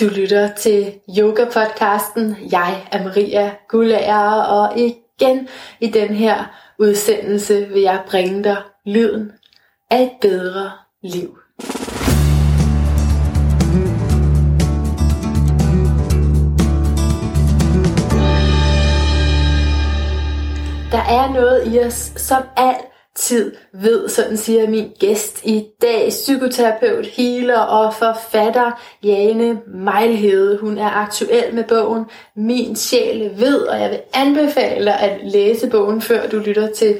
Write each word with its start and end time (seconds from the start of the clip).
Du 0.00 0.04
lytter 0.04 0.54
til 0.54 0.94
Yoga-podcasten. 1.18 2.36
Jeg 2.52 2.88
er 2.92 3.04
Maria 3.04 3.54
Gullager, 3.68 4.42
og 4.42 4.78
igen 4.78 5.48
i 5.80 5.86
den 5.86 6.08
her 6.08 6.44
udsendelse 6.78 7.68
vil 7.68 7.82
jeg 7.82 8.02
bringe 8.10 8.44
dig 8.44 8.56
lyden 8.86 9.32
af 9.90 10.02
et 10.02 10.10
bedre 10.20 10.70
liv. 11.02 11.38
Der 20.92 21.02
er 21.02 21.32
noget 21.32 21.74
i 21.74 21.78
os, 21.78 22.12
som 22.16 22.42
alt 22.56 22.86
tid 23.18 23.52
ved, 23.72 24.08
sådan 24.08 24.36
siger 24.36 24.68
min 24.68 24.90
gæst 24.98 25.40
i 25.44 25.66
dag, 25.82 26.08
psykoterapeut, 26.08 27.06
healer 27.06 27.58
og 27.58 27.94
forfatter 27.94 28.82
Jane 29.04 29.58
Mejlhede. 29.66 30.58
Hun 30.60 30.78
er 30.78 30.90
aktuel 30.90 31.54
med 31.54 31.64
bogen 31.64 32.04
Min 32.36 32.76
sjæl 32.76 33.30
ved, 33.36 33.58
og 33.60 33.80
jeg 33.80 33.90
vil 33.90 34.00
anbefale 34.14 34.84
dig 34.84 35.00
at 35.00 35.20
læse 35.24 35.70
bogen, 35.70 36.02
før 36.02 36.28
du 36.28 36.38
lytter 36.38 36.72
til 36.72 36.96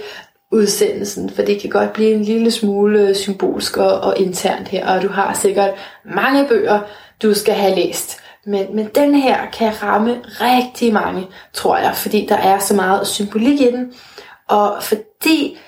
udsendelsen, 0.52 1.30
for 1.30 1.42
det 1.42 1.60
kan 1.60 1.70
godt 1.70 1.92
blive 1.92 2.14
en 2.14 2.23
lille 2.23 2.50
smule 2.50 3.14
symbolsk 3.14 3.76
og, 3.76 4.00
og 4.00 4.18
internt 4.18 4.68
her, 4.68 4.95
og 4.95 5.02
du 5.02 5.09
har 5.09 5.34
sikkert 5.34 5.70
mange 6.14 6.48
bøger, 6.48 6.80
du 7.23 7.34
skal 7.34 7.54
have 7.54 7.74
læst. 7.74 8.20
Men, 8.46 8.76
men 8.76 8.88
den 8.95 9.14
her 9.14 9.37
kan 9.52 9.82
ramme 9.82 10.20
rigtig 10.24 10.92
mange, 10.92 11.26
tror 11.52 11.76
jeg, 11.76 11.95
fordi 11.95 12.26
der 12.28 12.37
er 12.37 12.59
så 12.59 12.74
meget 12.74 13.06
symbolik 13.06 13.60
i 13.60 13.70
den, 13.70 13.92
og 14.48 14.82
fordi 14.82 15.59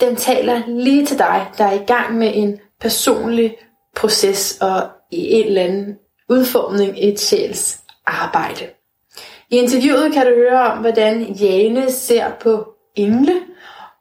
den 0.00 0.16
taler 0.16 0.62
lige 0.66 1.06
til 1.06 1.18
dig, 1.18 1.46
der 1.58 1.64
er 1.64 1.72
i 1.72 1.84
gang 1.86 2.18
med 2.18 2.30
en 2.34 2.60
personlig 2.80 3.56
proces 3.96 4.58
og 4.60 4.82
i 5.10 5.32
en 5.32 5.46
eller 5.46 5.62
anden 5.62 5.98
udformning 6.28 6.94
et 6.96 7.20
sjæls 7.20 7.80
arbejde. 8.06 8.66
I 9.50 9.56
interviewet 9.56 10.12
kan 10.12 10.26
du 10.26 10.34
høre 10.34 10.72
om, 10.72 10.78
hvordan 10.78 11.22
Jane 11.22 11.92
ser 11.92 12.30
på 12.40 12.68
engle, 12.96 13.40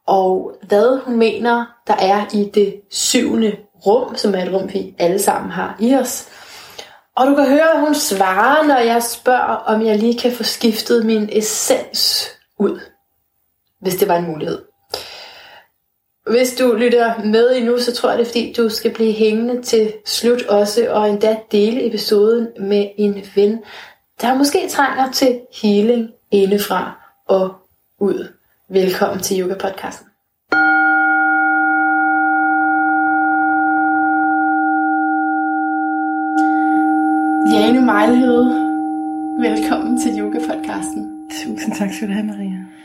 og 0.07 0.51
hvad 0.67 0.99
hun 1.05 1.17
mener, 1.17 1.65
der 1.87 1.95
er 1.95 2.25
i 2.33 2.51
det 2.53 2.81
syvende 2.91 3.57
rum, 3.85 4.15
som 4.15 4.35
er 4.35 4.45
et 4.45 4.53
rum, 4.53 4.73
vi 4.73 4.95
alle 4.97 5.19
sammen 5.19 5.51
har 5.51 5.77
i 5.79 5.95
os. 5.95 6.29
Og 7.15 7.27
du 7.27 7.35
kan 7.35 7.49
høre, 7.49 7.73
at 7.73 7.79
hun 7.79 7.95
svarer, 7.95 8.67
når 8.67 8.77
jeg 8.77 9.03
spørger, 9.03 9.55
om 9.55 9.85
jeg 9.85 9.99
lige 9.99 10.19
kan 10.19 10.31
få 10.31 10.43
skiftet 10.43 11.05
min 11.05 11.29
essens 11.31 12.29
ud, 12.59 12.79
hvis 13.81 13.95
det 13.95 14.07
var 14.07 14.15
en 14.15 14.27
mulighed. 14.27 14.66
Hvis 16.29 16.55
du 16.55 16.75
lytter 16.75 17.23
med 17.25 17.55
endnu, 17.55 17.79
så 17.79 17.95
tror 17.95 18.09
jeg 18.09 18.17
det 18.19 18.23
er 18.25 18.29
fordi, 18.29 18.53
du 18.57 18.69
skal 18.69 18.93
blive 18.93 19.13
hængende 19.13 19.61
til 19.61 19.93
slut 20.05 20.41
også, 20.41 20.87
og 20.89 21.09
endda 21.09 21.37
dele 21.51 21.87
episoden 21.87 22.47
med 22.59 22.87
en 22.97 23.15
ven, 23.35 23.59
der 24.21 24.37
måske 24.37 24.67
trænger 24.69 25.11
til 25.11 25.39
healing 25.61 26.09
indefra 26.31 27.11
og 27.27 27.53
ud. 27.99 28.27
Velkommen 28.69 29.19
til 29.19 29.41
Yoga 29.41 29.53
Podcasten. 29.53 30.07
Jane 37.53 37.85
Mejlhede, 37.85 38.45
velkommen 39.39 40.01
til 40.01 40.19
Yoga 40.19 40.39
Podcasten. 40.39 41.29
Tusind 41.43 41.75
tak 41.75 41.93
skal 41.93 42.07
du 42.07 42.13
have, 42.13 42.25
Maria. 42.25 42.77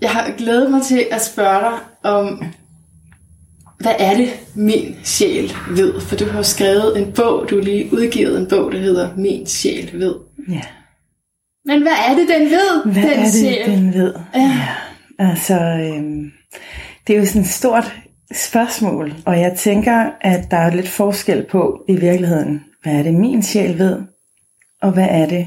Jeg 0.00 0.10
har 0.10 0.30
glædet 0.38 0.70
mig 0.70 0.82
til 0.82 1.06
at 1.10 1.22
spørge 1.24 1.60
dig 1.60 1.78
om, 2.02 2.42
hvad 3.80 3.94
er 3.98 4.16
det, 4.16 4.28
min 4.54 4.96
sjæl 5.04 5.52
ved? 5.70 6.00
For 6.00 6.16
du 6.16 6.24
har 6.24 6.42
skrevet 6.42 6.98
en 6.98 7.12
bog, 7.12 7.46
du 7.50 7.56
har 7.56 7.62
lige 7.62 7.92
udgivet 7.92 8.40
en 8.40 8.46
bog, 8.48 8.72
der 8.72 8.78
hedder 8.78 9.16
Min 9.16 9.46
sjæl 9.46 9.90
ved. 9.92 10.14
Ja. 10.48 10.62
Men 11.64 11.82
hvad 11.82 11.92
er 12.08 12.14
det, 12.14 12.28
den 12.28 12.50
ved, 12.50 12.92
Hvad 12.92 13.02
den 13.02 13.10
er 13.10 13.24
det, 13.24 13.32
sjæl? 13.34 13.66
den 13.70 13.94
ved? 13.94 14.14
Ja. 14.34 14.40
ja. 14.40 14.68
Altså, 15.18 15.54
øhm, 15.60 16.30
det 17.06 17.14
er 17.16 17.18
jo 17.20 17.26
sådan 17.26 17.42
et 17.42 17.48
stort 17.48 17.94
spørgsmål, 18.34 19.14
og 19.26 19.40
jeg 19.40 19.56
tænker, 19.58 20.10
at 20.20 20.50
der 20.50 20.56
er 20.56 20.74
lidt 20.74 20.88
forskel 20.88 21.46
på 21.50 21.84
i 21.88 21.96
virkeligheden, 21.96 22.64
hvad 22.82 22.92
er 22.92 23.02
det, 23.02 23.14
min 23.14 23.42
sjæl 23.42 23.78
ved, 23.78 24.02
og 24.82 24.92
hvad 24.92 25.06
er 25.10 25.26
det, 25.26 25.46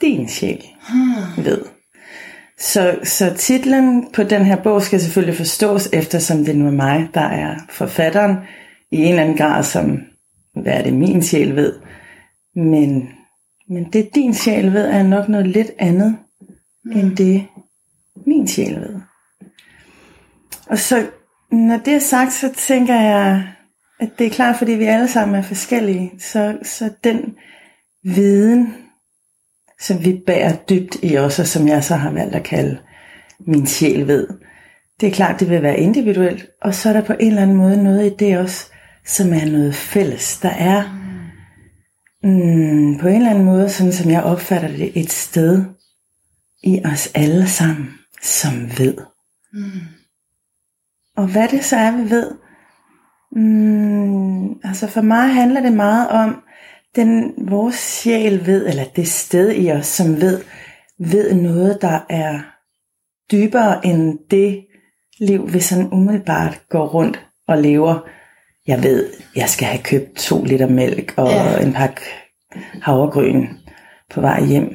din 0.00 0.28
sjæl 0.28 0.62
Hmm. 0.88 1.44
ved. 1.44 1.62
Så, 2.60 2.98
så 3.04 3.34
titlen 3.34 4.08
på 4.12 4.22
den 4.22 4.44
her 4.44 4.56
bog 4.56 4.82
skal 4.82 5.00
selvfølgelig 5.00 5.36
forstås, 5.36 5.88
eftersom 5.92 6.44
det 6.44 6.56
nu 6.56 6.66
er 6.66 6.70
mig, 6.70 7.08
der 7.14 7.20
er 7.20 7.56
forfatteren, 7.70 8.36
i 8.90 8.96
en 8.96 9.08
eller 9.08 9.22
anden 9.22 9.36
grad 9.36 9.64
som, 9.64 10.00
hvad 10.62 10.72
er 10.72 10.82
det, 10.82 10.92
min 10.92 11.22
sjæl 11.22 11.56
ved. 11.56 11.74
Men, 12.54 13.08
men 13.68 13.84
det 13.92 14.14
din 14.14 14.34
sjæl 14.34 14.72
ved, 14.72 14.86
er 14.88 15.02
nok 15.02 15.28
noget 15.28 15.46
lidt 15.46 15.70
andet, 15.78 16.18
end 16.92 17.16
det 17.16 17.46
min 18.26 18.48
sjæl 18.48 18.80
ved. 18.80 19.00
Og 20.66 20.78
så, 20.78 21.06
når 21.52 21.76
det 21.76 21.94
er 21.94 21.98
sagt, 21.98 22.32
så 22.32 22.52
tænker 22.56 22.94
jeg, 22.94 23.48
at 24.00 24.10
det 24.18 24.26
er 24.26 24.30
klart, 24.30 24.56
fordi 24.56 24.72
vi 24.72 24.84
alle 24.84 25.08
sammen 25.08 25.36
er 25.36 25.42
forskellige, 25.42 26.12
så, 26.18 26.58
så 26.62 26.90
den 27.04 27.34
viden, 28.04 28.74
som 29.80 30.04
vi 30.04 30.22
bærer 30.26 30.56
dybt 30.56 30.96
i 31.02 31.18
os, 31.18 31.38
og 31.38 31.46
som 31.46 31.68
jeg 31.68 31.84
så 31.84 31.94
har 31.94 32.10
valgt 32.10 32.34
at 32.34 32.42
kalde 32.42 32.78
min 33.46 33.66
sjæl 33.66 34.06
ved. 34.06 34.28
Det 35.00 35.06
er 35.06 35.12
klart, 35.12 35.40
det 35.40 35.50
vil 35.50 35.62
være 35.62 35.78
individuelt, 35.78 36.46
og 36.62 36.74
så 36.74 36.88
er 36.88 36.92
der 36.92 37.04
på 37.04 37.12
en 37.20 37.28
eller 37.28 37.42
anden 37.42 37.56
måde 37.56 37.82
noget 37.82 38.06
i 38.06 38.14
det 38.18 38.38
også, 38.38 38.70
som 39.06 39.32
er 39.32 39.50
noget 39.50 39.74
fælles. 39.74 40.38
Der 40.40 40.50
er 40.50 40.82
mm, 42.22 42.98
på 42.98 43.08
en 43.08 43.16
eller 43.16 43.30
anden 43.30 43.44
måde, 43.44 43.68
sådan 43.68 43.92
som 43.92 44.10
jeg 44.10 44.22
opfatter 44.22 44.68
det, 44.68 44.92
et 44.94 45.10
sted 45.10 45.64
i 46.62 46.80
os 46.84 47.10
alle 47.14 47.48
sammen, 47.48 47.88
som 48.22 48.52
ved. 48.78 48.96
Mm. 49.52 49.80
Og 51.16 51.26
hvad 51.26 51.48
det 51.48 51.64
så 51.64 51.76
er, 51.76 51.96
vi 51.96 52.10
ved, 52.10 52.30
mm, 53.32 54.52
altså 54.64 54.86
for 54.86 55.00
mig 55.00 55.34
handler 55.34 55.60
det 55.60 55.72
meget 55.72 56.08
om, 56.08 56.42
den 56.96 57.34
vores 57.50 57.74
sjæl 57.74 58.46
ved, 58.46 58.66
eller 58.66 58.84
det 58.84 59.08
sted 59.08 59.52
i 59.52 59.72
os, 59.72 59.86
som 59.86 60.20
ved, 60.20 60.42
ved 60.98 61.34
noget, 61.34 61.78
der 61.82 62.00
er 62.08 62.40
dybere 63.32 63.86
end 63.86 64.18
det 64.30 64.66
liv, 65.20 65.52
vi 65.52 65.60
sådan 65.60 65.92
umiddelbart 65.92 66.62
går 66.68 66.86
rundt 66.88 67.26
og 67.48 67.58
lever. 67.58 68.08
Jeg 68.66 68.82
ved, 68.82 69.12
jeg 69.36 69.48
skal 69.48 69.68
have 69.68 69.82
købt 69.82 70.16
to 70.16 70.44
liter 70.44 70.68
mælk 70.68 71.14
og 71.16 71.28
Ja. 71.30 71.66
en 71.66 71.72
pakke 71.72 72.00
havregryn 72.82 73.46
på 74.10 74.20
vej 74.20 74.44
hjem. 74.44 74.74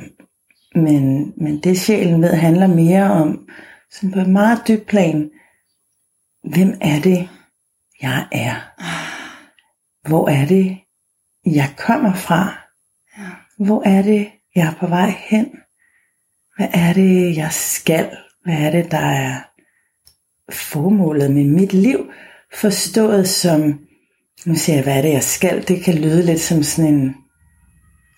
Men, 0.76 1.34
men 1.38 1.60
det 1.60 1.80
sjælen 1.80 2.22
ved 2.22 2.30
handler 2.30 2.68
mere 2.68 3.12
om, 3.12 3.48
sådan 3.92 4.12
på 4.12 4.20
et 4.20 4.30
meget 4.30 4.60
dybt 4.68 4.88
plan, 4.88 5.30
hvem 6.44 6.78
er 6.82 7.02
det, 7.02 7.30
jeg 8.02 8.28
er? 8.32 8.56
Hvor 10.10 10.30
er 10.30 10.46
det, 10.46 10.78
jeg 11.46 11.74
kommer 11.78 12.14
fra? 12.14 12.58
Ja. 13.18 13.30
Hvor 13.66 13.84
er 13.86 14.02
det, 14.02 14.30
jeg 14.56 14.68
er 14.68 14.74
på 14.80 14.88
vej 14.88 15.14
hen? 15.20 15.46
Hvad 16.58 16.68
er 16.74 16.94
det, 16.94 17.38
jeg 17.38 17.52
skal? 17.52 18.10
Hvad 18.44 18.56
er 18.58 18.72
det, 18.72 18.92
der 18.92 18.98
er 18.98 19.42
formålet 20.52 21.32
med 21.32 21.44
mit 21.44 21.74
liv? 21.74 22.12
Forstået 22.56 23.30
som, 23.30 23.80
nu 24.46 24.56
siger 24.56 24.76
jeg, 24.76 24.84
hvad 24.84 24.98
er 24.98 25.02
det, 25.02 25.14
jeg 25.14 25.24
skal? 25.24 25.68
Det 25.68 25.84
kan 25.84 25.96
lyde 25.96 26.26
lidt 26.26 26.42
som 26.42 26.64
sådan 26.64 26.94
en 26.94 27.16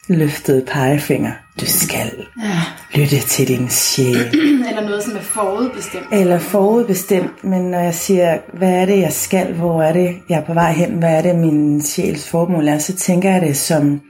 løftet 0.10 0.66
pegefinger. 0.66 1.32
Du 1.60 1.66
skal 1.66 2.28
Ja. 2.44 2.62
Lytte 2.96 3.20
til 3.20 3.48
din 3.48 3.70
sjæl. 3.70 4.16
Eller 4.70 4.82
noget, 4.82 5.04
som 5.04 5.16
er 5.16 5.22
forudbestemt. 5.22 6.06
Eller 6.12 6.40
forudbestemt, 6.40 7.44
men 7.44 7.62
når 7.72 7.80
jeg 7.80 7.94
siger, 7.94 8.40
hvad 8.58 8.72
er 8.72 8.86
det, 8.86 9.00
jeg 9.00 9.14
skal, 9.14 9.54
hvor 9.54 9.84
er 9.84 9.94
det, 9.94 10.18
jeg 10.30 10.40
er 10.40 10.46
på 10.46 10.54
vej 10.54 10.72
hen, 10.72 10.90
hvad 11.00 11.18
er 11.18 11.22
det, 11.22 11.36
min 11.36 11.82
sjæls 11.82 12.30
formål 12.30 12.68
er, 12.68 12.78
så 12.78 12.96
tænker 12.96 13.32
jeg 13.32 13.42
det 13.42 13.58
som, 13.58 14.02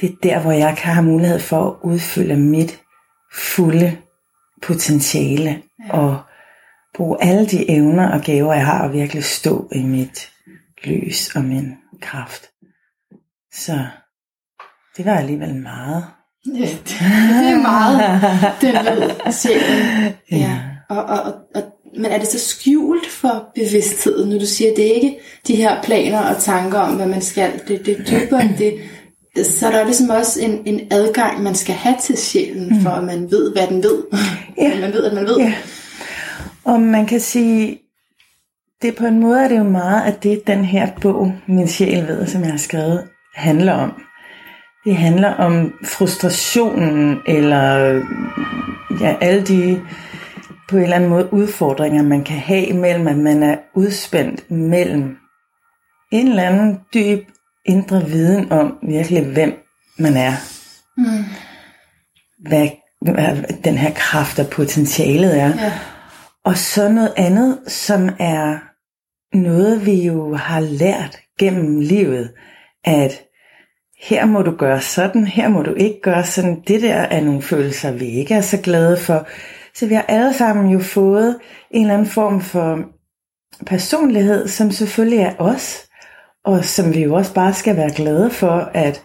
det 0.00 0.10
er 0.10 0.14
der, 0.22 0.40
hvor 0.40 0.52
jeg 0.52 0.76
kan 0.78 0.92
have 0.94 1.06
mulighed 1.06 1.40
for 1.40 1.66
at 1.66 1.74
udfylde 1.82 2.36
mit 2.36 2.80
fulde 3.34 3.96
potentiale, 4.62 5.62
ja. 5.86 5.98
og 5.98 6.18
bruge 6.94 7.16
alle 7.20 7.46
de 7.46 7.70
evner 7.70 8.10
og 8.10 8.20
gaver, 8.20 8.54
jeg 8.54 8.66
har, 8.66 8.82
og 8.82 8.92
virkelig 8.92 9.24
stå 9.24 9.68
i 9.72 9.82
mit 9.82 10.30
lys 10.84 11.36
og 11.36 11.44
min 11.44 11.74
kraft. 12.00 12.46
Så 13.52 13.86
det 14.96 15.04
var 15.04 15.16
alligevel 15.18 15.54
meget. 15.54 16.04
Ja, 16.46 16.60
det, 16.60 16.86
det 17.40 17.50
er 17.50 17.62
meget, 17.62 18.00
den 18.60 18.74
ved 18.74 19.32
sjælen. 19.32 20.14
Ja. 20.30 20.36
Ja. 20.36 20.58
Og, 20.88 21.04
og, 21.04 21.20
og, 21.20 21.34
og, 21.54 21.62
men 21.96 22.06
er 22.06 22.18
det 22.18 22.28
så 22.28 22.38
skjult 22.38 23.10
for 23.10 23.48
bevidstheden, 23.54 24.30
når 24.30 24.38
du 24.38 24.46
siger, 24.46 24.70
at 24.70 24.76
det 24.76 24.90
er 24.90 24.94
ikke 24.94 25.18
de 25.46 25.56
her 25.56 25.82
planer 25.82 26.18
og 26.18 26.42
tanker 26.42 26.78
om, 26.78 26.96
hvad 26.96 27.06
man 27.06 27.22
skal, 27.22 27.52
det, 27.68 27.86
det 27.86 28.00
er 28.00 28.04
dybere 28.04 28.42
end 28.42 28.56
det, 28.58 28.74
så 29.46 29.66
er 29.66 29.70
der 29.70 29.84
ligesom 29.84 30.10
også 30.10 30.40
en, 30.40 30.62
en 30.64 30.80
adgang, 30.90 31.42
man 31.42 31.54
skal 31.54 31.74
have 31.74 31.96
til 32.02 32.16
sjælen, 32.16 32.68
mm. 32.68 32.80
for 32.82 32.90
at 32.90 33.04
man 33.04 33.30
ved, 33.30 33.52
hvad 33.52 33.66
den 33.66 33.82
ved. 33.82 34.02
Ja. 34.58 34.80
man 34.80 34.92
ved, 34.92 35.04
at 35.04 35.14
man 35.14 35.26
ved. 35.26 35.38
Ja. 35.38 35.54
Og 36.64 36.80
man 36.80 37.06
kan 37.06 37.20
sige, 37.20 37.78
det 38.82 38.96
på 38.96 39.06
en 39.06 39.20
måde 39.20 39.40
er 39.40 39.48
det 39.48 39.58
jo 39.58 39.64
meget, 39.64 40.02
at 40.02 40.22
det 40.22 40.46
den 40.46 40.64
her 40.64 40.88
bog, 41.00 41.32
Min 41.48 41.68
sjæl 41.68 42.08
ved, 42.08 42.26
som 42.26 42.42
jeg 42.42 42.50
har 42.50 42.58
skrevet, 42.58 43.04
handler 43.34 43.72
om. 43.72 43.92
Det 44.84 44.96
handler 44.96 45.34
om 45.34 45.72
frustrationen, 45.84 47.18
eller 47.26 47.94
ja, 49.00 49.16
alle 49.20 49.46
de 49.46 49.80
på 50.68 50.76
en 50.76 50.82
eller 50.82 50.96
anden 50.96 51.10
måde 51.10 51.32
udfordringer, 51.32 52.02
man 52.02 52.24
kan 52.24 52.38
have 52.38 52.72
mellem, 52.72 53.08
at 53.08 53.18
man 53.18 53.42
er 53.42 53.56
udspændt 53.74 54.50
mellem 54.50 55.16
en 56.12 56.28
eller 56.28 56.42
anden 56.42 56.80
dyb 56.94 57.28
indre 57.66 58.06
viden 58.06 58.52
om 58.52 58.78
virkelig, 58.82 59.24
hvem 59.24 59.54
man 59.98 60.16
er. 60.16 60.32
Mm. 60.96 61.24
Hvad, 62.48 62.68
hvad 63.00 63.42
den 63.64 63.78
her 63.78 63.90
kraft 63.94 64.38
og 64.38 64.46
potentialet 64.46 65.40
er. 65.40 65.48
Ja. 65.48 65.72
Og 66.44 66.56
så 66.56 66.88
noget 66.88 67.12
andet, 67.16 67.58
som 67.66 68.08
er 68.18 68.58
noget, 69.36 69.86
vi 69.86 70.06
jo 70.06 70.34
har 70.34 70.60
lært 70.60 71.18
gennem 71.38 71.80
livet, 71.80 72.32
at 72.84 73.22
her 74.02 74.26
må 74.26 74.42
du 74.42 74.50
gøre 74.50 74.80
sådan, 74.80 75.26
her 75.26 75.48
må 75.48 75.62
du 75.62 75.74
ikke 75.74 76.00
gøre 76.02 76.24
sådan. 76.24 76.62
Det 76.68 76.82
der 76.82 76.94
er 76.94 77.20
nogle 77.20 77.42
følelser, 77.42 77.92
vi 77.92 78.06
ikke 78.06 78.34
er 78.34 78.40
så 78.40 78.56
glade 78.56 78.96
for. 78.96 79.26
Så 79.74 79.86
vi 79.86 79.94
har 79.94 80.04
alle 80.08 80.34
sammen 80.34 80.70
jo 80.70 80.78
fået 80.78 81.36
en 81.70 81.82
eller 81.82 81.94
anden 81.94 82.08
form 82.08 82.40
for 82.40 82.78
personlighed, 83.66 84.48
som 84.48 84.70
selvfølgelig 84.70 85.18
er 85.18 85.32
os, 85.38 85.88
og 86.44 86.64
som 86.64 86.94
vi 86.94 87.02
jo 87.02 87.14
også 87.14 87.34
bare 87.34 87.54
skal 87.54 87.76
være 87.76 87.94
glade 87.94 88.30
for, 88.30 88.70
at, 88.74 89.02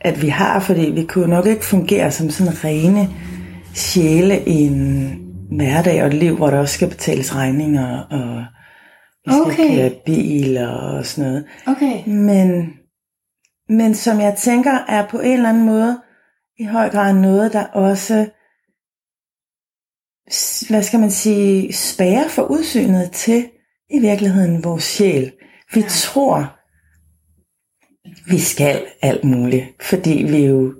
at 0.00 0.22
vi 0.22 0.28
har, 0.28 0.60
fordi 0.60 0.90
vi 0.90 1.04
kunne 1.04 1.30
nok 1.30 1.46
ikke 1.46 1.64
fungere 1.64 2.10
som 2.10 2.30
sådan 2.30 2.64
rene 2.64 3.08
sjæle 3.74 4.44
i 4.46 4.66
en 4.66 5.18
hverdag 5.50 6.02
og 6.02 6.06
et 6.06 6.14
liv, 6.14 6.36
hvor 6.36 6.50
der 6.50 6.58
også 6.58 6.74
skal 6.74 6.88
betales 6.88 7.34
regninger, 7.36 7.98
og 7.98 8.44
vi 9.24 9.32
skal 9.32 9.52
okay. 9.52 9.76
køre 9.76 9.90
bil 10.06 10.58
og 10.58 11.06
sådan 11.06 11.30
noget. 11.30 11.44
Okay. 11.66 12.06
Men, 12.06 12.79
men 13.70 13.94
som 13.94 14.20
jeg 14.20 14.36
tænker 14.36 14.84
er 14.88 15.08
på 15.08 15.20
en 15.20 15.32
eller 15.32 15.48
anden 15.48 15.66
måde 15.66 16.00
i 16.58 16.64
høj 16.64 16.90
grad 16.90 17.14
noget, 17.14 17.52
der 17.52 17.64
også 17.64 18.26
hvad 20.68 20.82
skal 20.82 21.00
man 21.00 21.10
sige, 21.10 21.72
spærer 21.72 22.28
for 22.28 22.42
udsynet 22.42 23.10
til 23.12 23.48
i 23.90 23.98
virkeligheden 23.98 24.64
vores 24.64 24.84
sjæl. 24.84 25.32
Vi 25.74 25.82
tror, 25.88 26.56
vi 28.30 28.38
skal 28.38 28.84
alt 29.02 29.24
muligt, 29.24 29.64
fordi 29.80 30.26
vi 30.28 30.46
jo, 30.46 30.74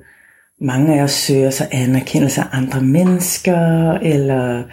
mange 0.60 0.98
af 0.98 1.02
os 1.02 1.12
søger 1.12 1.50
sig 1.50 1.68
anerkendelse 1.72 2.40
af 2.40 2.46
andre 2.52 2.82
mennesker, 2.82 3.92
eller 3.92 4.64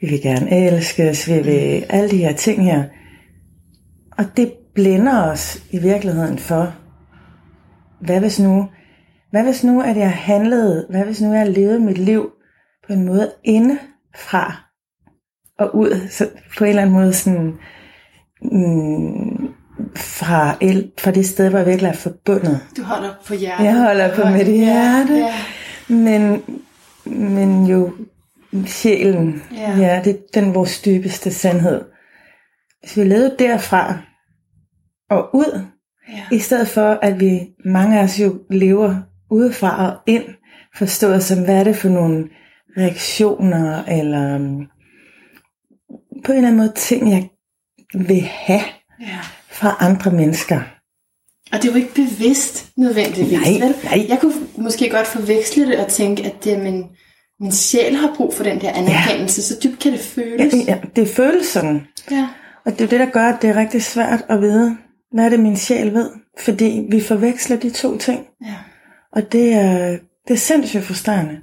vi 0.00 0.06
vil 0.06 0.22
gerne 0.22 0.66
elskes, 0.66 1.28
vi 1.28 1.42
vil 1.42 1.78
mm. 1.78 1.86
alle 1.88 2.10
de 2.10 2.16
her 2.16 2.32
ting 2.32 2.64
her. 2.64 2.84
Og 4.18 4.24
det 4.36 4.52
blænder 4.74 5.22
os 5.22 5.62
i 5.70 5.78
virkeligheden 5.78 6.38
for, 6.38 6.79
hvad 8.00 8.20
hvis 8.20 8.40
nu, 8.40 8.68
hvad 9.30 9.42
hvis 9.42 9.64
nu, 9.64 9.82
at 9.82 9.96
jeg 9.96 10.12
handlede, 10.12 10.86
hvad 10.90 11.04
hvis 11.04 11.20
nu, 11.20 11.32
jeg 11.32 11.48
levede 11.48 11.80
mit 11.80 11.98
liv 11.98 12.30
på 12.86 12.92
en 12.92 13.06
måde 13.06 13.32
inde 13.44 13.78
fra 14.16 14.70
og 15.58 15.76
ud, 15.76 16.08
så 16.10 16.28
på 16.58 16.64
en 16.64 16.70
eller 16.70 16.82
anden 16.82 16.94
måde 16.94 17.12
sådan, 17.12 17.58
mm, 18.42 19.48
fra, 19.96 20.56
el, 20.60 20.92
fra 20.98 21.10
det 21.10 21.26
sted, 21.26 21.48
hvor 21.48 21.58
jeg 21.58 21.66
virkelig 21.66 21.88
er 21.88 21.92
forbundet. 21.92 22.60
Du 22.76 22.82
holder 22.82 23.14
på 23.26 23.34
hjertet. 23.34 23.64
Jeg 23.64 23.78
holder 23.78 24.14
på 24.14 24.28
mit 24.28 24.46
hjerte. 24.46 25.14
Ja, 25.14 25.18
ja. 25.18 25.94
Men, 25.94 26.42
men 27.04 27.66
jo 27.66 27.92
sjælen, 28.66 29.42
ja. 29.56 29.76
ja, 29.78 30.00
det 30.04 30.12
er 30.12 30.40
den 30.40 30.54
vores 30.54 30.80
dybeste 30.80 31.30
sandhed. 31.30 31.84
Hvis 32.80 32.96
vi 32.96 33.04
levede 33.04 33.36
derfra 33.38 33.98
og 35.10 35.34
ud, 35.34 35.66
ja. 36.12 36.36
i 36.36 36.38
stedet 36.38 36.68
for 36.68 36.98
at 37.02 37.20
vi, 37.20 37.40
mange 37.64 37.98
af 37.98 38.04
os 38.04 38.20
jo 38.20 38.38
lever 38.50 38.96
udefra 39.30 39.86
og 39.86 39.98
ind, 40.06 40.24
forstået 40.76 41.22
som, 41.22 41.44
hvad 41.44 41.60
er 41.60 41.64
det 41.64 41.76
for 41.76 41.88
nogle 41.88 42.28
reaktioner, 42.76 43.84
eller 43.84 44.36
um, 44.36 44.66
på 46.24 46.32
en 46.32 46.36
eller 46.36 46.48
anden 46.48 46.56
måde 46.56 46.72
ting, 46.76 47.10
jeg 47.10 47.28
vil 47.94 48.20
have 48.20 48.62
ja. 49.00 49.18
fra 49.50 49.76
andre 49.80 50.10
mennesker. 50.10 50.60
Og 51.52 51.62
det 51.62 51.68
er 51.68 51.72
jo 51.72 51.76
ikke 51.76 51.94
bevidst 51.94 52.70
nødvendigvis. 52.76 53.32
Nej, 53.32 53.66
vel? 53.66 53.74
nej. 53.84 54.06
Jeg 54.08 54.18
kunne 54.20 54.34
måske 54.56 54.90
godt 54.90 55.06
forveksle 55.06 55.66
det 55.66 55.78
og 55.78 55.88
tænke, 55.88 56.24
at 56.24 56.44
det 56.44 56.52
er 56.52 56.62
min, 56.62 56.84
min 57.40 57.52
sjæl 57.52 57.94
har 57.94 58.14
brug 58.16 58.34
for 58.34 58.44
den 58.44 58.60
der 58.60 58.72
anerkendelse. 58.72 59.40
Ja. 59.40 59.42
Så 59.42 59.60
dybt 59.64 59.78
kan 59.78 59.92
det 59.92 60.00
føles. 60.00 60.54
Ja, 60.54 60.58
ja, 60.66 60.78
det 60.96 61.08
føles 61.08 61.46
sådan. 61.46 61.86
Ja. 62.10 62.28
Og 62.66 62.72
det 62.72 62.80
er 62.80 62.88
det, 62.88 63.00
der 63.00 63.10
gør, 63.10 63.28
at 63.28 63.42
det 63.42 63.50
er 63.50 63.56
rigtig 63.56 63.82
svært 63.82 64.24
at 64.28 64.40
vide, 64.40 64.76
hvad 65.12 65.24
er 65.24 65.28
det, 65.28 65.40
min 65.40 65.56
sjæl 65.56 65.94
ved. 65.94 66.10
Fordi 66.38 66.86
vi 66.90 67.00
forveksler 67.00 67.56
de 67.56 67.70
to 67.70 67.98
ting. 67.98 68.26
Ja. 68.46 68.54
Og 69.12 69.32
det 69.32 69.52
er, 69.52 69.98
det 70.28 70.34
er 70.34 70.38
sindssygt 70.38 70.84
frustrerende. 70.84 71.38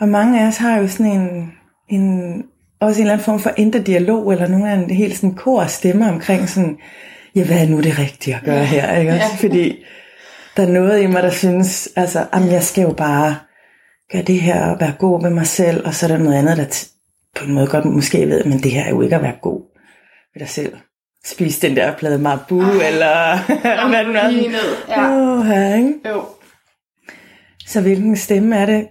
Og 0.00 0.08
mange 0.08 0.40
af 0.40 0.46
os 0.46 0.56
har 0.56 0.78
jo 0.78 0.88
sådan 0.88 1.12
en, 1.12 1.52
en 1.88 2.44
også 2.80 3.00
en 3.00 3.02
eller 3.02 3.12
anden 3.12 3.24
form 3.24 3.40
for 3.40 3.52
indre 3.56 3.78
dialog, 3.78 4.32
eller 4.32 4.48
nogle 4.48 4.70
af 4.70 4.74
en 4.74 4.90
helt 4.90 5.16
sådan 5.16 5.34
kor 5.34 5.66
stemme 5.66 6.08
omkring 6.08 6.48
sådan, 6.48 6.78
ja, 7.34 7.44
hvad 7.44 7.58
er 7.58 7.68
nu 7.68 7.80
det 7.80 7.98
rigtige 7.98 8.36
at 8.36 8.42
gøre 8.44 8.56
ja. 8.56 8.64
her, 8.64 8.96
ikke 8.96 9.12
også? 9.12 9.26
Ja. 9.32 9.48
Fordi 9.48 9.84
der 10.56 10.62
er 10.62 10.72
noget 10.72 11.02
i 11.02 11.06
mig, 11.06 11.22
der 11.22 11.30
synes, 11.30 11.88
altså, 11.96 12.26
jamen, 12.34 12.50
jeg 12.50 12.62
skal 12.62 12.82
jo 12.82 12.92
bare 12.92 13.36
gøre 14.12 14.22
det 14.22 14.40
her 14.40 14.64
og 14.66 14.80
være 14.80 14.94
god 14.98 15.22
med 15.22 15.30
mig 15.30 15.46
selv, 15.46 15.86
og 15.86 15.94
så 15.94 16.06
er 16.06 16.10
der 16.10 16.18
noget 16.18 16.36
andet, 16.36 16.56
der 16.56 16.88
på 17.36 17.44
en 17.44 17.54
måde 17.54 17.66
godt 17.66 17.84
måske 17.84 18.28
ved, 18.28 18.44
men 18.44 18.58
det 18.58 18.70
her 18.70 18.84
er 18.84 18.90
jo 18.90 19.02
ikke 19.02 19.16
at 19.16 19.22
være 19.22 19.38
god 19.42 19.62
ved 20.34 20.40
dig 20.40 20.48
selv. 20.48 20.76
Spise 21.26 21.68
den 21.68 21.76
der 21.76 21.92
plade 21.96 22.18
marbu, 22.18 22.60
Ej. 22.60 22.88
eller 22.88 23.38
hvad 23.90 24.04
den 24.04 24.16
er. 24.16 24.30
Ja. 24.88 25.10
Oh, 25.10 25.46
her, 25.46 25.74
ikke? 25.74 25.94
Jo. 26.08 26.24
Så 27.66 27.80
hvilken 27.80 28.16
stemme 28.16 28.56
er 28.56 28.66
det, 28.66 28.86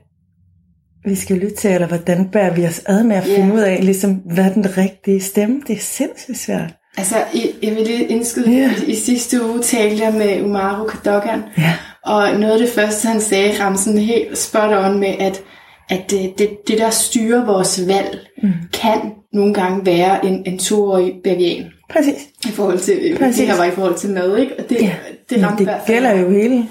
vi 1.05 1.15
skal 1.15 1.35
lytte 1.35 1.55
til, 1.55 1.71
eller 1.71 1.87
hvordan 1.87 2.29
bærer 2.29 2.53
vi 2.53 2.65
os 2.65 2.81
ad 2.85 3.03
med 3.03 3.15
at 3.15 3.23
finde 3.23 3.39
yeah. 3.39 3.53
ud 3.53 3.59
af, 3.59 3.85
ligesom, 3.85 4.13
hvad 4.13 4.45
er 4.45 4.53
den 4.53 4.77
rigtige 4.77 5.21
stemme? 5.21 5.61
Det 5.67 5.75
er 5.75 5.79
sindssygt 5.79 6.37
svært. 6.37 6.73
Altså, 6.97 7.15
jeg 7.63 7.75
vil 7.75 7.83
lige 7.83 8.07
indskyde, 8.07 8.51
yeah. 8.51 8.83
i, 8.83 8.91
i 8.91 8.95
sidste 8.95 9.45
uge 9.45 9.61
talte 9.61 10.03
jeg 10.03 10.13
med 10.13 10.41
Umaru 10.41 10.87
Kadogan, 10.87 11.43
yeah. 11.59 11.73
og 12.05 12.39
noget 12.39 12.53
af 12.53 12.59
det 12.59 12.69
første, 12.69 13.07
han 13.07 13.21
sagde, 13.21 13.63
ramte 13.63 13.81
sådan 13.81 13.99
helt 13.99 14.37
spot 14.37 14.85
on 14.85 14.99
med, 14.99 15.15
at, 15.19 15.43
at 15.89 16.11
det, 16.11 16.33
det, 16.37 16.49
det, 16.67 16.77
der 16.77 16.89
styrer 16.89 17.45
vores 17.45 17.87
valg, 17.87 18.19
mm. 18.43 18.53
kan 18.73 19.11
nogle 19.33 19.53
gange 19.53 19.85
være 19.85 20.25
en, 20.25 20.43
en 20.45 20.59
toårig 20.59 21.13
bavian. 21.23 21.65
Præcis. 21.91 22.27
I 22.45 22.51
forhold 22.51 22.79
til, 22.79 23.17
Præcis. 23.19 23.37
det 23.37 23.47
her 23.47 23.57
var 23.57 23.65
i 23.65 23.71
forhold 23.71 23.95
til 23.95 24.09
mad, 24.09 24.37
ikke? 24.37 24.59
Og 24.59 24.69
det, 24.69 24.81
ja. 24.81 24.95
det, 25.29 25.43
ramte 25.43 25.65
det 25.65 25.75
gælder 25.87 26.11
jo 26.11 26.29
hele 26.29 26.69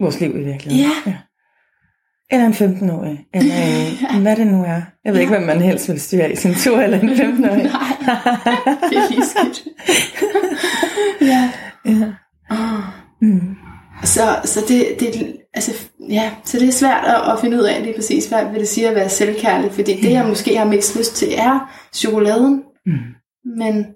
vores 0.00 0.20
liv 0.20 0.36
i 0.36 0.42
virkeligheden. 0.42 0.90
Ja. 1.06 1.10
ja. 1.10 1.16
Eller 2.30 2.46
en 2.46 2.52
15-årig. 2.52 3.26
Eller 3.34 3.54
en, 4.14 4.22
hvad 4.22 4.36
det 4.36 4.46
nu 4.46 4.64
er. 4.64 4.82
Jeg 5.04 5.12
ved 5.12 5.14
ja. 5.14 5.20
ikke, 5.20 5.36
hvad 5.36 5.46
man 5.46 5.60
helst 5.60 5.88
vil 5.88 6.00
styre 6.00 6.32
i 6.32 6.36
sin 6.36 6.54
tur, 6.54 6.80
eller 6.80 7.00
en 7.00 7.08
15-årig. 7.08 7.62
Nej, 7.72 8.76
det 8.90 8.98
er 8.98 9.10
lige 9.10 9.24
skidt. 9.26 9.64
ja. 11.20 11.50
ja. 11.84 12.12
Oh. 12.50 12.80
Mm. 13.22 13.56
Så, 14.04 14.40
så 14.44 14.60
det, 14.68 14.86
det, 15.00 15.36
altså, 15.54 15.72
ja, 16.08 16.30
så 16.44 16.58
det 16.58 16.68
er 16.68 16.72
svært 16.72 17.04
at, 17.04 17.32
at 17.32 17.40
finde 17.40 17.56
ud 17.56 17.62
af 17.62 17.82
lige 17.82 17.94
præcis, 17.94 18.26
hvad 18.26 18.44
vil 18.52 18.60
det 18.60 18.68
sige 18.68 18.88
at 18.88 18.94
være 18.94 19.08
selvkærlig, 19.08 19.72
fordi 19.72 20.00
det, 20.00 20.10
jeg 20.10 20.26
måske 20.26 20.56
har 20.56 20.64
mest 20.64 20.98
lyst 20.98 21.16
til, 21.16 21.28
er 21.36 21.72
chokoladen. 21.92 22.62
Mm. 22.86 22.92
Men 23.58 23.86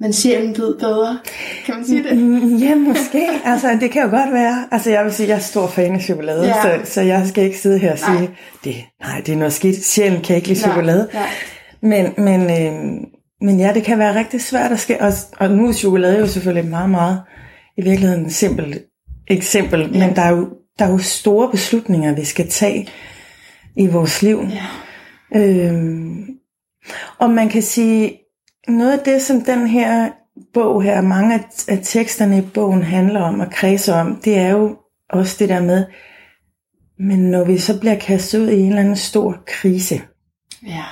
men 0.00 0.12
sjælen 0.12 0.56
ved 0.58 0.78
bedre. 0.78 1.18
Kan 1.66 1.74
man 1.74 1.86
sige 1.86 2.02
det? 2.02 2.18
Mm, 2.18 2.56
ja, 2.56 2.74
måske. 2.74 3.28
Altså, 3.44 3.78
det 3.80 3.90
kan 3.90 4.02
jo 4.02 4.10
godt 4.10 4.32
være. 4.32 4.68
Altså, 4.70 4.90
jeg 4.90 5.04
vil 5.04 5.12
sige, 5.12 5.28
jeg 5.28 5.34
er 5.34 5.40
stor 5.40 5.66
fan 5.66 5.94
af 5.94 6.00
chokolade, 6.00 6.46
ja. 6.46 6.62
så, 6.62 6.92
så 6.92 7.00
jeg 7.00 7.26
skal 7.28 7.44
ikke 7.44 7.58
sidde 7.58 7.78
her 7.78 7.92
og 7.92 7.98
sige, 7.98 8.18
nej. 8.18 8.28
det, 8.64 8.74
nej, 9.00 9.22
det 9.26 9.32
er 9.32 9.36
noget 9.36 9.52
skidt. 9.52 9.84
Sjælen 9.84 10.22
kan 10.22 10.36
ikke 10.36 10.48
lide 10.48 10.60
nej. 10.60 10.70
chokolade. 10.70 11.08
Nej. 11.14 11.28
Men, 11.82 12.14
men, 12.16 12.40
øh, 12.40 13.00
men 13.40 13.60
ja, 13.60 13.72
det 13.74 13.84
kan 13.84 13.98
være 13.98 14.18
rigtig 14.18 14.40
svært 14.40 14.72
at 14.72 14.80
ske. 14.80 15.00
Og, 15.00 15.12
og 15.38 15.50
nu 15.50 15.68
er 15.68 15.72
chokolade 15.72 16.18
jo 16.18 16.26
selvfølgelig 16.26 16.70
meget, 16.70 16.90
meget 16.90 17.20
i 17.78 17.82
virkeligheden 17.82 18.26
et 18.26 18.32
simpelt 18.32 18.84
eksempel. 19.28 19.80
Ja. 19.80 20.06
Men 20.06 20.16
der 20.16 20.22
er, 20.22 20.30
jo, 20.30 20.48
der 20.78 20.84
er 20.84 20.90
jo 20.90 20.98
store 20.98 21.50
beslutninger, 21.50 22.14
vi 22.14 22.24
skal 22.24 22.48
tage 22.48 22.88
i 23.76 23.86
vores 23.86 24.22
liv. 24.22 24.46
Ja. 25.34 25.40
Øhm, 25.40 26.26
og 27.18 27.30
man 27.30 27.48
kan 27.48 27.62
sige, 27.62 28.12
noget 28.68 28.92
af 28.92 29.04
det, 29.04 29.22
som 29.22 29.40
den 29.40 29.66
her 29.66 30.10
bog 30.54 30.82
her, 30.82 31.00
mange 31.00 31.34
af, 31.34 31.40
af 31.68 31.80
teksterne 31.82 32.38
i 32.38 32.48
bogen 32.54 32.82
handler 32.82 33.20
om 33.20 33.40
og 33.40 33.50
kredser 33.50 33.94
om, 33.94 34.20
det 34.24 34.38
er 34.38 34.48
jo 34.48 34.76
også 35.10 35.36
det 35.38 35.48
der 35.48 35.62
med, 35.62 35.84
men 36.98 37.18
når 37.18 37.44
vi 37.44 37.58
så 37.58 37.80
bliver 37.80 37.94
kastet 37.94 38.40
ud 38.40 38.48
i 38.48 38.60
en 38.60 38.68
eller 38.68 38.80
anden 38.80 38.96
stor 38.96 39.36
krise, 39.46 40.00
ja. 40.66 40.84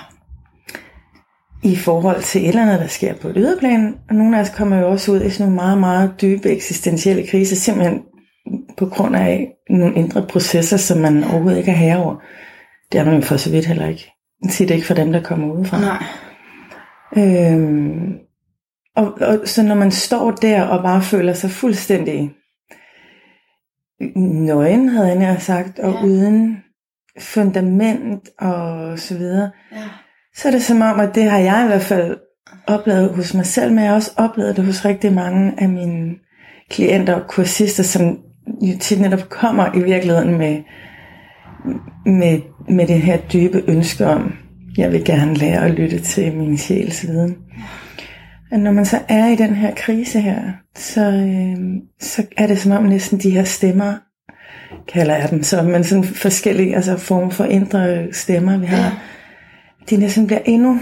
i 1.63 1.77
forhold 1.77 2.23
til 2.23 2.43
et 2.43 2.49
eller 2.49 2.63
andet, 2.63 2.81
der 2.81 2.87
sker 2.87 3.15
på 3.15 3.29
et 3.29 3.35
yderplan, 3.37 3.95
og 4.09 4.15
nogle 4.15 4.39
af 4.39 4.43
os 4.43 4.51
kommer 4.51 4.79
jo 4.79 4.91
også 4.91 5.13
ud 5.13 5.21
i 5.21 5.31
sådan 5.31 5.53
nogle 5.53 5.55
meget, 5.55 5.79
meget 5.79 6.21
dybe 6.21 6.49
eksistentielle 6.49 7.27
kriser, 7.27 7.57
simpelthen 7.57 8.03
på 8.77 8.87
grund 8.87 9.17
af 9.17 9.49
nogle 9.71 9.95
indre 9.97 10.27
processer, 10.29 10.77
som 10.77 10.99
man 10.99 11.25
overhovedet 11.25 11.59
ikke 11.59 11.71
er 11.71 11.77
herre 11.77 12.05
over. 12.05 12.17
Det 12.93 13.01
er 13.01 13.05
man 13.05 13.15
jo 13.15 13.21
for 13.21 13.37
så 13.37 13.51
vidt 13.51 13.67
heller 13.67 13.87
ikke. 13.87 14.13
Det 14.43 14.71
ikke 14.71 14.87
for 14.87 14.95
dem, 14.95 15.13
der 15.13 15.23
kommer 15.23 15.55
udefra. 15.55 15.81
Nej. 15.81 16.05
Øhm, 17.19 18.13
og, 18.97 19.13
og 19.21 19.39
så 19.45 19.63
når 19.63 19.75
man 19.75 19.91
står 19.91 20.31
der 20.31 20.63
og 20.63 20.83
bare 20.83 21.03
føler 21.03 21.33
sig 21.33 21.51
fuldstændig 21.51 22.31
nøgen, 24.17 24.89
havde 24.89 25.09
jeg 25.09 25.19
nær 25.19 25.37
sagt, 25.39 25.79
og 25.79 25.93
Ja. 25.93 26.05
uden 26.07 26.57
fundament 27.21 28.29
og 28.39 28.99
så 28.99 29.19
videre, 29.19 29.51
Ja. 29.73 29.83
så 30.37 30.49
er 30.49 30.53
det 30.53 30.63
som 30.63 30.81
om, 30.81 31.01
at 31.01 31.15
det 31.15 31.31
har 31.31 31.39
jeg 31.39 31.63
i 31.65 31.67
hvert 31.67 31.83
fald 31.83 32.17
oplevet 32.67 33.15
hos 33.15 33.35
mig 33.35 33.47
selv, 33.47 33.71
men 33.73 33.79
jeg 33.79 33.89
har 33.89 33.95
også 33.97 34.13
oplevet 34.17 34.57
det 34.57 34.65
hos 34.65 34.85
rigtig 34.85 35.13
mange 35.13 35.53
af 35.59 35.69
mine 35.69 36.15
klienter 36.71 37.15
og 37.15 37.29
kursister, 37.29 37.83
som 37.83 38.19
jo 38.63 38.79
tit 38.81 39.01
netop 39.01 39.29
kommer 39.29 39.75
i 39.75 39.83
virkeligheden 39.83 40.39
med, 40.39 40.63
med, 42.07 42.41
med 42.69 42.87
det 42.87 43.01
her 43.01 43.17
dybe 43.17 43.65
ønske 43.69 44.07
om, 44.07 44.33
jeg 44.77 44.93
vil 44.93 45.05
gerne 45.05 45.35
lære 45.35 45.65
at 45.65 45.71
lytte 45.71 45.99
til 45.99 46.37
min 46.37 46.59
sjæls 46.59 47.07
viden. 47.07 47.37
Og 48.53 48.59
når 48.59 48.73
man 48.73 48.85
så 48.87 49.01
er 49.09 49.27
i 49.27 49.37
den 49.37 49.55
her 49.55 49.75
krise 49.75 50.21
her, 50.21 50.53
så, 50.77 51.01
øh, 51.11 51.57
så 52.01 52.27
er 52.37 52.47
det 52.47 52.59
som 52.59 52.73
om 52.73 52.85
næsten 52.85 53.19
de 53.19 53.31
her 53.31 53.45
stemmer, 53.45 53.95
kalder 54.89 55.17
jeg 55.17 55.31
dem 55.31 55.43
så, 55.43 55.63
men 55.63 55.85
sådan 55.85 56.05
forskellige 56.05 56.77
altså 56.77 56.97
former 56.97 57.31
for 57.31 57.45
indre 57.45 58.13
stemmer, 58.13 58.59
vi 58.59 58.67
har, 58.67 58.77
Ja. 58.79 58.93
de 59.91 59.97
næsten 59.97 60.27
bliver 60.27 60.41
endnu 60.45 60.81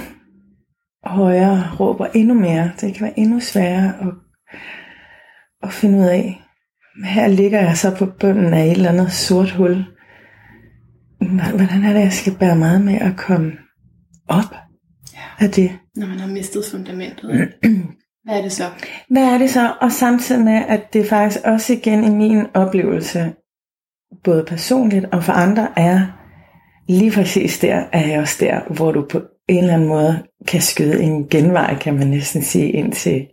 højere, 1.05 1.71
råber 1.81 2.07
endnu 2.15 2.35
mere. 2.35 2.71
Det 2.81 2.95
kan 2.95 3.05
være 3.05 3.19
endnu 3.19 3.41
sværere 3.41 3.93
at, 4.01 4.09
at 5.63 5.73
finde 5.73 5.99
ud 5.99 6.05
af. 6.05 6.41
Her 7.05 7.27
ligger 7.29 7.61
jeg 7.61 7.77
så 7.77 7.97
på 7.97 8.07
bunden 8.21 8.55
af 8.55 8.65
et 8.65 8.73
eller 8.73 8.89
andet 8.89 9.13
sort 9.13 9.51
hul. 9.51 9.85
Hvordan 11.55 11.85
er 11.85 11.93
det, 11.93 12.01
jeg 12.01 12.13
skal 12.13 12.35
bære 12.41 12.57
meget 12.57 12.81
med 12.81 12.95
at 12.95 13.17
komme 13.17 13.53
op 14.29 14.55
Ja. 15.15 15.45
af 15.45 15.51
det? 15.51 15.71
Når 15.97 16.07
man 16.07 16.19
har 16.21 16.29
mistet 16.29 16.65
fundamentet. 16.71 17.49
Hvad 18.25 18.39
er 18.39 18.43
det 18.43 18.53
så? 18.53 18.65
Hvad 19.11 19.23
er 19.23 19.39
det 19.39 19.51
så? 19.51 19.73
Og 19.81 19.93
samtidig 19.93 20.45
med, 20.45 20.63
at 20.69 20.93
det 20.93 21.07
faktisk 21.09 21.45
også 21.45 21.73
igen 21.73 22.05
i 22.05 22.11
min 22.11 22.47
oplevelse, 22.55 23.33
både 24.25 24.45
personligt 24.49 25.05
og 25.13 25.25
for 25.25 25.33
andre, 25.33 25.69
er 25.77 26.01
lige 26.89 27.11
præcis 27.11 27.59
der, 27.59 27.85
er 27.93 28.07
jeg 28.07 28.21
også 28.21 28.37
der, 28.41 28.61
hvor 28.75 28.93
du 28.93 29.07
på 29.11 29.23
en 29.49 29.59
eller 29.59 29.75
anden 29.75 29.89
måde 29.89 30.23
kan 30.47 30.61
skyde 30.61 31.03
en 31.03 31.29
genvej, 31.29 31.79
kan 31.79 31.95
man 31.95 32.07
næsten 32.07 32.43
sige, 32.43 32.71
ind 32.71 32.93
til, 32.93 33.27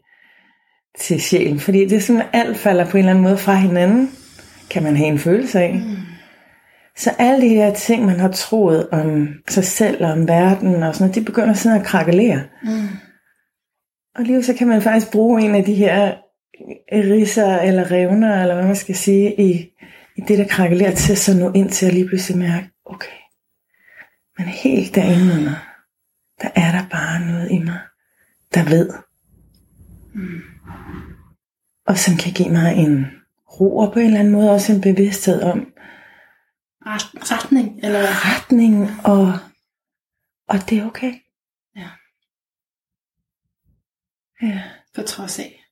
til 0.99 1.21
sjælen. 1.21 1.59
Fordi 1.59 1.79
det 1.79 1.91
er 1.91 1.99
sådan, 2.01 2.21
at 2.21 2.27
alt 2.33 2.57
falder 2.57 2.85
på 2.85 2.97
en 2.97 2.99
eller 2.99 3.11
anden 3.11 3.23
måde 3.23 3.37
fra 3.37 3.55
hinanden, 3.55 4.11
kan 4.69 4.83
man 4.83 4.95
have 4.95 5.09
en 5.09 5.19
følelse 5.19 5.59
af. 5.59 5.73
Mm. 5.73 5.95
Så 6.97 7.11
alle 7.19 7.41
de 7.41 7.55
her 7.55 7.73
ting, 7.73 8.05
man 8.05 8.19
har 8.19 8.31
troet 8.31 8.89
om 8.89 9.27
sig 9.49 9.63
selv 9.63 10.05
og 10.05 10.11
om 10.11 10.27
verden 10.27 10.83
og 10.83 10.95
sådan 10.95 11.05
noget, 11.05 11.15
de 11.15 11.25
begynder 11.25 11.53
sådan 11.53 11.79
at 11.79 11.85
krakelere. 11.85 12.43
Mm. 12.63 12.87
Og 14.15 14.23
lige 14.23 14.43
så 14.43 14.53
kan 14.53 14.67
man 14.67 14.81
faktisk 14.81 15.11
bruge 15.11 15.41
en 15.41 15.55
af 15.55 15.63
de 15.63 15.73
her 15.73 16.15
risser 16.91 17.57
eller 17.59 17.91
revner, 17.91 18.41
eller 18.41 18.55
hvad 18.55 18.65
man 18.65 18.75
skal 18.75 18.95
sige, 18.95 19.41
i, 19.41 19.69
i 20.17 20.21
det, 20.21 20.37
der 20.37 20.47
krakelerer 20.47 20.95
til, 20.95 21.17
så 21.17 21.37
nå 21.37 21.51
ind 21.51 21.69
til 21.69 21.85
at 21.85 21.93
lige 21.93 22.07
pludselig 22.07 22.37
mærke, 22.37 22.69
okay, 22.85 23.21
men 24.37 24.47
helt 24.47 24.95
derinde 24.95 25.33
under, 25.33 25.55
der 26.41 26.49
er 26.55 26.71
der 26.71 26.89
bare 26.91 27.19
noget 27.31 27.51
i 27.51 27.59
mig, 27.59 27.79
der 28.53 28.63
ved. 28.69 28.89
Mm. 30.13 30.41
Og 31.87 31.97
som 31.97 32.17
kan 32.17 32.33
give 32.33 32.49
mig 32.49 32.75
en 32.75 33.07
ro, 33.59 33.77
og 33.77 33.93
på 33.93 33.99
en 33.99 34.05
eller 34.05 34.19
anden 34.19 34.33
måde 34.33 34.51
også 34.51 34.73
en 34.73 34.81
bevidsthed 34.81 35.41
om 35.41 35.70
Retning, 36.85 37.79
eller 37.83 37.99
retning, 38.01 38.89
og, 39.05 39.33
og 40.47 40.69
det 40.69 40.77
er 40.79 40.85
okay. 40.85 41.13
Ja. 41.75 41.87
Ja, 44.41 44.61
På 44.95 45.01
trods 45.01 45.39
af. 45.39 45.63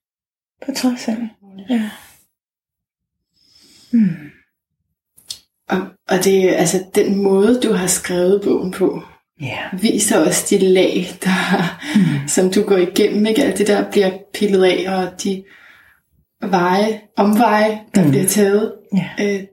på 0.66 0.72
trods 0.76 1.08
af. 1.08 1.16
Ja. 1.70 1.90
Hmm. 3.92 4.30
Og, 5.68 5.78
og 6.08 6.24
det 6.24 6.50
er 6.50 6.56
altså 6.56 6.90
den 6.94 7.22
måde, 7.22 7.60
du 7.62 7.72
har 7.72 7.86
skrevet 7.86 8.42
bogen 8.44 8.72
på, 8.72 9.02
Ja. 9.40 9.58
viser 9.80 10.26
også 10.26 10.46
de 10.50 10.58
lag, 10.58 11.06
der, 11.24 11.80
Mm. 11.96 12.28
som 12.28 12.50
du 12.52 12.62
går 12.62 12.76
igennem. 12.76 13.26
Ikke? 13.26 13.44
Alt 13.44 13.58
det 13.58 13.66
der 13.66 13.90
bliver 13.90 14.18
pillet 14.34 14.64
af, 14.64 14.96
og 14.98 15.22
de 15.22 15.44
veje, 16.40 17.00
omveje, 17.16 17.84
der 17.94 18.00
Mm. 18.00 18.06
mm. 18.06 18.10
bliver 18.10 18.26
taget. 18.26 18.74
Ja. 18.94 19.10
Øh, 19.20 19.46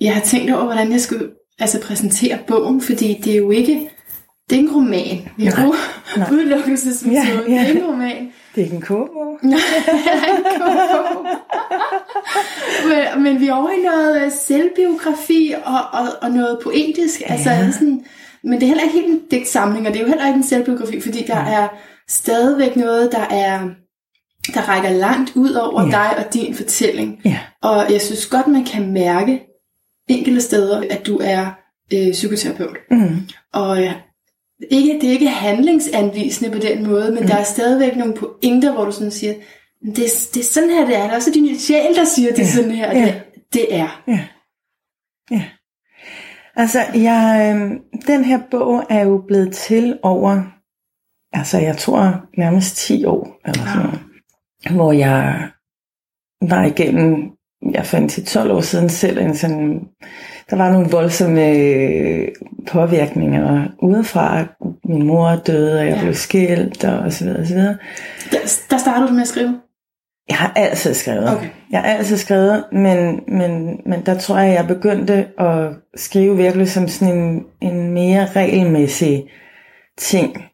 jeg 0.00 0.14
har 0.14 0.20
tænkt 0.20 0.52
over, 0.52 0.64
hvordan 0.64 0.92
jeg 0.92 1.00
skulle 1.00 1.30
altså, 1.58 1.80
præsentere 1.80 2.38
bogen, 2.46 2.80
fordi 2.80 3.20
det 3.24 3.32
er 3.32 3.36
jo 3.36 3.50
ikke, 3.50 3.90
det 4.50 4.56
er 4.56 4.60
en 4.62 4.70
roman. 4.74 5.28
Vi 5.36 5.44
Nej, 5.44 5.54
har 5.54 5.74
nej. 6.16 6.30
udelukkelsesmetode. 6.32 7.22
Ja, 7.26 7.36
Det 7.46 7.52
er 7.54 7.62
ja. 7.62 7.70
en 7.70 7.84
roman. 7.86 8.32
Det 8.54 8.60
er 8.60 8.64
ikke 8.64 8.76
en 8.76 8.82
kogebog. 8.82 9.38
men, 12.88 13.22
men 13.22 13.40
vi 13.40 13.48
er 13.48 13.54
over 13.54 13.70
i 13.70 13.82
noget 13.82 14.22
øh, 14.24 14.32
selvbiografi 14.32 15.54
og, 15.64 15.80
og, 15.92 16.06
og 16.22 16.30
noget 16.30 16.58
poetisk. 16.62 17.20
Ja. 17.20 17.26
Altså, 17.32 17.50
Ja. 17.50 17.70
sådan, 17.70 18.04
men 18.44 18.52
det 18.54 18.62
er 18.62 18.66
heller 18.66 18.82
ikke 18.82 18.94
helt 18.94 19.06
en 19.12 19.20
digtsamling, 19.30 19.86
og 19.86 19.92
det 19.92 19.98
er 20.00 20.04
jo 20.04 20.08
heller 20.08 20.26
ikke 20.26 20.36
en 20.36 20.46
selvbiografi, 20.46 21.00
fordi 21.00 21.24
der 21.26 21.36
Ja. 21.50 21.62
er 21.62 21.68
stadigvæk 22.08 22.76
noget, 22.76 23.12
der 23.12 23.26
er 23.36 23.60
der 24.54 24.60
rækker 24.60 24.90
langt 24.90 25.32
ud 25.34 25.52
over 25.52 25.82
Ja. 25.84 25.90
dig 25.90 26.24
og 26.26 26.34
din 26.34 26.54
fortælling. 26.54 27.20
Ja. 27.24 27.38
Og 27.62 27.92
jeg 27.92 28.00
synes 28.00 28.26
godt, 28.26 28.46
man 28.46 28.64
kan 28.64 28.92
mærke 28.92 29.40
enkelte 30.08 30.40
steder, 30.40 30.84
at 30.90 31.06
du 31.06 31.18
er 31.24 31.46
øh, 31.92 32.12
psykoterapeut. 32.12 32.76
Mm. 32.90 33.16
Og 33.52 33.84
øh, 33.84 33.92
ikke, 34.70 34.92
det 35.00 35.08
er 35.08 35.12
ikke 35.12 35.28
handlingsanvisende 35.28 36.50
på 36.50 36.58
den 36.58 36.86
måde, 36.86 37.10
men 37.12 37.20
mm. 37.22 37.26
der 37.28 37.36
er 37.36 37.42
stadigvæk 37.44 37.96
nogle 37.96 38.14
pointer, 38.14 38.72
hvor 38.72 38.84
du 38.84 38.92
sådan 38.92 39.10
siger, 39.10 39.34
"Men 39.82 39.96
det, 39.96 40.04
er- 40.04 40.28
det 40.34 40.40
er 40.40 40.44
sådan 40.44 40.70
her, 40.70 40.86
det 40.86 40.96
er. 40.96 41.02
Der 41.02 41.08
er 41.10 41.14
også 41.16 41.30
din 41.34 41.58
sjæl, 41.58 41.94
der 41.94 42.04
siger, 42.04 42.30
det 42.30 42.38
er 42.38 42.42
Ja. 42.44 42.50
sådan 42.50 42.70
her, 42.70 42.98
Ja. 42.98 43.04
det, 43.04 43.22
det 43.52 43.74
er. 43.76 44.02
Ja. 44.08 44.20
Ja. 45.30 45.44
Altså, 46.56 46.78
jeg, 46.94 47.54
øh, 47.56 47.70
den 48.06 48.24
her 48.24 48.40
bog 48.50 48.84
er 48.90 49.00
jo 49.04 49.24
blevet 49.26 49.52
til 49.54 49.98
over, 50.02 50.42
altså 51.32 51.58
jeg 51.58 51.76
tror 51.78 52.20
nærmest 52.38 52.76
10 52.76 53.04
år, 53.04 53.40
eller 53.46 53.66
sådan 53.66 53.82
noget, 53.82 54.00
hvor 54.76 54.92
jeg 54.92 55.50
var 56.48 56.64
igennem, 56.64 57.30
jeg 57.72 57.86
fandt 57.86 58.12
til 58.12 58.24
12 58.26 58.50
år 58.52 58.60
siden 58.60 58.88
selv 58.88 59.18
en 59.18 59.36
sådan, 59.36 59.80
der 60.50 60.56
var 60.56 60.72
nogle 60.72 60.90
voldsomme 60.90 61.48
øh, 61.48 62.28
påvirkninger 62.66 63.64
udefra. 63.82 64.44
Min 64.84 65.06
mor 65.06 65.36
døde, 65.46 65.78
og 65.80 65.86
jeg 65.86 65.94
Ja. 65.94 66.00
blev 66.02 66.14
skilt, 66.14 66.84
og 66.84 67.12
så 67.12 67.24
videre, 67.24 67.40
og 67.40 67.46
så 67.46 67.54
videre. 67.54 67.76
Der, 68.32 68.38
der 68.70 68.78
startede 68.78 69.08
du 69.08 69.12
med 69.12 69.22
at 69.22 69.28
skrive. 69.28 69.60
Jeg 70.28 70.36
har 70.36 70.52
altid 70.56 70.94
skrevet. 70.94 71.36
Okay. 71.36 71.48
Jeg 71.70 71.80
har 71.80 71.86
altid 71.86 72.16
skrevet, 72.16 72.64
men, 72.72 73.20
men, 73.28 73.80
men 73.86 74.00
der 74.06 74.18
tror 74.18 74.38
jeg, 74.38 74.54
jeg 74.54 74.66
begyndte 74.66 75.26
at 75.38 75.68
skrive 75.96 76.36
virkelig 76.36 76.70
som 76.70 76.88
sådan 76.88 77.18
en, 77.18 77.44
en 77.60 77.92
mere 77.92 78.26
regelmæssig 78.36 79.24
ting, 79.98 80.44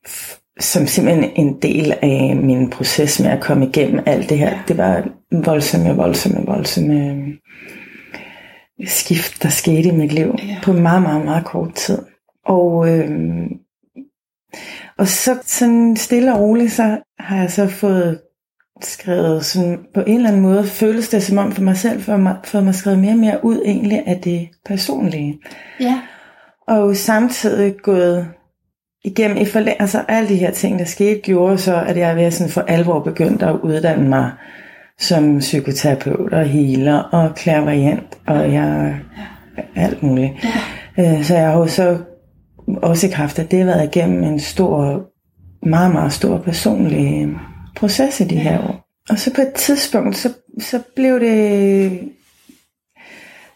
som 0.60 0.86
simpelthen 0.86 1.30
en 1.36 1.58
del 1.62 1.94
af 2.02 2.36
min 2.36 2.70
proces 2.70 3.20
med 3.20 3.30
at 3.30 3.40
komme 3.40 3.66
igennem 3.66 4.02
alt 4.06 4.30
det 4.30 4.38
her. 4.38 4.58
Det 4.68 4.78
var 4.78 5.08
voldsomme, 5.44 5.96
voldsomme, 5.96 6.46
voldsomme 6.46 6.94
øh, 6.94 7.28
skift, 8.86 9.42
der 9.42 9.48
skete 9.48 9.88
i 9.88 9.90
mit 9.96 10.12
liv 10.12 10.34
Ja. 10.38 10.56
på 10.62 10.72
meget, 10.72 11.02
meget, 11.02 11.24
meget 11.24 11.44
kort 11.44 11.74
tid. 11.74 11.98
Og, 12.46 12.88
øh, 12.88 13.10
og 14.98 15.08
så 15.08 15.38
sådan 15.44 15.96
stille 15.96 16.34
og 16.34 16.40
roligt, 16.40 16.72
så 16.72 16.98
har 17.18 17.36
jeg 17.36 17.50
så 17.50 17.66
fået 17.68 18.20
skrevet 18.82 19.44
sådan, 19.44 19.78
på 19.94 20.00
en 20.00 20.16
eller 20.16 20.28
anden 20.28 20.42
måde, 20.42 20.64
føles 20.64 21.08
det 21.08 21.22
som 21.22 21.38
om 21.38 21.52
for 21.52 21.62
mig 21.62 21.76
selv, 21.76 22.00
for 22.02 22.16
mig, 22.16 22.36
for 22.44 22.60
mig 22.60 22.74
skrevet 22.74 22.98
mere 22.98 23.12
og 23.12 23.18
mere 23.18 23.44
ud 23.44 23.62
egentlig 23.64 24.02
af 24.06 24.20
det 24.20 24.48
personlige. 24.66 25.38
Ja. 25.80 26.00
Og 26.68 26.96
samtidig 26.96 27.74
gået 27.82 28.28
igennem 29.04 29.36
i 29.36 29.44
forlæ- 29.44 29.76
altså 29.78 30.02
alle 30.08 30.28
de 30.28 30.36
her 30.36 30.50
ting, 30.50 30.78
der 30.78 30.84
skete, 30.84 31.20
gjorde 31.20 31.58
så, 31.58 31.82
at 31.86 31.96
jeg 31.96 32.16
ved 32.16 32.30
sådan 32.30 32.52
for 32.52 32.60
alvor 32.60 33.00
begyndte 33.00 33.46
at 33.46 33.56
uddanne 33.62 34.08
mig 34.08 34.30
som 34.98 35.38
psykoterapeut 35.38 36.32
og 36.32 36.44
healer 36.44 36.98
og 36.98 37.36
clairvoyant 37.38 38.18
og 38.26 38.52
jeg 38.52 39.00
alt 39.76 40.02
muligt. 40.02 40.32
Ja. 40.96 41.16
Øh, 41.16 41.24
Så 41.24 41.34
jeg 41.34 41.46
har 41.50 41.58
jo 41.58 41.66
så 41.66 41.98
også 42.82 43.06
i 43.06 43.10
kraft 43.10 43.38
af 43.38 43.46
det 43.46 43.66
været 43.66 43.96
igennem 43.96 44.22
en 44.22 44.40
stor, 44.40 45.02
meget, 45.66 45.92
meget 45.92 46.12
stor 46.12 46.38
personlig 46.38 47.28
proces 47.76 48.20
i 48.20 48.24
de 48.24 48.36
her 48.36 48.58
år. 48.68 48.84
Og 49.10 49.18
så 49.18 49.34
på 49.34 49.40
et 49.40 49.52
tidspunkt, 49.54 50.16
så, 50.16 50.28
så 50.60 50.80
blev 50.96 51.20
det 51.20 52.00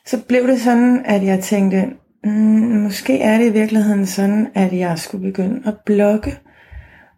så 0.06 0.18
blev 0.28 0.46
det 0.46 0.60
sådan, 0.60 1.02
at 1.04 1.24
jeg 1.24 1.40
tænkte, 1.40 1.84
mm, 2.24 2.82
måske 2.82 3.20
er 3.20 3.38
det 3.38 3.46
i 3.46 3.52
virkeligheden 3.52 4.06
sådan, 4.06 4.48
at 4.54 4.72
jeg 4.72 4.98
skulle 4.98 5.26
begynde 5.26 5.62
at 5.66 5.74
blogge 5.86 6.34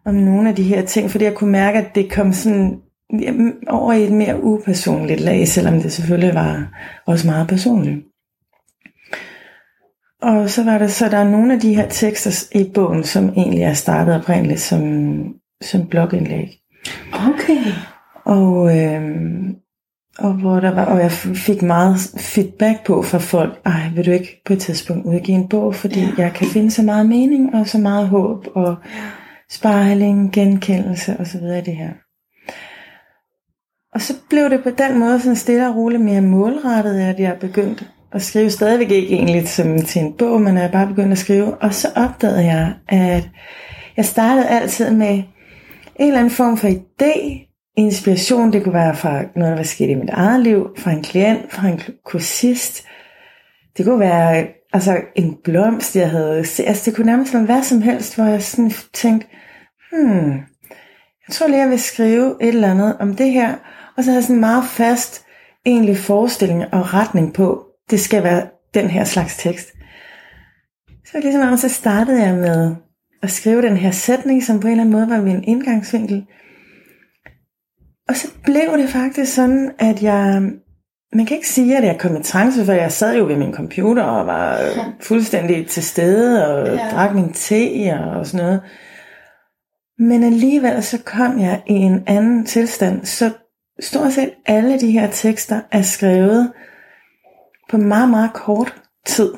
om 0.05 0.15
nogle 0.15 0.49
af 0.49 0.55
de 0.55 0.63
her 0.63 0.85
ting, 0.85 1.11
fordi 1.11 1.23
jeg 1.23 1.35
kunne 1.35 1.51
mærke, 1.51 1.77
at 1.77 1.95
det 1.95 2.11
kom 2.11 2.33
sådan 2.33 2.81
over 3.67 3.93
i 3.93 4.03
et 4.03 4.11
mere 4.11 4.43
upersonligt 4.43 5.19
lag, 5.19 5.47
selvom 5.47 5.81
det 5.81 5.93
selvfølgelig 5.93 6.35
var 6.35 6.67
også 7.05 7.27
meget 7.27 7.47
personligt. 7.47 8.05
Og 10.21 10.49
så 10.49 10.63
var 10.63 10.77
der 10.77 10.87
så, 10.87 11.09
der 11.09 11.17
er 11.17 11.29
nogle 11.29 11.53
af 11.53 11.59
de 11.59 11.75
her 11.75 11.89
tekster 11.89 12.57
i 12.59 12.71
bogen, 12.73 13.03
som 13.03 13.29
egentlig 13.29 13.61
er 13.61 13.73
startet 13.73 14.15
oprindeligt 14.15 14.59
som, 14.59 14.83
som 15.61 15.87
blogindlæg. 15.87 16.47
Okay. 17.13 17.57
Og, 18.25 18.77
øh, 18.77 19.01
og, 20.17 20.33
hvor 20.33 20.59
der 20.59 20.71
var, 20.71 20.85
og 20.85 20.99
jeg 20.99 21.11
fik 21.11 21.61
meget 21.61 21.97
feedback 22.17 22.85
på 22.85 23.01
fra 23.01 23.17
folk, 23.17 23.61
ej, 23.65 23.89
vil 23.95 24.05
du 24.05 24.11
ikke 24.11 24.41
på 24.45 24.53
et 24.53 24.59
tidspunkt 24.59 25.05
udgive 25.05 25.37
en 25.37 25.49
bog, 25.49 25.75
fordi 25.75 25.99
ja. 25.99 26.13
jeg 26.17 26.33
kan 26.33 26.47
finde 26.47 26.71
så 26.71 26.83
meget 26.83 27.05
mening, 27.05 27.55
og 27.55 27.67
så 27.67 27.77
meget 27.77 28.07
håb, 28.07 28.47
og 28.55 28.75
spejling, 29.49 30.31
genkendelse 30.33 31.17
og 31.19 31.27
så 31.27 31.39
videre 31.39 31.59
i 31.59 31.61
det 31.61 31.75
her. 31.75 31.89
Og 33.93 34.01
så 34.01 34.13
blev 34.29 34.49
det 34.49 34.63
på 34.63 34.69
den 34.69 34.99
måde 34.99 35.19
sådan 35.19 35.35
stille 35.35 35.69
og 35.69 35.75
roligt 35.75 36.01
mere 36.01 36.21
målrettet, 36.21 36.99
at 36.99 37.19
jeg 37.19 37.37
begyndte 37.39 37.85
at 38.11 38.21
skrive 38.21 38.49
stadigvæk 38.49 38.91
ikke 38.91 39.15
egentlig 39.15 39.49
som 39.49 39.81
til 39.81 40.01
en 40.01 40.13
bog, 40.13 40.41
men 40.41 40.57
jeg 40.57 40.71
bare 40.71 40.87
begyndte 40.87 41.11
at 41.11 41.17
skrive. 41.17 41.55
Og 41.55 41.73
så 41.73 41.87
opdagede 41.95 42.45
jeg, 42.45 42.73
at 42.87 43.29
jeg 43.97 44.05
startede 44.05 44.47
altid 44.47 44.91
med 44.91 45.23
en 45.95 46.07
eller 46.07 46.19
anden 46.19 46.31
form 46.31 46.57
for 46.57 46.67
idé, 46.67 47.47
inspiration. 47.77 48.53
Det 48.53 48.63
kunne 48.63 48.73
være 48.73 48.95
fra 48.95 49.21
noget, 49.35 49.51
der 49.51 49.55
var 49.55 49.63
sket 49.63 49.89
i 49.89 49.95
mit 49.95 50.09
eget 50.09 50.43
liv, 50.43 50.67
fra 50.77 50.91
en 50.91 51.03
klient, 51.03 51.51
fra 51.51 51.67
en 51.67 51.81
kursist. 52.05 52.85
Det 53.77 53.85
kunne 53.85 53.99
være 53.99 54.47
altså 54.73 55.01
en 55.15 55.37
blomst, 55.43 55.95
jeg 55.95 56.09
havde 56.09 56.37
Altså 56.37 56.81
det 56.85 56.95
kunne 56.95 57.05
nærmest 57.05 57.33
være 57.33 57.43
hvad 57.43 57.63
som 57.63 57.81
helst, 57.81 58.15
hvor 58.15 58.25
jeg 58.25 58.43
sådan 58.43 58.71
tænkte, 58.93 59.27
hmm, 59.91 60.31
jeg 61.27 61.31
tror 61.31 61.47
lige, 61.47 61.59
jeg 61.59 61.69
vil 61.69 61.79
skrive 61.79 62.35
et 62.41 62.47
eller 62.47 62.71
andet 62.71 62.97
om 62.99 63.15
det 63.15 63.31
her. 63.31 63.55
Og 63.97 64.03
så 64.03 64.09
havde 64.09 64.17
jeg 64.17 64.23
sådan 64.23 64.35
en 64.35 64.39
meget 64.39 64.65
fast 64.65 65.25
egentlig 65.65 65.97
forestilling 65.97 66.73
og 66.73 66.93
retning 66.93 67.33
på, 67.33 67.65
det 67.89 67.99
skal 67.99 68.23
være 68.23 68.47
den 68.73 68.89
her 68.89 69.03
slags 69.03 69.37
tekst. 69.37 69.69
Så 71.05 71.19
ligesom 71.19 71.57
så 71.57 71.69
startede 71.69 72.21
jeg 72.21 72.35
med 72.35 72.75
at 73.23 73.31
skrive 73.31 73.61
den 73.61 73.77
her 73.77 73.91
sætning, 73.91 74.43
som 74.43 74.59
på 74.59 74.67
en 74.67 74.71
eller 74.71 74.83
anden 74.83 74.93
måde 74.93 75.09
var 75.09 75.21
min 75.21 75.43
indgangsvinkel. 75.43 76.25
Og 78.11 78.17
så 78.17 78.27
blev 78.43 78.77
det 78.77 78.89
faktisk 78.89 79.35
sådan, 79.35 79.71
at 79.79 80.03
jeg, 80.03 80.41
man 81.13 81.25
kan 81.25 81.37
ikke 81.37 81.49
sige, 81.49 81.77
at 81.77 81.83
jeg 81.83 81.99
kom 81.99 82.15
i 82.15 82.23
trance, 82.23 82.65
for 82.65 82.71
jeg 82.73 82.91
sad 82.91 83.17
jo 83.17 83.25
ved 83.25 83.35
min 83.35 83.53
computer 83.53 84.03
og 84.03 84.27
var 84.27 84.59
fuldstændig 84.99 85.67
til 85.67 85.83
stede 85.83 86.47
og 86.47 86.67
ja. 86.67 86.89
drak 86.91 87.15
min 87.15 87.33
te 87.33 87.93
og 87.93 88.27
sådan 88.27 88.45
noget. 88.45 88.61
Men 89.99 90.23
alligevel 90.23 90.83
så 90.83 90.97
kom 91.05 91.39
jeg 91.39 91.61
i 91.67 91.73
en 91.73 92.03
anden 92.07 92.45
tilstand, 92.45 93.05
så 93.05 93.31
stort 93.79 94.13
set 94.13 94.31
alle 94.45 94.79
de 94.79 94.91
her 94.91 95.07
tekster 95.11 95.61
er 95.71 95.81
skrevet 95.81 96.51
på 97.69 97.77
meget, 97.77 98.09
meget 98.09 98.33
kort 98.33 98.81
tid. 99.05 99.33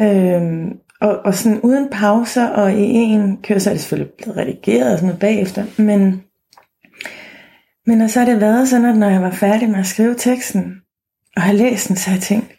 Øhm, 0.00 0.72
og, 1.00 1.18
og 1.24 1.34
sådan 1.34 1.60
uden 1.60 1.88
pauser, 1.90 2.46
og 2.48 2.72
i 2.72 2.84
en 2.92 3.36
kørsel 3.42 3.70
er 3.70 3.74
det 3.74 3.80
selvfølgelig 3.80 4.12
blevet 4.18 4.36
redigeret 4.36 4.92
og 4.92 4.98
sådan 4.98 5.06
noget 5.06 5.20
bagefter, 5.20 5.82
men, 5.82 6.22
men 7.98 8.08
så 8.08 8.18
har 8.18 8.26
det 8.26 8.40
været 8.40 8.68
sådan, 8.68 8.86
at 8.86 8.96
når 8.96 9.08
jeg 9.08 9.22
var 9.22 9.30
færdig 9.30 9.70
med 9.70 9.78
at 9.78 9.86
skrive 9.86 10.14
teksten, 10.14 10.74
og 11.36 11.42
har 11.42 11.52
læst 11.52 11.88
den, 11.88 11.96
så 11.96 12.10
har 12.10 12.16
jeg 12.16 12.22
tænkt, 12.22 12.52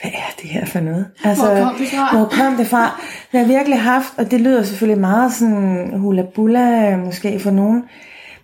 hvad 0.00 0.10
er 0.10 0.32
det 0.42 0.50
her 0.50 0.64
for 0.64 0.80
noget? 0.80 1.10
Altså, 1.24 1.54
hvor 1.54 1.64
kom 1.64 1.74
det 1.78 1.88
fra? 1.88 2.16
Hvor 2.16 2.28
kom 2.28 2.56
det 2.56 2.66
fra? 2.66 3.00
Jeg 3.32 3.40
har 3.40 3.46
virkelig 3.46 3.80
haft, 3.80 4.18
og 4.18 4.30
det 4.30 4.40
lyder 4.40 4.62
selvfølgelig 4.62 5.00
meget 5.00 5.32
sådan 5.32 5.98
hula-bula 5.98 6.96
måske 6.96 7.40
for 7.40 7.50
nogen, 7.50 7.84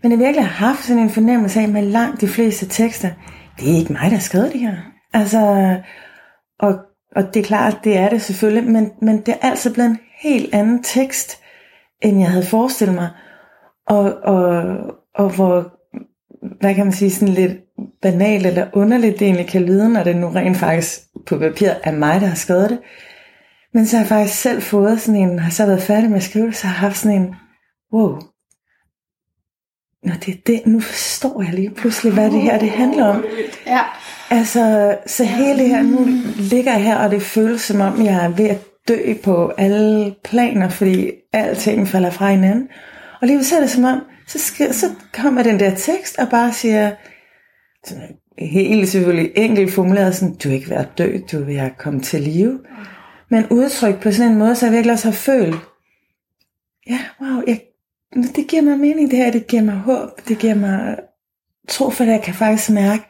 men 0.03 0.13
jeg 0.13 0.19
virkelig 0.19 0.47
har 0.47 0.67
haft 0.67 0.85
sådan 0.85 1.03
en 1.03 1.11
fornemmelse 1.11 1.61
af, 1.61 1.69
med 1.69 1.83
langt 1.83 2.21
de 2.21 2.29
fleste 2.29 2.67
tekster, 2.67 3.11
det 3.61 3.73
er 3.73 3.77
ikke 3.77 3.93
mig, 3.93 4.03
der 4.03 4.17
har 4.17 4.19
skrevet 4.19 4.53
det 4.53 4.61
her. 4.61 4.77
Altså, 5.13 5.41
og, 6.59 6.79
og 7.17 7.35
det 7.35 7.41
er 7.41 7.47
klart, 7.47 7.79
det 7.85 7.97
er 7.97 8.09
det 8.09 8.23
selvfølgelig, 8.23 8.73
men, 8.73 8.91
men 9.03 9.21
det 9.21 9.29
er 9.29 9.49
altså 9.49 9.73
blevet 9.73 9.91
en 9.91 9.99
helt 10.23 10.55
anden 10.55 10.83
tekst, 10.83 11.43
end 12.03 12.21
jeg 12.21 12.31
havde 12.31 12.47
forestillet 12.47 12.95
mig. 12.95 13.11
Og, 13.87 14.13
og, 14.25 14.77
og 15.17 15.29
hvor, 15.31 15.73
hvad 16.61 16.75
kan 16.75 16.85
man 16.85 16.93
sige, 16.93 17.11
sådan 17.11 17.35
lidt 17.35 17.53
banalt 18.03 18.47
eller 18.47 18.67
underligt 18.73 19.19
det 19.19 19.27
egentlig 19.27 19.47
kan 19.47 19.63
lyde, 19.63 19.93
når 19.93 20.05
det 20.05 20.17
nu 20.17 20.29
rent 20.29 20.57
faktisk 20.57 21.01
på 21.27 21.39
papir 21.39 21.71
er 21.85 21.93
mig, 21.93 22.21
der 22.21 22.27
har 22.27 22.35
skrevet 22.35 22.71
det. 22.71 22.79
Men 23.75 23.87
så 23.87 23.97
har 23.97 24.05
jeg 24.05 24.09
faktisk 24.09 24.41
selv 24.41 24.63
fået 24.63 25.01
sådan 25.01 25.21
en, 25.21 25.39
har 25.39 25.51
så 25.51 25.67
været 25.67 25.83
færdig 25.83 26.11
med 26.11 26.17
at 26.17 26.23
skrive 26.23 26.53
så 26.53 26.67
har 26.67 26.75
jeg 26.75 26.81
haft 26.81 26.97
sådan 26.97 27.23
en, 27.23 27.35
wow, 27.93 28.19
Nå, 30.07 30.13
det 30.27 30.35
er 30.35 30.39
det. 30.47 30.67
Nu 30.67 30.81
forstår 30.81 31.43
jeg 31.43 31.55
lige 31.55 31.71
pludselig, 31.71 32.13
hvad 32.13 32.31
det 32.31 32.43
her 32.43 32.59
det 32.59 32.71
handler 32.71 33.05
om. 33.05 33.25
Ja. 33.67 33.81
Altså, 34.31 34.97
så 35.07 35.25
hele 35.25 35.59
det 35.59 35.69
her, 35.69 35.83
nu 35.83 36.07
ligger 36.39 36.73
jeg 36.73 36.83
her, 36.83 36.97
og 36.97 37.11
det 37.11 37.23
føles 37.23 37.61
som 37.61 37.81
om, 37.81 38.05
jeg 38.05 38.25
er 38.25 38.29
ved 38.29 38.45
at 38.49 38.59
dø 38.89 39.15
på 39.25 39.53
alle 39.59 40.15
planer, 40.25 40.69
fordi 40.69 41.11
alting 41.33 41.89
falder 41.89 42.11
fra 42.11 42.31
hinanden. 42.31 42.69
Og 43.21 43.27
lige 43.27 43.45
så 43.45 43.57
er 43.57 43.61
det 43.61 43.71
som 43.71 43.85
om, 43.85 44.01
så, 44.27 44.39
skal, 44.39 44.75
så 44.75 44.87
kommer 45.13 45.43
den 45.43 45.61
der 45.61 45.75
tekst 45.75 46.19
og 46.19 46.29
bare 46.31 46.53
siger, 46.53 46.93
sådan 47.85 48.17
helt 48.39 48.89
selvfølgelig 48.89 49.33
enkelt 49.37 49.73
formuleret, 49.73 50.15
sådan, 50.15 50.35
du 50.35 50.49
er 50.49 50.53
ikke 50.53 50.71
været 50.71 50.99
død, 50.99 51.19
du 51.33 51.45
vil 51.45 51.59
have 51.59 51.73
komme 51.79 52.01
til 52.01 52.21
live. 52.21 52.61
Men 53.31 53.47
udtrykt 53.51 54.01
på 54.01 54.13
sådan 54.13 54.33
en 54.33 54.39
måde, 54.39 54.55
så 54.55 54.67
jeg 54.67 54.73
virkelig 54.73 54.93
også 54.93 55.09
har 55.09 55.15
følt, 55.15 55.57
ja, 56.91 56.99
wow, 57.21 57.43
jeg, 57.47 57.61
det 58.37 58.47
giver 58.49 58.63
mig 58.63 58.79
mening 58.79 59.11
det 59.11 59.19
her, 59.19 59.31
det 59.33 59.47
giver 59.47 59.63
mig 59.63 59.75
håb, 59.75 60.29
det 60.29 60.39
giver 60.39 60.55
mig 60.55 60.99
tro, 61.69 61.91
for 61.91 62.05
jeg 62.05 62.23
kan 62.23 62.35
faktisk 62.35 62.71
mærke, 62.71 63.05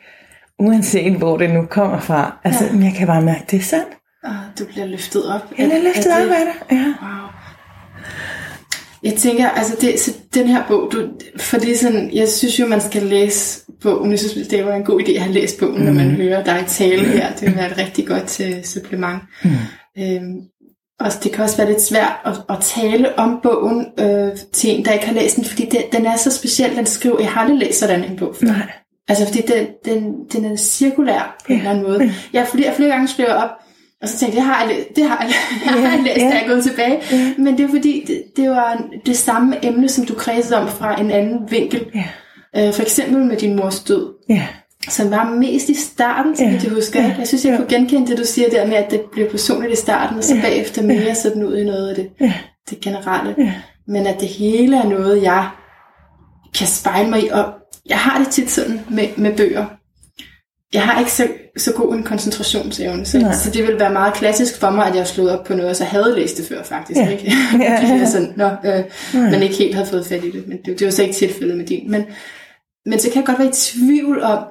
uanset 0.58 1.16
hvor 1.16 1.36
det 1.36 1.50
nu 1.50 1.66
kommer 1.66 2.00
fra, 2.00 2.38
altså 2.44 2.64
ja. 2.64 2.84
jeg 2.84 2.94
kan 2.96 3.06
bare 3.06 3.22
mærke, 3.22 3.44
det 3.50 3.58
er 3.58 3.62
sandt. 3.62 3.88
Og 4.24 4.34
du 4.58 4.66
bliver 4.66 4.86
løftet 4.86 5.34
op. 5.34 5.40
Jeg 5.58 5.66
bliver 5.68 5.82
løftet 5.82 6.12
op 6.12 6.30
af 6.30 6.44
det, 6.46 6.76
ja. 6.76 6.94
Wow. 7.02 7.28
Jeg 9.06 9.14
tænker, 9.14 9.48
altså 9.48 9.76
det, 9.80 10.00
så 10.00 10.12
den 10.34 10.48
her 10.48 10.64
bog, 10.68 10.88
du, 10.92 11.08
for 11.36 11.58
det 11.58 11.72
er 11.72 11.76
sådan, 11.78 12.10
jeg 12.14 12.28
synes 12.28 12.60
jo, 12.60 12.66
man 12.66 12.80
skal 12.80 13.02
læse 13.02 13.60
bogen. 13.82 14.10
Jeg 14.10 14.18
synes, 14.18 14.48
det 14.48 14.66
var 14.66 14.74
en 14.74 14.84
god 14.84 15.00
idé 15.00 15.12
at 15.12 15.22
have 15.22 15.34
læst 15.34 15.58
bogen, 15.58 15.78
mm. 15.78 15.84
når 15.84 15.92
man 15.92 16.08
mm. 16.08 16.14
hører 16.14 16.44
dig 16.44 16.64
tale 16.68 17.04
her. 17.04 17.32
Det 17.32 17.48
vil 17.48 17.56
være 17.56 17.70
et 17.70 17.78
rigtig 17.78 18.06
godt 18.06 18.26
til 18.26 18.60
supplement. 18.64 19.22
Mm. 19.44 19.50
Øhm, 19.98 20.40
og 21.00 21.06
det 21.22 21.32
kan 21.32 21.44
også 21.44 21.56
være 21.56 21.68
lidt 21.68 21.82
svært 21.82 22.12
at, 22.24 22.32
at 22.48 22.56
tale 22.60 23.18
om 23.18 23.40
bogen 23.42 23.86
øh, 24.00 24.28
til 24.52 24.70
en, 24.70 24.84
der 24.84 24.92
ikke 24.92 25.06
har 25.06 25.14
læst 25.14 25.36
den, 25.36 25.44
fordi 25.44 25.68
den, 25.70 25.82
den 25.92 26.06
er 26.06 26.16
så 26.16 26.30
speciel, 26.30 26.76
den 26.76 26.86
skriver, 26.86 27.20
jeg 27.20 27.30
har 27.30 27.40
aldrig 27.40 27.58
læst 27.58 27.78
sådan 27.78 28.04
en 28.04 28.16
bog 28.16 28.36
før. 28.40 28.46
Nej. 28.46 28.72
Altså 29.08 29.26
fordi 29.26 29.40
den, 29.40 29.66
den, 29.84 30.14
den 30.32 30.44
er 30.52 30.56
cirkulær 30.56 31.36
på 31.46 31.46
ja. 31.48 31.54
en 31.54 31.60
eller 31.60 31.70
anden 31.70 31.84
måde. 31.84 32.12
Jeg 32.32 32.42
har 32.42 32.48
flere, 32.48 32.74
flere 32.74 32.90
gange 32.90 33.08
skrevet 33.08 33.36
op, 33.36 33.50
og 34.06 34.10
så 34.10 34.18
tænkte 34.18 34.38
jeg, 34.38 34.44
det 34.44 34.54
har 34.54 34.64
jeg, 34.64 34.86
det 34.96 35.04
har 35.04 35.24
jeg, 35.24 35.34
jeg 35.82 35.90
har 35.90 36.02
læst, 36.02 36.16
ja. 36.16 36.24
da 36.24 36.34
jeg 36.34 36.42
er 36.44 36.48
gået 36.48 36.64
tilbage. 36.64 36.98
Ja. 37.12 37.32
Men 37.38 37.58
det 37.58 37.64
er 37.64 37.68
fordi, 37.68 38.04
det, 38.06 38.22
det 38.36 38.50
var 38.50 38.82
det 39.06 39.16
samme 39.16 39.66
emne, 39.66 39.88
som 39.88 40.06
du 40.06 40.14
kredsede 40.14 40.60
om 40.60 40.68
fra 40.68 41.00
en 41.00 41.10
anden 41.10 41.38
vinkel. 41.50 41.86
Ja. 41.94 42.04
Øh, 42.56 42.74
for 42.74 42.82
eksempel 42.82 43.24
med 43.24 43.36
din 43.36 43.56
mors 43.56 43.80
død. 43.80 44.08
Ja 44.28 44.46
som 44.88 45.10
var 45.10 45.30
mest 45.30 45.68
i 45.68 45.74
starten, 45.74 46.36
så 46.36 46.44
ja. 46.44 46.50
jeg 46.50 46.70
husker. 46.70 47.02
Ja. 47.02 47.14
Jeg 47.18 47.28
synes, 47.28 47.44
jeg 47.44 47.50
ja. 47.50 47.56
kunne 47.56 47.68
genkende 47.68 48.06
det, 48.06 48.18
du 48.18 48.24
siger 48.24 48.48
der 48.48 48.66
med, 48.66 48.74
at 48.74 48.90
det 48.90 49.00
blev 49.12 49.30
personligt 49.30 49.72
i 49.72 49.76
starten, 49.76 50.18
og 50.18 50.24
så 50.24 50.34
ja. 50.34 50.40
bagefter 50.40 50.82
mere 50.82 51.02
ja. 51.02 51.14
sådan 51.14 51.42
ud 51.42 51.56
i 51.56 51.64
noget 51.64 51.88
af 51.88 51.94
det, 51.94 52.08
ja. 52.20 52.32
det 52.70 52.80
generelle. 52.80 53.34
Ja. 53.38 53.52
Men 53.88 54.06
at 54.06 54.20
det 54.20 54.28
hele 54.28 54.76
er 54.76 54.88
noget, 54.88 55.22
jeg 55.22 55.48
kan 56.58 56.66
spejle 56.66 57.10
mig 57.10 57.24
i. 57.24 57.28
Og 57.28 57.44
jeg 57.86 57.98
har 57.98 58.18
det 58.18 58.28
tit 58.28 58.50
sådan 58.50 58.80
med, 58.90 59.08
med 59.16 59.36
bøger. 59.36 59.64
Jeg 60.74 60.82
har 60.82 60.98
ikke 60.98 61.12
så, 61.12 61.28
så 61.56 61.72
god 61.72 61.94
en 61.94 62.02
koncentrationsevne, 62.02 63.06
så, 63.06 63.38
så 63.44 63.50
det 63.50 63.66
vil 63.66 63.80
være 63.80 63.92
meget 63.92 64.14
klassisk 64.14 64.60
for 64.60 64.70
mig, 64.70 64.86
at 64.86 64.94
jeg 64.94 65.06
slået 65.06 65.38
op 65.38 65.44
på 65.44 65.54
noget, 65.54 65.70
og 65.70 65.76
så 65.76 65.84
havde 65.84 66.14
læst 66.16 66.36
det 66.36 66.46
før 66.46 66.62
faktisk. 66.62 67.00
Ja. 67.00 67.08
Ikke? 67.08 67.24
Ja, 67.60 67.72
ja, 67.72 67.94
ja. 67.94 68.06
sådan, 68.06 68.32
Nå, 68.36 68.48
øh, 68.64 68.84
men 69.14 69.42
ikke 69.42 69.54
helt 69.54 69.74
havde 69.74 69.88
fået 69.88 70.06
fat 70.06 70.24
i 70.24 70.30
det. 70.30 70.48
Men 70.48 70.58
det, 70.64 70.78
det 70.78 70.84
var 70.84 70.90
så 70.90 71.02
ikke 71.02 71.14
tilfældet 71.14 71.56
med 71.56 71.66
din. 71.66 71.90
Men, 71.90 72.04
men 72.86 72.98
så 72.98 73.10
kan 73.10 73.16
jeg 73.16 73.26
godt 73.26 73.38
være 73.38 73.48
i 73.48 73.52
tvivl 73.52 74.22
om, 74.22 74.44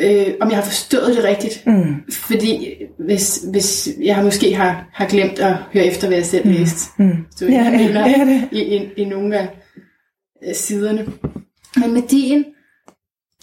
øh, 0.00 0.34
om 0.40 0.48
jeg 0.48 0.56
har 0.56 0.64
forstået 0.64 1.16
det 1.16 1.24
rigtigt. 1.24 1.66
Mm. 1.66 1.94
Fordi 2.12 2.74
hvis, 2.98 3.44
hvis 3.50 3.88
jeg 4.02 4.24
måske 4.24 4.54
har, 4.54 4.88
har 4.92 5.06
glemt 5.06 5.38
at 5.38 5.56
høre 5.72 5.86
efter, 5.86 6.08
hvad 6.08 6.16
jeg 6.16 6.26
selv 6.26 6.46
mm. 6.46 6.52
læste. 6.52 6.90
Mm. 6.98 7.16
Så 7.36 7.44
jeg 7.44 7.52
ja, 7.52 7.70
mener, 7.70 8.08
ja, 8.18 8.24
det. 8.24 8.48
I, 8.52 8.76
i, 8.76 8.88
i 8.96 9.04
nogle 9.04 9.38
af 9.38 9.48
siderne. 10.54 11.06
Men 11.76 11.92
med 11.92 12.02
din, 12.02 12.44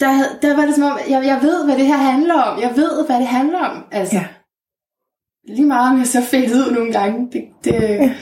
der, 0.00 0.24
der 0.42 0.56
var 0.56 0.66
det 0.66 0.74
som 0.74 0.84
om, 0.84 0.98
jeg, 1.08 1.26
jeg 1.26 1.38
ved, 1.42 1.64
hvad 1.64 1.76
det 1.76 1.86
her 1.86 1.96
handler 1.96 2.34
om. 2.34 2.60
Jeg 2.60 2.72
ved, 2.76 3.06
hvad 3.06 3.16
det 3.16 3.26
handler 3.26 3.58
om. 3.58 3.84
Altså, 3.92 4.16
ja. 4.16 4.24
Lige 5.48 5.66
meget, 5.66 5.92
om 5.92 5.98
jeg 5.98 6.06
så 6.06 6.22
fik 6.22 6.50
ud 6.50 6.72
nogle 6.72 6.92
gange. 6.92 7.28
Det, 7.32 7.44
det, 7.64 7.72
ja. 7.72 8.14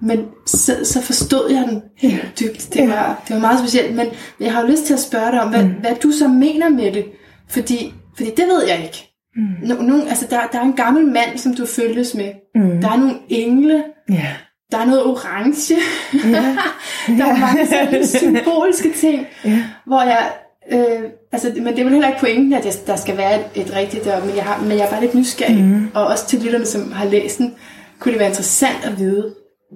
Men 0.00 0.26
så, 0.46 0.84
så 0.84 1.02
forstod 1.02 1.50
jeg 1.50 1.64
den 1.68 1.82
helt 1.96 2.40
dybt. 2.40 2.74
Det, 2.74 2.80
ja. 2.80 2.86
var, 2.86 3.22
det 3.28 3.34
var 3.34 3.40
meget 3.40 3.58
specielt. 3.58 3.96
Men 3.96 4.06
jeg 4.40 4.52
har 4.52 4.60
jo 4.60 4.66
lyst 4.66 4.84
til 4.84 4.94
at 4.94 5.00
spørge 5.00 5.32
dig 5.32 5.42
om, 5.42 5.50
hvad, 5.50 5.64
mm. 5.64 5.70
hvad 5.70 5.94
du 6.02 6.12
så 6.12 6.28
mener 6.28 6.68
med 6.68 6.92
det. 6.92 7.04
Fordi, 7.48 7.94
fordi 8.16 8.30
det 8.30 8.44
ved 8.48 8.66
jeg 8.68 8.82
ikke. 8.82 9.12
Mm. 9.36 9.68
No, 9.68 9.74
no, 9.82 10.04
altså 10.08 10.26
der, 10.30 10.40
der 10.52 10.58
er 10.58 10.62
en 10.62 10.72
gammel 10.72 11.06
mand, 11.06 11.38
som 11.38 11.54
du 11.54 11.66
følges 11.66 12.14
med. 12.14 12.32
Mm. 12.54 12.80
Der 12.80 12.90
er 12.90 12.96
nogle 12.96 13.14
engle. 13.28 13.84
Yeah. 14.10 14.34
Der 14.72 14.78
er 14.78 14.84
noget 14.84 15.04
orange. 15.04 15.74
Yeah. 16.14 16.34
der 17.18 17.26
er 17.26 17.38
mange 17.38 17.66
sådan 17.66 18.06
symboliske 18.06 18.92
ting, 18.92 19.26
yeah. 19.46 19.58
hvor 19.86 20.02
jeg... 20.02 20.32
Øh, 20.72 21.10
altså, 21.32 21.52
men 21.56 21.66
det 21.66 21.78
er 21.78 21.84
vel 21.84 21.92
heller 21.92 22.08
ikke 22.08 22.20
pointen, 22.20 22.52
at 22.52 22.64
jeg, 22.64 22.72
der 22.86 22.96
skal 22.96 23.16
være 23.16 23.40
et, 23.40 23.46
et 23.54 23.76
rigtigt 23.76 24.04
der, 24.04 24.24
men 24.24 24.36
jeg, 24.36 24.44
har, 24.44 24.62
men 24.62 24.72
jeg 24.72 24.86
er 24.86 24.90
bare 24.90 25.00
lidt 25.00 25.14
nysgerrig. 25.14 25.64
Mm. 25.64 25.88
Og 25.94 26.06
også 26.06 26.26
til 26.26 26.42
lytterne, 26.42 26.66
som 26.66 26.92
har 26.92 27.06
læst 27.06 27.38
den, 27.38 27.54
kunne 27.98 28.12
det 28.12 28.20
være 28.20 28.28
interessant 28.28 28.84
at 28.84 28.98
vide. 28.98 29.34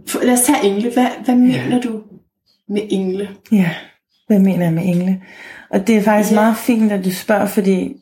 For, 0.08 0.20
lad 0.22 0.32
os 0.32 0.40
tage 0.40 0.64
engle. 0.64 0.92
Hvad, 0.92 1.06
hvad 1.24 1.34
yeah. 1.34 1.64
mener 1.64 1.80
du 1.80 2.00
med 2.68 2.82
engle? 2.90 3.28
Ja. 3.52 3.70
Hvad 4.26 4.38
mener 4.38 4.64
jeg 4.64 4.72
med 4.72 4.82
engle? 4.84 5.22
Og 5.70 5.86
det 5.86 5.96
er 5.96 6.02
faktisk 6.02 6.30
ja. 6.30 6.40
meget 6.40 6.56
fint, 6.56 6.92
at 6.92 7.04
du 7.04 7.10
spørger, 7.10 7.46
fordi 7.46 7.96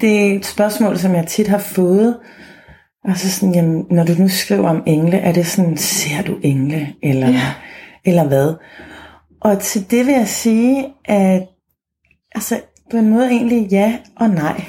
det 0.00 0.26
er 0.26 0.36
et 0.36 0.46
spørgsmål, 0.46 0.98
som 0.98 1.14
jeg 1.14 1.26
tit 1.26 1.48
har 1.48 1.58
fået. 1.58 2.16
Og 3.04 3.16
så 3.16 3.30
sådan, 3.30 3.54
jamen, 3.54 3.86
når 3.90 4.04
du 4.04 4.12
nu 4.18 4.28
skriver 4.28 4.68
om 4.68 4.82
engle, 4.86 5.16
er 5.16 5.32
det 5.32 5.46
sådan, 5.46 5.76
ser 5.76 6.22
du 6.26 6.36
engle, 6.42 6.88
eller, 7.02 7.28
ja. 7.28 7.52
eller 8.04 8.24
hvad? 8.24 8.54
Og 9.40 9.60
til 9.60 9.90
det 9.90 10.06
vil 10.06 10.14
jeg 10.14 10.28
sige, 10.28 10.86
at 11.04 11.48
altså, 12.34 12.60
på 12.90 12.96
en 12.96 13.10
måde 13.10 13.26
egentlig 13.26 13.68
ja 13.70 13.98
og 14.16 14.30
nej. 14.30 14.64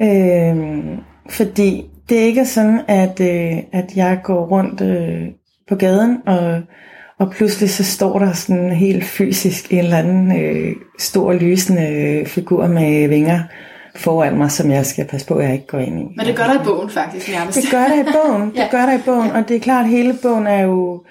øhm, 0.00 0.98
fordi 1.30 1.84
det 2.08 2.20
er 2.20 2.24
ikke 2.24 2.46
sådan, 2.46 2.80
at, 2.88 3.20
øh, 3.20 3.58
at 3.72 3.96
jeg 3.96 4.20
går 4.24 4.46
rundt 4.46 4.80
øh, 4.80 5.22
på 5.68 5.74
gaden, 5.74 6.18
og, 6.26 6.60
og 7.18 7.30
pludselig 7.30 7.70
så 7.70 7.84
står 7.84 8.18
der 8.18 8.32
sådan 8.32 8.70
helt 8.70 9.04
fysisk 9.04 9.72
en 9.72 9.78
eller 9.78 9.98
anden 9.98 10.40
øh, 10.40 10.72
stor 10.98 11.32
lysende 11.32 12.22
figur 12.26 12.66
med 12.66 13.08
vinger 13.08 13.40
foran 13.96 14.38
mig, 14.38 14.50
som 14.50 14.70
jeg 14.70 14.86
skal 14.86 15.04
passe 15.04 15.26
på, 15.26 15.34
at 15.34 15.44
jeg 15.44 15.52
ikke 15.54 15.66
går 15.66 15.78
ind 15.78 16.00
i. 16.00 16.04
Men 16.16 16.26
det 16.26 16.36
gør 16.36 16.44
der 16.44 16.62
i 16.62 16.64
bogen 16.64 16.90
faktisk 16.90 17.28
nærmest. 17.28 17.62
Det 17.62 17.70
gør 17.70 17.84
der 17.84 18.00
i 18.00 18.04
bogen, 18.12 18.50
det 18.54 18.56
ja. 18.56 18.68
gør 18.70 18.86
der 18.86 18.98
i 18.98 19.02
bogen, 19.04 19.30
og 19.30 19.48
det 19.48 19.56
er 19.56 19.60
klart, 19.60 19.84
at 19.84 19.90
hele 19.90 20.14
bogen 20.22 20.46
er 20.46 20.60
jo, 20.60 21.04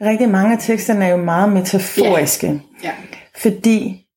rigtig 0.00 0.28
mange 0.28 0.52
af 0.52 0.58
teksterne 0.60 1.04
er 1.04 1.08
jo 1.08 1.16
meget 1.16 1.52
metaforiske. 1.52 2.46
Ja. 2.46 2.58
Ja. 2.84 2.90
Fordi 3.36 4.07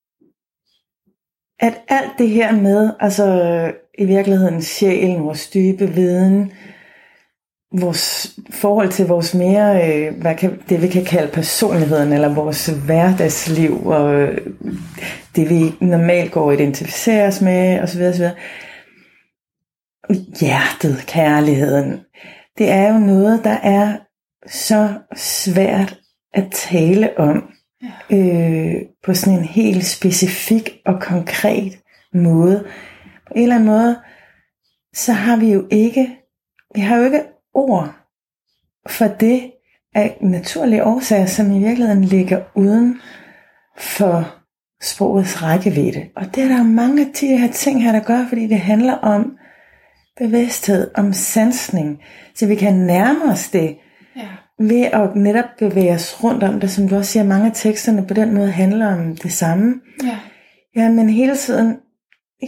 at 1.62 1.82
alt 1.88 2.12
det 2.18 2.30
her 2.30 2.56
med, 2.56 2.92
altså 3.00 3.26
i 3.98 4.06
virkeligheden 4.06 4.62
sjælen, 4.62 5.24
vores 5.24 5.50
dybe 5.50 5.88
viden, 5.88 6.52
vores 7.80 8.36
forhold 8.50 8.90
til 8.90 9.08
vores 9.08 9.34
mere, 9.34 9.92
øh, 9.92 10.22
hvad 10.22 10.36
kan, 10.36 10.62
det 10.70 10.82
vi 10.82 10.88
kan 10.88 11.06
kalde 11.06 11.32
personligheden, 11.32 12.14
eller 12.14 12.36
vores 12.36 12.66
hverdagsliv, 12.86 13.88
og 13.88 14.14
øh, 14.14 14.38
det 15.36 15.50
vi 15.50 15.74
normalt 15.82 16.32
går 16.32 16.46
og 16.46 16.54
identificerer 16.54 17.28
os 17.28 17.42
med, 17.42 17.80
osv. 17.80 18.02
osv. 18.02 18.26
Hjertet, 20.40 21.04
kærligheden, 21.08 22.00
det 22.58 22.70
er 22.70 22.94
jo 22.94 23.00
noget, 23.00 23.44
der 23.44 23.58
er 23.64 23.98
så 24.48 24.90
svært 25.16 26.00
at 26.34 26.52
tale 26.52 27.20
om 27.20 27.44
ja. 27.84 28.18
øh, 28.18 28.82
på 29.04 29.14
sådan 29.14 29.40
en 29.40 29.46
helt 29.46 29.86
specifik 29.86 30.70
og 30.86 31.02
konkret 31.02 31.80
måde. 32.14 32.68
På 33.28 33.34
en 33.36 33.44
eller 33.44 33.56
anden 33.56 33.70
måde, 33.70 34.00
så 34.94 35.14
har 35.14 35.38
vi 35.38 35.52
jo 35.52 35.68
ikke, 35.72 36.18
vi 36.76 36.82
har 36.82 36.98
jo 36.98 37.04
ikke 37.04 37.24
ord 37.54 37.96
for 38.90 39.08
det 39.08 39.52
af 39.96 40.18
naturlige 40.22 40.84
årsager, 40.84 41.26
som 41.26 41.52
i 41.52 41.60
virkeligheden 41.60 42.04
ligger 42.04 42.42
uden 42.56 43.02
for 43.78 44.36
sprogets 44.82 45.44
rækkevidde. 45.44 46.10
Og 46.16 46.36
det 46.36 46.44
er 46.44 46.48
der 46.48 46.64
mange 46.64 47.06
af 47.06 47.12
de 47.14 47.38
her 47.38 47.52
ting 47.52 47.84
her, 47.84 47.92
der 47.92 48.00
gør, 48.00 48.26
fordi 48.30 48.48
det 48.48 48.60
handler 48.60 48.94
om 48.94 49.38
bevidsthed, 50.18 50.92
om 50.96 51.14
sansning, 51.14 52.04
så 52.36 52.48
vi 52.48 52.56
kan 52.56 52.74
nærme 52.74 53.32
os 53.32 53.50
det 53.50 53.78
ja 54.16 54.28
ved 54.60 54.82
at 54.82 55.16
netop 55.16 55.46
bevæge 55.60 55.94
os 55.94 56.24
rundt 56.24 56.44
om 56.44 56.60
det, 56.60 56.72
som 56.72 56.88
du 56.88 56.96
også 56.96 57.12
siger, 57.12 57.24
mange 57.24 57.46
af 57.46 57.52
teksterne 57.56 58.08
på 58.08 58.14
den 58.14 58.34
måde 58.34 58.52
handler 58.52 58.88
om 58.88 59.16
det 59.16 59.34
samme. 59.34 59.74
Ja, 60.04 60.18
ja 60.76 60.90
men 60.90 61.10
hele 61.10 61.38
tiden, 61.38 61.78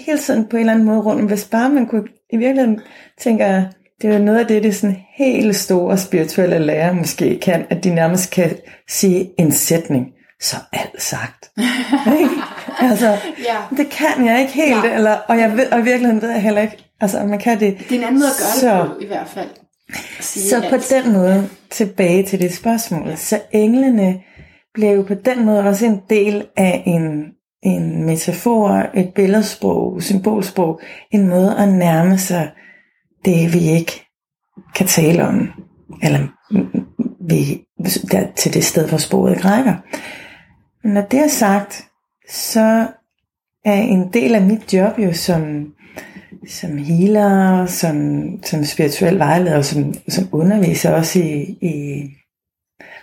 hele 0.05 0.17
tiden 0.17 0.45
på 0.45 0.55
en 0.55 0.59
eller 0.59 0.73
anden 0.73 0.85
måde 0.85 0.99
rundt 0.99 1.21
om, 1.21 1.27
hvis 1.27 1.45
bare 1.45 1.69
man 1.69 1.85
kunne 1.85 2.07
i 2.33 2.37
virkeligheden 2.37 2.79
tænke, 3.21 3.67
det 4.01 4.15
er 4.15 4.19
noget 4.19 4.39
af 4.39 4.47
det, 4.47 4.63
det 4.63 4.75
sådan 4.75 4.97
helt 5.17 5.55
store 5.55 5.97
spirituelle 5.97 6.59
lærer 6.59 6.93
måske 6.93 7.39
kan, 7.39 7.65
at 7.69 7.83
de 7.83 7.95
nærmest 7.95 8.31
kan 8.31 8.57
sige 8.89 9.31
en 9.39 9.51
sætning, 9.51 10.07
så 10.41 10.55
alt 10.73 11.01
sagt. 11.01 11.51
altså, 12.89 13.07
ja. 13.49 13.77
det 13.77 13.89
kan 13.89 14.25
jeg 14.25 14.39
ikke 14.41 14.53
helt, 14.53 14.85
ja. 14.85 14.95
eller, 14.95 15.17
og, 15.27 15.37
jeg 15.37 15.57
ved, 15.57 15.71
og 15.71 15.79
i 15.79 15.83
virkeligheden 15.83 16.21
ved 16.21 16.29
jeg 16.29 16.41
heller 16.41 16.61
ikke, 16.61 16.77
altså 17.01 17.25
man 17.25 17.39
kan 17.39 17.59
det. 17.59 17.77
Det 17.89 17.91
er 17.91 17.99
en 17.99 18.03
anden 18.03 18.19
måde 18.19 18.29
at 18.29 18.39
gøre 18.39 18.59
så, 18.59 18.83
det 18.83 18.91
på, 18.91 18.99
i 19.01 19.07
hvert 19.07 19.27
fald. 19.27 19.49
Så 20.19 20.67
på 20.69 20.75
den 20.89 21.13
måde, 21.13 21.49
tilbage 21.69 22.23
til 22.23 22.39
det 22.39 22.53
spørgsmål, 22.53 23.07
ja. 23.07 23.15
så 23.15 23.41
englene 23.51 24.21
bliver 24.73 24.91
jo 24.91 25.03
på 25.03 25.13
den 25.13 25.45
måde 25.45 25.59
også 25.59 25.85
en 25.85 26.01
del 26.09 26.45
af 26.55 26.83
en, 26.85 27.25
en 27.61 28.05
metafor, 28.05 28.89
et 28.93 29.13
billedsprog, 29.15 30.01
symbolsprog, 30.01 30.81
en 31.11 31.27
måde 31.27 31.57
at 31.57 31.73
nærme 31.73 32.17
sig 32.17 32.51
det, 33.25 33.53
vi 33.53 33.59
ikke 33.59 34.05
kan 34.75 34.87
tale 34.87 35.27
om, 35.27 35.49
eller 36.03 36.19
vi, 37.27 37.65
der, 38.11 38.27
til 38.35 38.53
det 38.53 38.63
sted, 38.63 38.89
hvor 38.89 38.97
sporet 38.97 39.45
rækker. 39.45 39.73
Når 40.83 41.01
det 41.01 41.19
er 41.19 41.27
sagt, 41.27 41.87
så 42.29 42.87
er 43.65 43.81
en 43.81 44.13
del 44.13 44.35
af 44.35 44.41
mit 44.41 44.73
job 44.73 44.99
jo 44.99 45.13
som, 45.13 45.73
som 46.47 46.77
healer, 46.77 47.65
som, 47.65 48.27
som 48.43 48.63
spirituel 48.63 49.19
vejleder, 49.19 49.61
som, 49.61 49.93
som 50.07 50.29
underviser 50.31 50.91
også 50.91 51.19
i, 51.19 51.57
i 51.61 52.05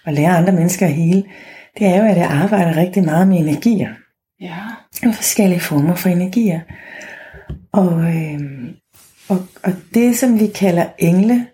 at 0.07 0.15
lære 0.15 0.37
andre 0.37 0.53
mennesker 0.53 0.87
at 0.87 0.93
hele, 0.93 1.25
det 1.79 1.87
er 1.87 1.97
jo, 1.97 2.11
at 2.11 2.17
jeg 2.17 2.31
arbejder 2.31 2.77
rigtig 2.77 3.05
meget 3.05 3.29
med 3.29 3.39
energier. 3.39 3.95
Ja. 4.41 4.57
Og 5.09 5.15
forskellige 5.15 5.61
former 5.61 5.95
for 5.95 6.09
energier. 6.09 6.61
Og, 7.73 8.17
øh, 8.17 8.41
og, 9.29 9.39
og 9.65 9.73
det, 9.95 10.17
som 10.17 10.41
vi 10.41 10.47
kalder 10.47 10.87
engle, 10.99 11.47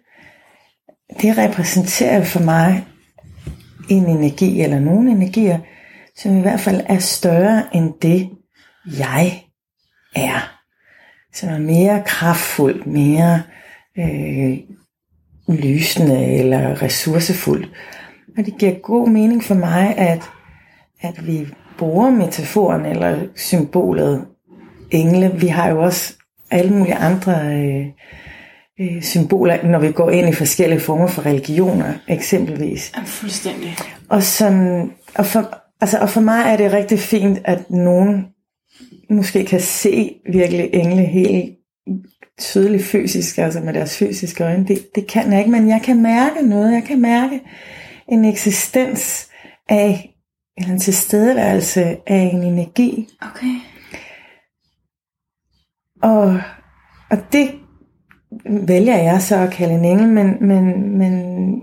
det 1.20 1.38
repræsenterer 1.38 2.24
for 2.24 2.40
mig 2.40 2.86
en 3.88 4.06
energi, 4.06 4.60
eller 4.60 4.80
nogle 4.80 5.10
energier, 5.10 5.58
som 6.16 6.38
i 6.38 6.40
hvert 6.40 6.60
fald 6.60 6.80
er 6.86 6.98
større 6.98 7.76
end 7.76 7.94
det, 8.02 8.30
jeg 8.98 9.42
er. 10.16 10.55
Som 11.36 11.48
er 11.48 11.58
mere 11.58 12.02
kraftfuld, 12.06 12.84
mere 12.84 13.42
øh, 13.98 14.58
lysende 15.48 16.24
eller 16.24 16.82
ressourcefuld. 16.82 17.64
Og 18.38 18.46
det 18.46 18.58
giver 18.58 18.74
god 18.82 19.08
mening 19.08 19.44
for 19.44 19.54
mig, 19.54 19.94
at, 19.98 20.22
at 21.00 21.26
vi 21.26 21.46
bruger 21.78 22.10
metaforen 22.10 22.86
eller 22.86 23.18
symbolet 23.34 24.26
engle. 24.90 25.32
Vi 25.34 25.46
har 25.46 25.68
jo 25.70 25.82
også 25.82 26.14
alle 26.50 26.72
mulige 26.72 26.94
andre 26.94 27.32
øh, 27.32 27.86
øh, 28.80 29.02
symboler, 29.02 29.66
når 29.66 29.78
vi 29.78 29.92
går 29.92 30.10
ind 30.10 30.28
i 30.28 30.32
forskellige 30.32 30.80
former 30.80 31.06
for 31.06 31.26
religioner, 31.26 31.92
eksempelvis. 32.08 32.92
Ja, 32.96 33.02
fuldstændig. 33.06 33.76
Og, 34.08 34.22
som, 34.22 34.80
og, 35.14 35.26
for, 35.26 35.58
altså, 35.80 35.98
og 35.98 36.10
for 36.10 36.20
mig 36.20 36.44
er 36.46 36.56
det 36.56 36.72
rigtig 36.72 36.98
fint, 36.98 37.38
at 37.44 37.70
nogen 37.70 38.26
måske 39.10 39.44
kan 39.44 39.60
se 39.60 40.20
virkelig 40.32 40.70
engle 40.72 41.04
helt 41.04 41.56
tydeligt 42.38 42.84
fysisk, 42.84 43.38
altså 43.38 43.60
med 43.60 43.74
deres 43.74 43.98
fysiske 43.98 44.44
øjne. 44.44 44.66
Det, 44.66 44.94
det 44.94 45.06
kan 45.06 45.32
jeg 45.32 45.38
ikke, 45.38 45.50
men 45.50 45.68
jeg 45.68 45.82
kan 45.84 46.02
mærke 46.02 46.48
noget. 46.48 46.72
Jeg 46.72 46.84
kan 46.84 47.00
mærke 47.00 47.40
en 48.08 48.24
eksistens 48.24 49.28
af, 49.68 50.16
eller 50.56 50.72
en 50.72 50.80
tilstedeværelse 50.80 51.96
af 52.06 52.30
en 52.32 52.42
energi. 52.42 53.08
Okay. 53.20 53.54
Og, 56.02 56.40
og 57.10 57.32
det 57.32 57.50
vælger 58.66 58.96
jeg 58.96 59.22
så 59.22 59.36
at 59.36 59.52
kalde 59.52 59.74
en 59.74 59.84
engel, 59.84 60.08
men, 60.08 60.46
men, 60.46 60.90
men, 60.98 61.22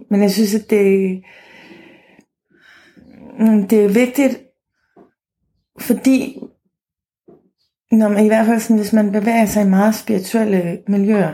men 0.09 0.21
jeg 0.21 0.31
synes, 0.31 0.55
at 0.55 0.69
det, 0.69 1.23
det 3.69 3.85
er 3.85 3.93
vigtigt, 3.93 4.39
fordi 5.79 6.39
når 7.93 8.09
man, 8.09 8.25
i 8.25 8.27
hvert 8.27 8.45
fald 8.45 8.59
sådan, 8.59 8.77
hvis 8.77 8.93
man 8.93 9.11
bevæger 9.11 9.45
sig 9.45 9.63
i 9.63 9.69
meget 9.69 9.95
spirituelle 9.95 10.77
miljøer, 10.87 11.33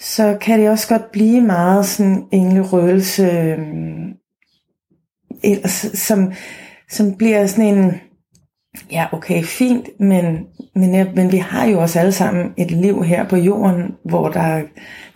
så 0.00 0.36
kan 0.40 0.60
det 0.60 0.70
også 0.70 0.88
godt 0.88 1.12
blive 1.12 1.40
meget 1.40 1.86
sådan 1.86 2.22
englerøgelse, 2.32 3.22
øh, 3.22 3.58
altså, 5.44 5.90
som, 5.96 6.32
som 6.90 7.14
bliver 7.14 7.46
sådan 7.46 7.78
en, 7.78 7.92
ja 8.92 9.06
okay, 9.12 9.42
fint, 9.42 9.88
men, 10.00 10.46
men, 10.74 11.06
men 11.14 11.32
vi 11.32 11.36
har 11.36 11.66
jo 11.66 11.80
også 11.80 11.98
alle 11.98 12.12
sammen 12.12 12.52
et 12.56 12.70
liv 12.70 13.04
her 13.04 13.28
på 13.28 13.36
jorden, 13.36 13.94
hvor 14.04 14.28
der 14.28 14.40
er 14.40 14.62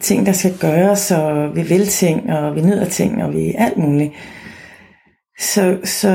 ting, 0.01 0.27
der 0.27 0.33
skal 0.33 0.55
gøres, 0.61 1.11
og 1.11 1.57
vi 1.57 1.63
vil 1.63 1.87
ting, 1.87 2.33
og 2.33 2.55
vi 2.55 2.61
nyder 2.61 2.85
ting, 2.85 3.25
og 3.25 3.33
vi 3.33 3.55
alt 3.59 3.77
muligt. 3.77 4.13
Så, 5.41 5.77
så... 5.85 6.09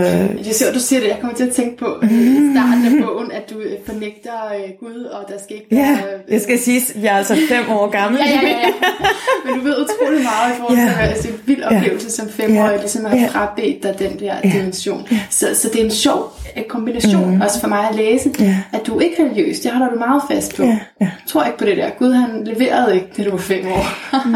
Jeg 0.45 0.55
ser, 0.55 0.73
du 0.73 0.79
siger 0.79 0.99
det. 0.99 1.07
Jeg 1.07 1.17
kommer 1.21 1.35
til 1.35 1.43
at 1.43 1.53
tænke 1.53 1.77
på 1.77 1.85
i 2.03 2.07
starten 2.53 2.85
af 2.85 3.05
bogen, 3.05 3.31
at 3.31 3.49
du 3.49 3.59
øh, 3.59 3.71
fornægter 3.85 4.31
øh, 4.55 4.71
Gud, 4.79 5.03
og 5.03 5.25
der 5.27 5.33
skal 5.43 5.55
ikke 5.55 5.67
være... 5.71 5.81
Ja, 5.81 6.33
jeg 6.33 6.41
skal 6.41 6.59
sige, 6.59 6.77
at 6.77 7.03
jeg 7.03 7.13
er 7.13 7.17
altså 7.17 7.37
fem 7.49 7.69
år 7.69 7.89
gammel. 7.89 8.21
ja, 8.25 8.29
ja, 8.29 8.41
ja, 8.41 8.49
ja. 8.49 8.73
Men 9.45 9.59
du 9.59 9.63
ved 9.63 9.75
utrolig 9.83 10.23
meget 10.23 10.53
i 10.53 10.57
forhold 10.57 10.77
til, 10.77 10.83
ja. 10.83 11.01
altså, 11.01 11.27
en 11.27 11.39
vild 11.45 11.63
oplevelse 11.63 12.05
ja. 12.05 12.09
som 12.09 12.29
femårig, 12.29 12.71
ja. 12.71 12.77
ligesom 12.77 13.05
at 13.05 13.19
have 13.19 13.31
frabedt 13.31 13.83
dig 13.83 13.95
den 13.99 14.19
der 14.19 14.35
ja. 14.43 14.49
dimension. 14.49 15.07
Så, 15.29 15.47
så 15.53 15.69
det 15.73 15.81
er 15.81 15.85
en 15.85 15.91
sjov 15.91 16.33
øh, 16.57 16.63
kombination, 16.63 17.35
mm. 17.35 17.41
også 17.41 17.59
for 17.61 17.67
mig 17.67 17.89
at 17.89 17.95
læse, 17.95 18.31
ja. 18.39 18.57
at 18.73 18.87
du 18.87 18.97
er 18.97 19.01
ikke 19.01 19.23
religiøs. 19.23 19.59
Det 19.59 19.71
holder 19.71 19.89
du 19.89 19.99
meget 19.99 20.23
fast 20.31 20.55
på. 20.55 20.63
Ja. 20.63 20.69
Ja. 20.69 20.77
Jeg 20.99 21.11
tror 21.27 21.43
ikke 21.43 21.57
på 21.57 21.65
det 21.65 21.77
der. 21.77 21.89
Gud, 21.99 22.13
han 22.13 22.43
leverede 22.43 22.95
ikke, 22.95 23.07
da 23.17 23.23
du 23.23 23.31
var 23.31 23.37
fem 23.37 23.67
år. 23.67 23.85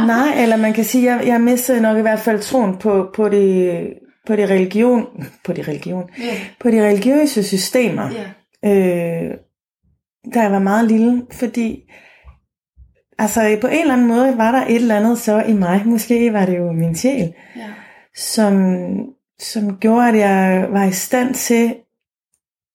Nej, 0.06 0.43
eller 0.43 0.58
man 0.58 0.73
kan 0.73 0.84
sige, 0.84 1.12
at 1.12 1.17
jeg, 1.17 1.28
jeg 1.28 1.41
mistede 1.41 1.82
nok 1.82 1.97
i 1.97 2.02
hvert 2.02 2.19
fald 2.19 2.39
troen 2.39 2.78
på, 2.78 3.10
på 3.15 3.30
det 3.30 3.80
på 4.27 4.35
de 4.35 4.45
religion, 4.45 5.05
på 5.43 5.53
de 5.53 5.61
religion, 5.61 6.09
Ja. 6.19 6.33
på 6.59 6.71
de 6.71 6.87
religiøse 6.87 7.43
systemer, 7.43 8.09
Ja. 8.63 8.69
øh, 8.69 9.37
da 10.33 10.41
jeg 10.41 10.51
var 10.51 10.59
meget 10.59 10.87
lille, 10.87 11.25
fordi 11.31 11.91
altså 13.19 13.57
på 13.61 13.67
en 13.67 13.79
eller 13.81 13.93
anden 13.93 14.07
måde 14.07 14.37
var 14.37 14.51
der 14.51 14.65
et 14.65 14.75
eller 14.75 14.95
andet 14.97 15.17
så 15.19 15.41
i 15.43 15.53
mig, 15.53 15.81
måske 15.85 16.33
var 16.33 16.45
det 16.45 16.57
jo 16.57 16.71
min 16.71 16.95
sjæl, 16.95 17.33
Ja. 17.55 17.67
som, 18.15 18.75
som 19.39 19.77
gjorde, 19.77 20.07
at 20.07 20.17
jeg 20.17 20.67
var 20.71 20.85
i 20.85 20.91
stand 20.91 21.33
til, 21.33 21.75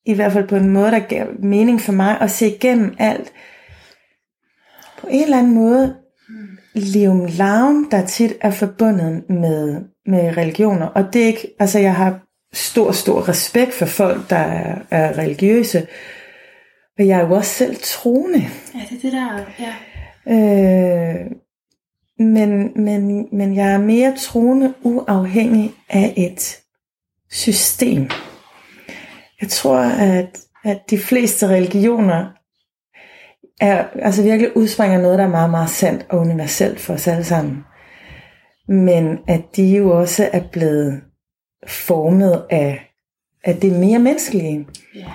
i 0.06 0.14
hvert 0.14 0.32
fald 0.32 0.48
på 0.48 0.56
en 0.56 0.68
måde, 0.70 0.90
der 0.90 0.98
gav 0.98 1.26
mening 1.42 1.80
for 1.80 1.92
mig, 1.92 2.20
at 2.20 2.30
se 2.30 2.46
igennem 2.54 2.94
alt. 2.98 3.32
På 4.98 5.06
en 5.10 5.22
eller 5.22 5.38
anden 5.38 5.54
måde, 5.54 5.96
lium 6.74 7.26
laum, 7.38 7.88
der 7.90 8.06
tit 8.06 8.32
er 8.40 8.50
forbundet 8.50 9.30
med, 9.30 9.80
med 10.06 10.36
religioner. 10.36 10.86
Og 10.86 11.12
det 11.12 11.22
er 11.22 11.26
ikke, 11.26 11.54
altså 11.58 11.78
jeg 11.78 11.94
har 11.94 12.20
stor, 12.52 12.92
stor 12.92 13.28
respekt 13.28 13.74
for 13.74 13.86
folk, 13.86 14.30
der 14.30 14.36
er, 14.36 14.78
er 14.90 15.18
religiøse. 15.18 15.86
Og 16.98 17.06
jeg 17.06 17.20
er 17.20 17.26
jo 17.26 17.34
også 17.34 17.50
selv 17.50 17.76
troende. 17.82 18.42
Ja, 18.74 18.80
det 18.90 18.96
er 18.96 19.00
det 19.02 19.12
der, 19.12 19.38
ja. 19.58 19.74
Øh, 20.26 21.30
men, 22.18 22.82
men, 22.84 23.28
men 23.32 23.56
jeg 23.56 23.72
er 23.72 23.78
mere 23.78 24.16
troende 24.16 24.74
uafhængig 24.82 25.74
af 25.88 26.14
et 26.16 26.58
system. 27.30 28.10
Jeg 29.40 29.48
tror, 29.48 29.78
at, 29.78 30.38
at 30.64 30.80
de 30.90 30.98
fleste 30.98 31.48
religioner 31.48 32.26
er, 33.60 33.84
altså 34.02 34.22
virkelig 34.22 34.56
udspringer 34.56 35.00
noget, 35.00 35.18
der 35.18 35.24
er 35.24 35.28
meget, 35.28 35.50
meget 35.50 35.70
sandt 35.70 36.06
og 36.08 36.18
universelt 36.18 36.80
for 36.80 36.94
os 36.94 37.08
alle 37.08 37.24
sammen. 37.24 37.64
Men 38.68 39.18
at 39.28 39.42
de 39.56 39.76
jo 39.76 39.98
også 39.98 40.30
er 40.32 40.42
blevet 40.52 41.00
formet 41.66 42.44
af, 42.50 42.92
af 43.44 43.56
det 43.56 43.72
mere 43.72 43.98
menneskelige. 43.98 44.66
Ja. 44.94 45.06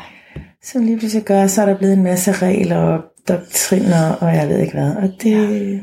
som 0.62 0.84
lige 0.84 0.98
pludselig 0.98 1.26
gør, 1.26 1.48
så 1.48 1.62
er 1.62 1.66
der 1.66 1.78
blevet 1.78 1.94
en 1.94 2.04
masse 2.04 2.32
regler 2.32 2.78
og 2.78 3.04
doktriner, 3.28 4.12
og 4.22 4.36
jeg 4.36 4.50
ved 4.50 4.60
ikke 4.60 4.74
hvad. 4.74 4.96
Og 4.96 5.10
det, 5.24 5.82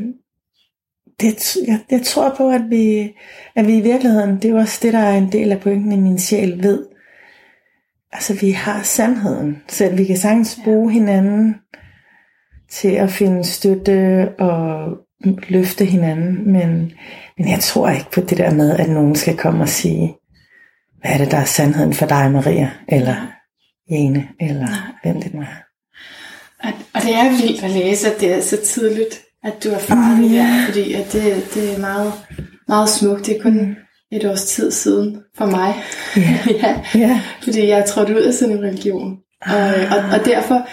det 1.21 1.57
jeg, 1.67 1.81
jeg 1.91 2.03
tror 2.03 2.35
på, 2.37 2.51
at 2.51 2.63
vi, 2.71 3.15
at 3.57 3.67
vi 3.67 3.79
i 3.79 3.81
virkeligheden, 3.81 4.37
det 4.37 4.45
er 4.45 4.49
jo 4.49 4.57
også 4.57 4.79
det, 4.83 4.93
der 4.93 4.99
er 4.99 5.19
en 5.19 5.33
del 5.33 5.53
af 5.53 5.61
pointen 5.61 5.93
i 5.93 6.01
min 6.01 6.19
sjæl, 6.19 6.63
ved, 6.63 6.87
altså 8.13 8.35
vi 8.41 8.51
har 8.51 8.83
sandheden, 8.83 9.63
så 9.69 9.91
vi 9.91 10.05
kan 10.05 10.17
sagtens 10.17 10.61
bruge 10.65 10.93
hinanden 10.93 11.57
til 12.71 12.93
at 12.93 13.11
finde 13.11 13.45
støtte 13.45 14.29
og 14.39 14.97
løfte 15.49 15.85
hinanden, 15.85 16.53
men, 16.53 16.93
men 17.39 17.49
jeg 17.49 17.61
tror 17.61 17.89
ikke 17.89 18.11
på 18.11 18.21
det 18.21 18.39
der 18.39 18.51
med, 18.51 18.77
at 18.77 18.89
nogen 18.89 19.17
skal 19.17 19.37
komme 19.37 19.63
og 19.63 19.69
sige, 19.69 20.17
hvad 21.01 21.11
er 21.11 21.19
det, 21.19 21.31
der 21.31 21.37
er 21.37 21.45
sandheden 21.45 21.95
for 21.95 22.07
dig, 22.07 22.31
Maria, 22.33 22.71
eller 22.89 23.17
Jane, 23.91 24.29
eller 24.41 24.69
hvem 25.03 25.23
det 25.23 25.35
nu 25.35 25.41
er. 25.41 25.65
Og, 26.65 26.73
og 26.95 27.03
det 27.03 27.15
er 27.15 27.31
vildt 27.31 27.65
at 27.65 27.71
læse, 27.71 28.13
at 28.15 28.21
det 28.21 28.33
er 28.33 28.41
så 28.41 28.57
tidligt, 28.65 29.21
at 29.45 29.65
du 29.65 29.69
er 29.69 29.75
erfaret 29.75 30.19
det 30.19 30.29
her, 30.29 30.67
fordi 30.67 30.95
at 30.95 31.13
det, 31.13 31.55
det 31.55 31.75
er 31.75 31.79
meget, 31.79 32.13
meget 32.69 32.89
smukt. 32.89 33.27
Det 33.27 33.37
er 33.37 33.43
kun 33.43 33.77
et 34.13 34.25
års 34.25 34.45
tid 34.45 34.71
siden 34.71 35.23
for 35.39 35.47
mig. 35.47 35.75
Ja. 36.17 36.39
ja, 36.63 36.81
Ja, 36.95 37.21
fordi 37.43 37.69
jeg 37.69 37.79
er 37.79 37.87
trådt 37.87 38.11
ud 38.11 38.23
af 38.23 38.35
sådan 38.35 38.57
en 38.57 38.65
religion. 38.65 39.19
Og, 39.47 39.67
og, 39.67 40.05
og 40.13 40.25
derfor, 40.25 40.69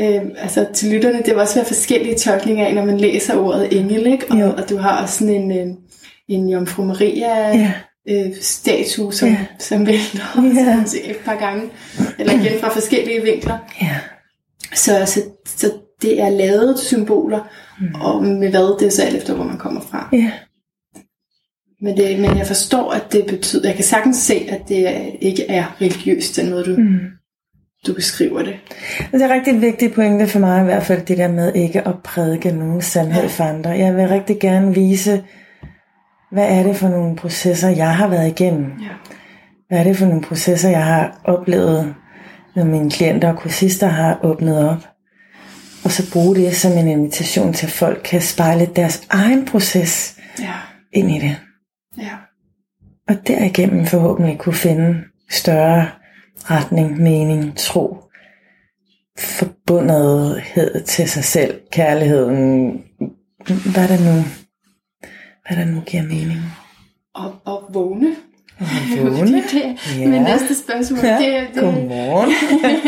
øh, 0.00 0.22
altså 0.36 0.66
til 0.74 0.92
lytterne, 0.92 1.18
det 1.18 1.26
vil 1.26 1.38
også 1.38 1.54
være 1.54 1.64
forskellige 1.64 2.18
tolkninger 2.18 2.66
af, 2.66 2.74
når 2.74 2.84
man 2.84 3.00
læser 3.00 3.36
ordet 3.36 3.78
engel, 3.78 4.06
ikke? 4.06 4.36
Jo. 4.36 4.46
Og, 4.46 4.54
og 4.54 4.68
du 4.68 4.76
har 4.76 5.02
også 5.02 5.18
sådan 5.18 5.34
en, 5.34 5.58
øh, 5.58 5.74
en 6.28 6.48
Jomfru 6.48 6.84
Maria 6.84 7.56
ja, 7.56 7.72
øh, 8.08 8.32
statue, 8.40 9.12
som, 9.12 9.28
Ja. 9.28 9.36
som 9.58 9.86
vælter 9.86 10.24
Ja. 10.36 10.62
yeah. 10.62 11.10
et 11.10 11.16
par 11.24 11.36
gange, 11.36 11.62
eller 12.18 12.32
igen 12.32 12.60
fra 12.60 12.68
forskellige 12.68 13.22
vinkler. 13.22 13.58
ja, 13.82 13.96
Så, 14.74 15.02
så, 15.06 15.20
så 15.46 15.72
det 16.02 16.20
er 16.20 16.30
lavet 16.30 16.78
symboler, 16.78 17.48
mm. 17.80 18.00
og 18.00 18.24
med 18.24 18.50
hvad 18.50 18.78
det 18.80 18.86
er 18.86 18.90
så 18.90 19.02
alt 19.02 19.16
efter, 19.16 19.34
hvor 19.34 19.44
man 19.44 19.58
kommer 19.58 19.80
fra. 19.80 20.08
ja, 20.12 20.30
Men, 21.80 21.96
det, 21.96 22.18
men 22.18 22.38
jeg 22.38 22.46
forstår, 22.46 22.92
at 22.92 23.12
det 23.12 23.26
betyder, 23.26 23.68
jeg 23.68 23.74
kan 23.74 23.84
sagtens 23.84 24.16
se, 24.16 24.46
at 24.48 24.60
det 24.68 25.12
ikke 25.20 25.46
er 25.50 25.76
religiøst, 25.80 26.36
den 26.36 26.50
måde 26.50 26.64
du, 26.64 26.70
mm. 26.76 26.98
du 27.86 27.94
beskriver 27.94 28.42
det. 28.42 28.54
Og 29.12 29.18
det 29.18 29.22
er 29.22 29.34
rigtig 29.34 29.60
vigtigt 29.60 29.94
pointe 29.94 30.26
for 30.26 30.38
mig 30.38 30.60
i 30.60 30.64
hvert 30.64 30.82
fald, 30.82 31.06
det 31.06 31.18
der 31.18 31.28
med 31.28 31.54
ikke 31.54 31.88
at 31.88 31.94
prædike 32.04 32.52
nogen 32.52 32.82
sandhed 32.82 33.28
for 33.28 33.44
andre. 33.44 33.70
Jeg 33.70 33.96
vil 33.96 34.08
rigtig 34.08 34.40
gerne 34.40 34.74
vise, 34.74 35.22
hvad 36.36 36.48
er 36.48 36.62
det 36.62 36.76
for 36.76 36.88
nogle 36.88 37.16
processer, 37.16 37.68
jeg 37.68 37.96
har 37.96 38.08
været 38.08 38.28
igennem. 38.28 38.72
Ja. 38.80 38.88
Hvad 39.68 39.78
er 39.78 39.84
det 39.84 39.96
for 39.96 40.06
nogle 40.06 40.22
processer, 40.22 40.70
jeg 40.70 40.84
har 40.84 41.20
oplevet, 41.24 41.94
når 42.56 42.64
mine 42.64 42.90
klienter 42.90 43.28
og 43.28 43.38
kursister 43.38 43.86
har 43.86 44.20
åbnet 44.22 44.68
op. 44.68 44.88
Og 45.84 45.90
så 45.90 46.12
bruge 46.12 46.36
det 46.36 46.56
som 46.56 46.72
en 46.72 46.88
invitation 46.88 47.52
til, 47.52 47.66
at 47.66 47.72
folk 47.72 48.00
kan 48.04 48.20
spejle 48.20 48.66
deres 48.76 49.06
egen 49.10 49.44
proces 49.46 50.16
Ja. 50.40 50.52
ind 50.92 51.10
i 51.10 51.18
det. 51.18 51.36
Ja. 51.98 52.12
Og 53.08 53.28
derigennem 53.28 53.86
forhåbentlig 53.86 54.38
kunne 54.38 54.54
finde 54.54 54.96
større 55.30 55.88
retning, 56.44 57.02
mening, 57.02 57.56
tro, 57.56 57.96
forbundethed 59.18 60.84
til 60.84 61.08
sig 61.08 61.24
selv, 61.24 61.60
kærligheden, 61.72 62.70
hvad 63.46 63.88
der 63.88 64.14
nu, 64.14 64.24
hvad 65.48 65.56
der 65.56 65.64
nu 65.64 65.80
giver 65.80 66.02
mening. 66.02 66.40
Og, 67.14 67.34
og 67.44 67.62
vågne. 67.72 68.06
Og 68.60 68.66
vågne. 68.98 69.36
det 69.36 69.64
er 69.64 69.98
Ja. 69.98 70.08
min 70.08 70.22
næste 70.22 70.54
spørgsmål. 70.54 70.98
Ja. 71.04 71.18
Det, 71.18 71.54
det, 71.54 71.62
Godmorgen. 71.62 72.30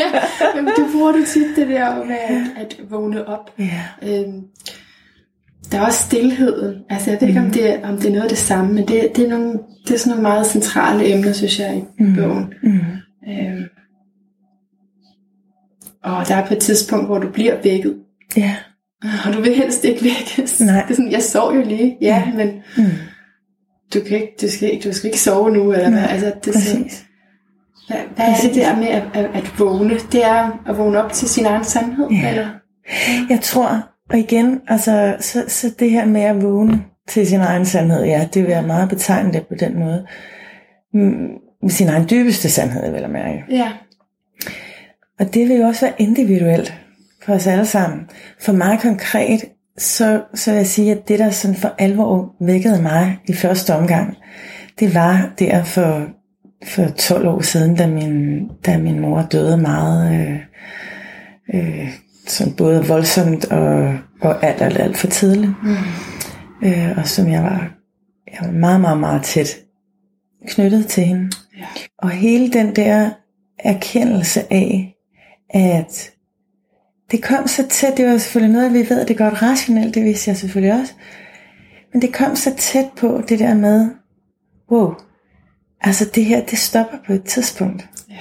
Jamen, 0.57 0.73
du 0.77 0.93
bruger 0.93 1.13
du 1.13 1.25
tit 1.27 1.57
det 1.57 1.69
der 1.69 2.05
med 2.05 2.15
at, 2.15 2.41
at 2.57 2.91
vågne 2.91 3.29
op. 3.29 3.51
Ja. 3.59 3.83
Øhm, 4.03 4.43
der 5.73 5.79
er 5.81 5.87
også 5.87 6.03
stillheden. 6.03 6.83
Altså, 6.91 7.11
jeg 7.11 7.21
ved 7.21 7.29
ikke, 7.29 7.41
om 7.41 7.51
det, 7.51 7.71
er, 7.75 7.89
om 7.89 7.97
det 7.97 8.07
er 8.07 8.11
noget 8.11 8.23
af 8.23 8.29
det 8.29 8.39
samme, 8.39 8.73
men 8.75 8.89
det, 8.89 9.11
det, 9.17 9.25
er, 9.25 9.29
nogle, 9.29 9.53
det 9.87 9.95
er 9.95 9.99
sådan 9.99 10.11
nogle 10.11 10.23
meget 10.23 10.47
centrale 10.47 11.13
emner, 11.15 11.33
synes 11.33 11.59
jeg, 11.61 11.77
i 11.99 12.03
mm. 12.03 12.15
bogen. 12.15 12.55
Mm. 12.63 12.81
Øhm, 13.29 13.65
og 16.05 16.29
der 16.29 16.35
er 16.35 16.47
på 16.47 16.55
et 16.55 16.61
tidspunkt, 16.61 17.07
hvor 17.07 17.19
du 17.19 17.29
bliver 17.29 17.63
vækket. 17.63 17.97
Ja. 18.37 18.57
Og 19.27 19.33
du 19.35 19.41
vil 19.41 19.55
helst 19.55 19.85
ikke 19.85 20.05
vækkes. 20.05 20.61
Nej. 20.61 20.83
Det 20.83 20.91
er 20.91 20.95
sådan, 20.95 21.13
jeg 21.13 21.23
sov 21.23 21.55
jo 21.55 21.63
lige, 21.63 21.97
ja, 22.01 22.07
Ja. 22.27 22.33
men 22.37 22.49
Mm. 22.77 22.85
du, 23.95 24.01
kan 24.01 24.17
ikke, 24.17 24.35
du, 24.43 24.49
skal, 24.51 24.73
ikke- 24.73 24.89
du 24.89 24.95
skal 24.95 25.07
ikke 25.09 25.21
sove 25.21 25.51
nu. 25.51 25.73
Eller 25.73 25.91
hvad. 25.91 26.03
Altså, 26.09 26.27
det 26.45 26.49
er 26.49 26.53
Præcis. 26.53 27.05
hvad, 27.89 27.97
hvad 28.17 28.27
er 28.27 28.35
det 28.43 28.55
der 28.55 28.77
med 28.77 28.87
at, 28.89 29.03
at, 29.15 29.25
at 29.35 29.59
vågne? 29.59 29.95
Det 30.13 30.25
er 30.25 30.63
at 30.69 30.79
vågne 30.79 31.05
op 31.05 31.13
til 31.13 31.29
sin 31.29 31.47
egen 31.47 31.65
sandhed? 31.65 32.09
Ja. 32.11 32.31
Eller? 32.31 32.49
Jeg 33.31 33.41
tror, 33.41 33.89
og 34.11 34.19
igen, 34.19 34.61
altså, 34.69 35.17
så, 35.21 35.45
så 35.49 35.75
det 35.79 35.91
her 35.91 36.07
med 36.07 36.21
at 36.23 36.43
vågne 36.43 36.85
til 37.09 37.27
sin 37.27 37.41
egen 37.41 37.67
sandhed, 37.67 38.05
ja, 38.05 38.29
det 38.35 38.43
vil 38.43 38.51
jeg 38.51 38.65
meget 38.65 38.89
betegne 38.89 39.33
det 39.33 39.47
på 39.47 39.55
den 39.61 39.79
måde. 39.79 40.07
Mm, 40.95 41.29
Sin 41.69 41.89
egen 41.89 42.07
dybeste 42.11 42.49
sandhed, 42.51 42.91
vil 42.93 43.01
jeg 43.01 43.11
mærke. 43.11 43.45
Ja. 43.51 43.73
Og 45.21 45.35
det 45.35 45.49
vil 45.49 45.57
jo 45.57 45.63
også 45.67 45.87
være 45.87 45.95
individuelt 45.99 46.75
for 47.29 47.35
os 47.35 47.47
alle 47.47 47.67
sammen. 47.67 48.01
For 48.41 48.53
mig 48.53 48.79
konkret, 48.83 49.45
så, 49.79 50.23
så 50.35 50.51
vil 50.51 50.57
jeg 50.57 50.67
sige, 50.67 50.93
at 50.93 51.09
det 51.09 51.19
der 51.19 51.31
sådan 51.31 51.57
for 51.57 51.75
alvor 51.79 52.35
vækkede 52.41 52.83
mig 52.83 53.19
i 53.27 53.33
første 53.33 53.75
omgang, 53.75 54.17
det 54.81 54.95
var 54.95 55.31
der 55.39 55.65
for, 55.65 56.09
for 56.67 56.89
12 56.89 57.29
år 57.29 57.41
siden, 57.41 57.77
da 57.77 57.87
min, 57.87 58.49
da 58.67 58.79
min 58.79 59.01
mor 59.01 59.23
døde 59.23 59.57
meget, 59.57 60.13
øh, 60.13 60.41
øh, 61.55 61.89
sådan 62.27 62.53
både 62.53 62.87
voldsomt 62.87 63.45
og, 63.45 63.99
og 64.21 64.45
alt, 64.45 64.63
alt, 64.63 64.79
alt 64.79 64.97
for 64.97 65.07
tidligt. 65.07 65.53
Mm. 65.63 65.77
Øh, 66.69 66.99
og 66.99 67.09
som 67.09 67.29
jeg 67.29 67.43
var, 67.43 67.71
jeg 68.33 68.41
var 68.41 68.51
meget, 68.53 68.81
meget, 68.81 69.01
meget 69.01 69.23
tæt 69.23 69.57
knyttet 70.47 70.87
til 70.87 71.05
hende. 71.05 71.31
Ja. 71.59 71.67
Og 71.99 72.11
hele 72.11 72.53
den 72.53 72.77
der 72.77 73.11
erkendelse 73.59 74.53
af, 74.53 74.95
at 75.51 76.11
det 77.11 77.23
kom 77.23 77.47
så 77.47 77.69
tæt, 77.69 77.97
det 77.97 78.07
var 78.07 78.19
selvfølgelig 78.19 78.57
noget, 78.57 78.73
vi 78.73 78.91
ved, 78.91 79.07
det 79.07 79.19
godt 79.19 79.43
rationelt, 79.43 79.95
det 79.95 80.05
vidste 80.05 80.31
jeg 80.31 80.37
selvfølgelig 80.37 80.81
også, 80.81 80.93
men 81.93 82.03
det 82.03 82.15
kom 82.15 82.37
så 82.37 82.55
tæt 82.57 82.91
på 82.97 83.23
det 83.29 83.39
der 83.39 83.55
med, 83.55 83.91
wow, 84.71 84.95
altså 85.81 86.11
det 86.15 86.25
her, 86.25 86.47
det 86.47 86.59
stopper 86.59 86.99
på 87.07 87.13
et 87.13 87.25
tidspunkt. 87.25 87.89
Ja. 88.11 88.15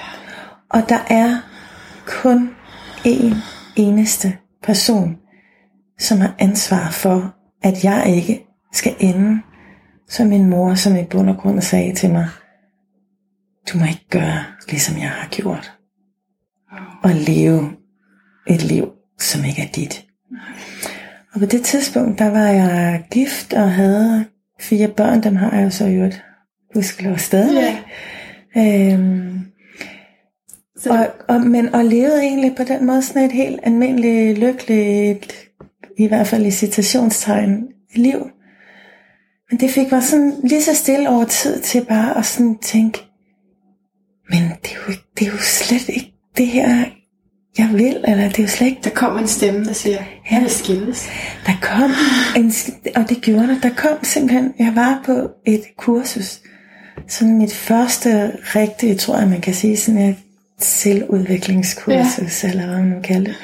Og 0.70 0.90
der 0.90 1.00
er 1.10 1.38
kun 2.06 2.50
én 3.06 3.36
eneste 3.76 4.38
person, 4.64 5.18
som 6.00 6.20
har 6.20 6.36
ansvar 6.40 6.92
for, 6.92 7.36
at 7.64 7.84
jeg 7.84 8.16
ikke 8.16 8.46
skal 8.74 8.96
ende 9.00 9.42
som 10.10 10.28
min 10.28 10.50
mor, 10.50 10.74
som 10.74 10.96
i 10.96 11.04
bund 11.04 11.30
og 11.30 11.38
grund 11.38 11.62
sagde 11.62 11.96
til 11.96 12.12
mig, 12.12 12.28
du 13.74 13.78
må 13.78 13.86
ikke 13.86 14.08
gøre, 14.10 14.44
ligesom 14.70 14.98
jeg 14.98 15.10
har 15.10 15.28
gjort. 15.28 15.74
Og 17.04 17.10
leve 17.10 17.72
et 18.50 18.64
liv, 18.64 18.90
som 19.20 19.46
ikke 19.46 19.62
er 19.62 19.72
dit. 19.76 20.06
Og 21.34 21.40
på 21.40 21.46
det 21.46 21.64
tidspunkt, 21.64 22.20
der 22.20 22.30
var 22.30 22.48
jeg 22.48 23.04
gift 23.12 23.54
og 23.54 23.72
havde 23.72 24.26
fire 24.60 24.88
børn, 24.88 25.24
dem 25.24 25.36
har 25.36 25.56
jeg 25.56 25.66
jo 25.66 25.70
så 25.70 25.86
i 25.86 25.96
øvrigt, 25.96 26.24
husk 26.76 27.04
stadig. 27.18 27.84
Ja. 28.56 28.94
Øhm, 28.94 29.40
Så, 30.78 30.90
og, 30.90 31.36
og, 31.36 31.42
men 31.42 31.76
og 31.76 31.86
levede 31.86 32.24
egentlig 32.24 32.56
på 32.56 32.64
den 32.64 32.86
måde 32.86 33.02
sådan 33.02 33.24
et 33.24 33.32
helt 33.32 33.60
almindeligt, 33.64 34.38
lykkeligt, 34.38 35.50
i 35.98 36.08
hvert 36.08 36.28
fald 36.28 36.46
i 36.46 36.52
citationstegn, 36.52 37.68
liv. 37.96 38.30
Men 39.50 39.60
det 39.60 39.72
fik 39.72 39.92
mig 39.92 40.04
sådan 40.04 40.34
lige 40.44 40.64
så 40.64 40.76
stille 40.76 41.10
over 41.10 41.26
tid 41.26 41.62
til 41.62 41.86
bare 41.86 42.18
at 42.18 42.26
sådan 42.26 42.58
tænke, 42.58 43.00
men 44.30 44.42
det 44.42 44.72
er 44.72 44.76
jo, 44.88 44.94
det 45.20 45.28
er 45.28 45.32
jo 45.32 45.38
slet 45.38 45.90
ikke 45.90 46.14
det 46.38 46.48
her, 46.48 46.86
jeg 47.58 47.70
vil, 47.74 48.04
eller 48.08 48.28
det 48.28 48.40
er 48.40 48.44
jo 48.44 48.48
slet 48.48 48.68
ikke 48.68 48.82
der 48.84 48.90
kommer 48.90 49.20
en 49.20 49.28
stemme, 49.28 49.66
der 49.66 49.74
siger, 49.74 49.98
jeg 50.32 50.42
vil 50.42 50.50
skilles. 50.50 51.10
der 51.46 51.54
kom 51.62 51.92
en, 52.36 52.54
og 52.96 53.10
det 53.10 53.22
gjorde 53.22 53.48
der, 53.48 53.60
der 53.62 53.76
kom 53.76 54.04
simpelthen, 54.04 54.54
jeg 54.60 54.72
var 54.76 55.02
på 55.06 55.30
et 55.46 55.64
kursus, 55.78 56.42
sådan 57.08 57.38
mit 57.38 57.54
første 57.54 58.32
rigtige, 58.42 58.96
tror 58.96 59.20
jeg 59.20 59.28
man 59.28 59.42
kan 59.42 59.54
sige, 59.54 59.78
sådan 59.78 60.02
et 60.02 60.16
selvudviklingskursus, 60.60 62.44
ja. 62.44 62.50
eller 62.50 62.66
hvad 62.66 62.78
man 62.78 62.88
nu 62.88 63.02
kalder 63.02 63.28
det. 63.28 63.36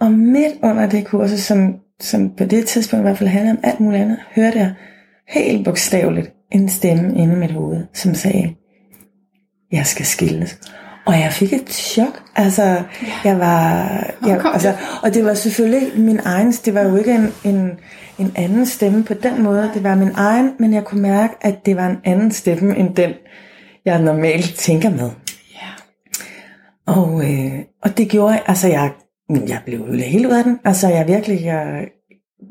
Og 0.00 0.12
midt 0.12 0.54
under 0.62 0.88
det 0.88 1.04
kursus, 1.04 1.40
som, 1.40 1.74
som 2.00 2.30
på 2.30 2.44
det 2.44 2.66
tidspunkt 2.66 3.00
i 3.00 3.06
hvert 3.06 3.18
fald 3.18 3.28
handlede 3.28 3.52
om 3.52 3.60
alt 3.62 3.80
muligt 3.80 4.02
andet, 4.02 4.18
hørte 4.34 4.58
jeg 4.58 4.72
helt 5.28 5.64
bogstaveligt 5.64 6.30
en 6.52 6.68
stemme 6.68 7.18
inde 7.18 7.34
i 7.34 7.38
mit 7.38 7.52
hoved, 7.52 7.84
som 7.92 8.14
sagde, 8.14 8.54
jeg 9.72 9.86
skal 9.86 10.06
skilles. 10.06 10.58
Og 11.06 11.20
jeg 11.20 11.32
fik 11.32 11.52
et 11.52 11.70
chok. 11.70 12.22
Altså, 12.36 12.82
jeg 13.24 13.38
var... 13.38 13.88
Jeg, 14.26 14.40
altså, 14.52 14.74
og 15.02 15.14
det 15.14 15.24
var 15.24 15.34
selvfølgelig 15.34 16.00
min 16.00 16.20
egen... 16.24 16.52
Det 16.52 16.74
var 16.74 16.82
jo 16.82 16.96
ikke 16.96 17.14
en, 17.14 17.54
en, 17.54 17.70
en 18.18 18.32
anden 18.36 18.66
stemme 18.66 19.04
på 19.04 19.14
den 19.14 19.42
måde. 19.42 19.70
Det 19.74 19.82
var 19.82 19.94
min 19.94 20.10
egen, 20.14 20.52
men 20.58 20.72
jeg 20.72 20.84
kunne 20.84 21.02
mærke, 21.02 21.34
at 21.40 21.66
det 21.66 21.76
var 21.76 21.86
en 21.86 21.98
anden 22.04 22.30
stemme, 22.30 22.76
end 22.76 22.94
den, 22.94 23.12
jeg 23.84 24.02
normalt 24.02 24.54
tænker 24.54 24.90
med. 24.90 25.10
Ja. 25.54 25.68
Og, 26.86 27.32
øh, 27.32 27.58
og 27.82 27.98
det 27.98 28.08
gjorde, 28.08 28.40
altså 28.46 28.68
jeg, 28.68 28.90
jeg 29.30 29.60
blev 29.66 29.78
jo 29.78 29.92
helt 29.92 30.26
ud 30.26 30.32
af 30.32 30.44
den. 30.44 30.58
Altså 30.64 30.88
jeg 30.88 31.08
virkelig, 31.08 31.44
jeg, 31.44 31.88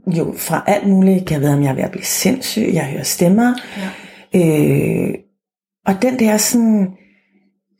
jo 0.07 0.33
fra 0.37 0.63
alt 0.67 0.87
muligt, 0.87 1.31
jeg 1.31 1.41
ved 1.41 1.49
om 1.49 1.63
jeg 1.63 1.69
er 1.69 1.75
ved 1.75 1.83
at 1.83 1.91
blive 1.91 2.03
sindssyg, 2.03 2.69
jeg 2.73 2.85
hører 2.85 3.03
stemmer. 3.03 3.53
Ja. 4.33 4.39
Øh, 4.39 5.13
og 5.85 6.01
den 6.01 6.19
der 6.19 6.37
sådan, 6.37 6.87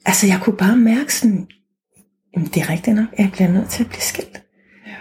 altså 0.06 0.28
jeg 0.28 0.40
kunne 0.42 0.58
bare 0.58 0.78
mærke 0.78 1.14
sådan, 1.16 1.48
jamen 2.36 2.50
det 2.54 2.62
er 2.62 2.70
rigtigt 2.70 2.96
nok, 2.96 3.06
jeg 3.18 3.30
bliver 3.34 3.50
nødt 3.50 3.70
til 3.70 3.84
at 3.84 3.90
blive 3.90 4.02
skilt. 4.02 4.42
Ja. 4.88 4.92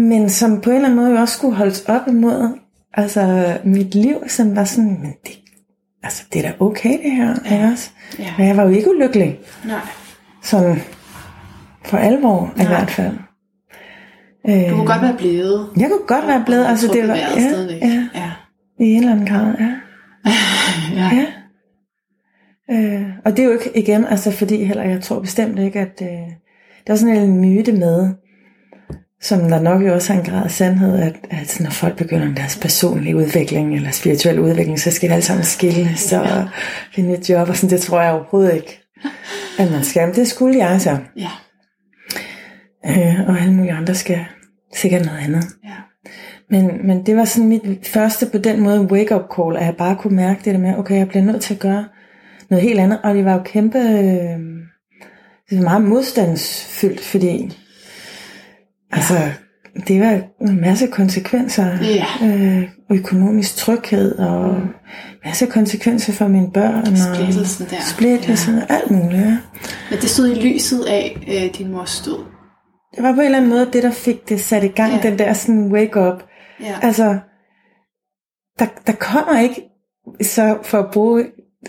Men 0.00 0.30
som 0.30 0.60
på 0.60 0.70
en 0.70 0.76
eller 0.76 0.88
anden 0.88 1.04
måde 1.04 1.18
også 1.20 1.34
skulle 1.36 1.56
holdes 1.56 1.80
op 1.84 2.08
imod, 2.08 2.58
altså 2.94 3.56
mit 3.64 3.94
liv, 3.94 4.16
som 4.28 4.56
var 4.56 4.64
sådan, 4.64 4.98
men 5.02 5.12
det, 5.26 5.32
altså 6.02 6.24
det 6.32 6.44
er 6.44 6.50
da 6.50 6.56
okay 6.60 7.02
det 7.04 7.10
her, 7.12 7.34
ja. 7.50 7.70
også? 7.72 7.90
Ja. 8.18 8.34
Men 8.38 8.46
jeg 8.48 8.56
var 8.56 8.62
jo 8.62 8.68
ikke 8.68 8.90
ulykkelig, 8.90 9.38
Nej. 9.64 9.80
sådan 10.42 10.80
for 11.84 11.96
alvor 11.96 12.52
i 12.56 12.58
Nej. 12.58 12.68
hvert 12.68 12.90
fald. 12.90 13.14
Øh, 14.48 14.70
Du 14.70 14.76
kunne 14.76 14.86
godt 14.86 15.02
være 15.02 15.16
blevet. 15.18 15.68
jeg 15.76 15.88
kunne 15.90 16.06
godt 16.06 16.26
være 16.26 16.42
blevet, 16.46 16.66
altså 16.66 16.86
det 16.92 17.08
var, 17.08 17.14
ja, 17.14 17.28
ja, 17.82 18.08
ja. 18.14 18.32
i 18.80 18.84
en 18.84 18.98
eller 18.98 19.12
anden 19.12 19.26
grad, 19.26 19.54
ja. 19.60 19.74
ja. 21.00 21.10
Ja. 21.16 21.26
Øh, 22.70 23.08
og 23.24 23.30
det 23.30 23.38
er 23.38 23.44
jo 23.44 23.52
ikke 23.52 23.70
igen, 23.74 24.04
altså 24.04 24.30
fordi 24.30 24.64
heller, 24.64 24.82
jeg 24.82 25.02
tror 25.02 25.20
bestemt 25.20 25.58
ikke, 25.58 25.80
at 25.80 26.02
øh, 26.02 26.08
der 26.86 26.92
er 26.92 26.96
sådan 26.96 27.16
en 27.16 27.40
myte 27.40 27.72
med, 27.72 28.08
som 29.20 29.40
der 29.40 29.60
nok 29.60 29.82
jo 29.82 29.94
også 29.94 30.12
har 30.12 30.20
en 30.20 30.26
grad 30.26 30.44
af 30.44 30.50
sandhed, 30.50 30.98
at, 30.98 31.14
at 31.30 31.60
når 31.60 31.70
folk 31.70 31.96
begynder 31.96 32.26
med 32.26 32.36
deres 32.36 32.58
personlige 32.62 33.16
udvikling 33.16 33.74
eller 33.74 33.90
spirituel 33.90 34.40
udvikling, 34.40 34.80
så 34.80 34.90
skal 34.90 35.08
de 35.08 35.14
alle 35.14 35.24
sammen 35.24 35.44
skilles 35.44 36.12
og 36.12 36.48
finde 36.94 37.14
et 37.14 37.30
job, 37.30 37.48
og 37.48 37.56
sådan, 37.56 37.70
det 37.70 37.80
tror 37.80 38.00
jeg 38.00 38.12
overhovedet 38.12 38.54
ikke, 38.54 38.80
at 39.58 39.70
man 39.70 39.84
skal. 39.84 40.06
Men 40.06 40.16
det 40.16 40.28
skulle 40.28 40.66
jeg 40.66 40.80
så. 40.80 40.98
Ja. 41.16 41.30
Øh, 42.86 43.28
og 43.28 43.40
alle 43.40 43.54
mulige 43.54 43.72
andre 43.72 43.94
skal 43.94 44.24
sikkert 44.74 45.04
noget 45.04 45.18
andet. 45.18 45.44
Ja. 45.64 45.70
Men, 46.50 46.86
men 46.86 47.06
det 47.06 47.16
var 47.16 47.24
sådan 47.24 47.48
mit 47.48 47.88
første 47.88 48.26
på 48.32 48.38
den 48.38 48.60
måde 48.60 48.80
wake-up 48.80 49.22
call, 49.36 49.56
at 49.56 49.64
jeg 49.64 49.76
bare 49.76 49.96
kunne 49.96 50.16
mærke 50.16 50.40
det 50.44 50.54
der 50.54 50.60
med, 50.60 50.78
okay, 50.78 50.98
jeg 50.98 51.08
bliver 51.08 51.24
nødt 51.24 51.42
til 51.42 51.54
at 51.54 51.60
gøre 51.60 51.84
noget 52.50 52.62
helt 52.62 52.80
andet. 52.80 53.00
Og 53.02 53.14
det 53.14 53.24
var 53.24 53.32
jo 53.32 53.42
kæmpe, 53.44 53.78
øh, 53.78 54.38
det 55.50 55.58
var 55.58 55.62
meget 55.62 55.82
modstandsfyldt, 55.82 57.00
fordi 57.00 57.58
altså, 58.92 59.14
det 59.88 60.00
var 60.00 60.20
en 60.40 60.60
masse 60.60 60.86
konsekvenser. 60.86 61.78
Ja. 61.82 62.06
Øh, 62.26 62.68
økonomisk 62.90 63.56
tryghed 63.56 64.18
og 64.18 64.54
mm. 64.54 64.68
masse 65.24 65.46
konsekvenser 65.46 66.12
for 66.12 66.28
mine 66.28 66.50
børn. 66.52 66.74
Og 66.74 66.98
Splittelsen 66.98 67.66
der. 67.70 67.80
Splittelsen 67.80 68.54
ja. 68.54 68.62
og 68.62 68.70
alt 68.70 68.90
muligt. 68.90 69.22
Ja. 69.22 69.38
Men 69.90 70.00
det 70.00 70.10
stod 70.10 70.28
i 70.28 70.34
lyset 70.34 70.84
af 70.84 71.18
øh, 71.28 71.58
din 71.58 71.72
mors 71.72 72.02
død. 72.04 72.18
Det 72.96 73.02
var 73.04 73.14
på 73.14 73.20
en 73.20 73.26
eller 73.26 73.38
anden 73.38 73.50
måde 73.50 73.70
det, 73.72 73.82
der 73.82 73.90
fik 73.90 74.28
det 74.28 74.40
sat 74.40 74.64
i 74.64 74.68
gang, 74.68 74.92
Ja. 74.92 75.10
den 75.10 75.18
der 75.18 75.32
sådan 75.32 75.72
wake-up. 75.72 76.22
Ja. 76.60 76.74
Altså, 76.82 77.18
der, 78.58 78.66
der 78.86 78.92
kommer 78.92 79.40
ikke, 79.40 79.62
så 80.22 80.58
for 80.62 80.78
at 80.78 80.90
bruge 80.92 81.24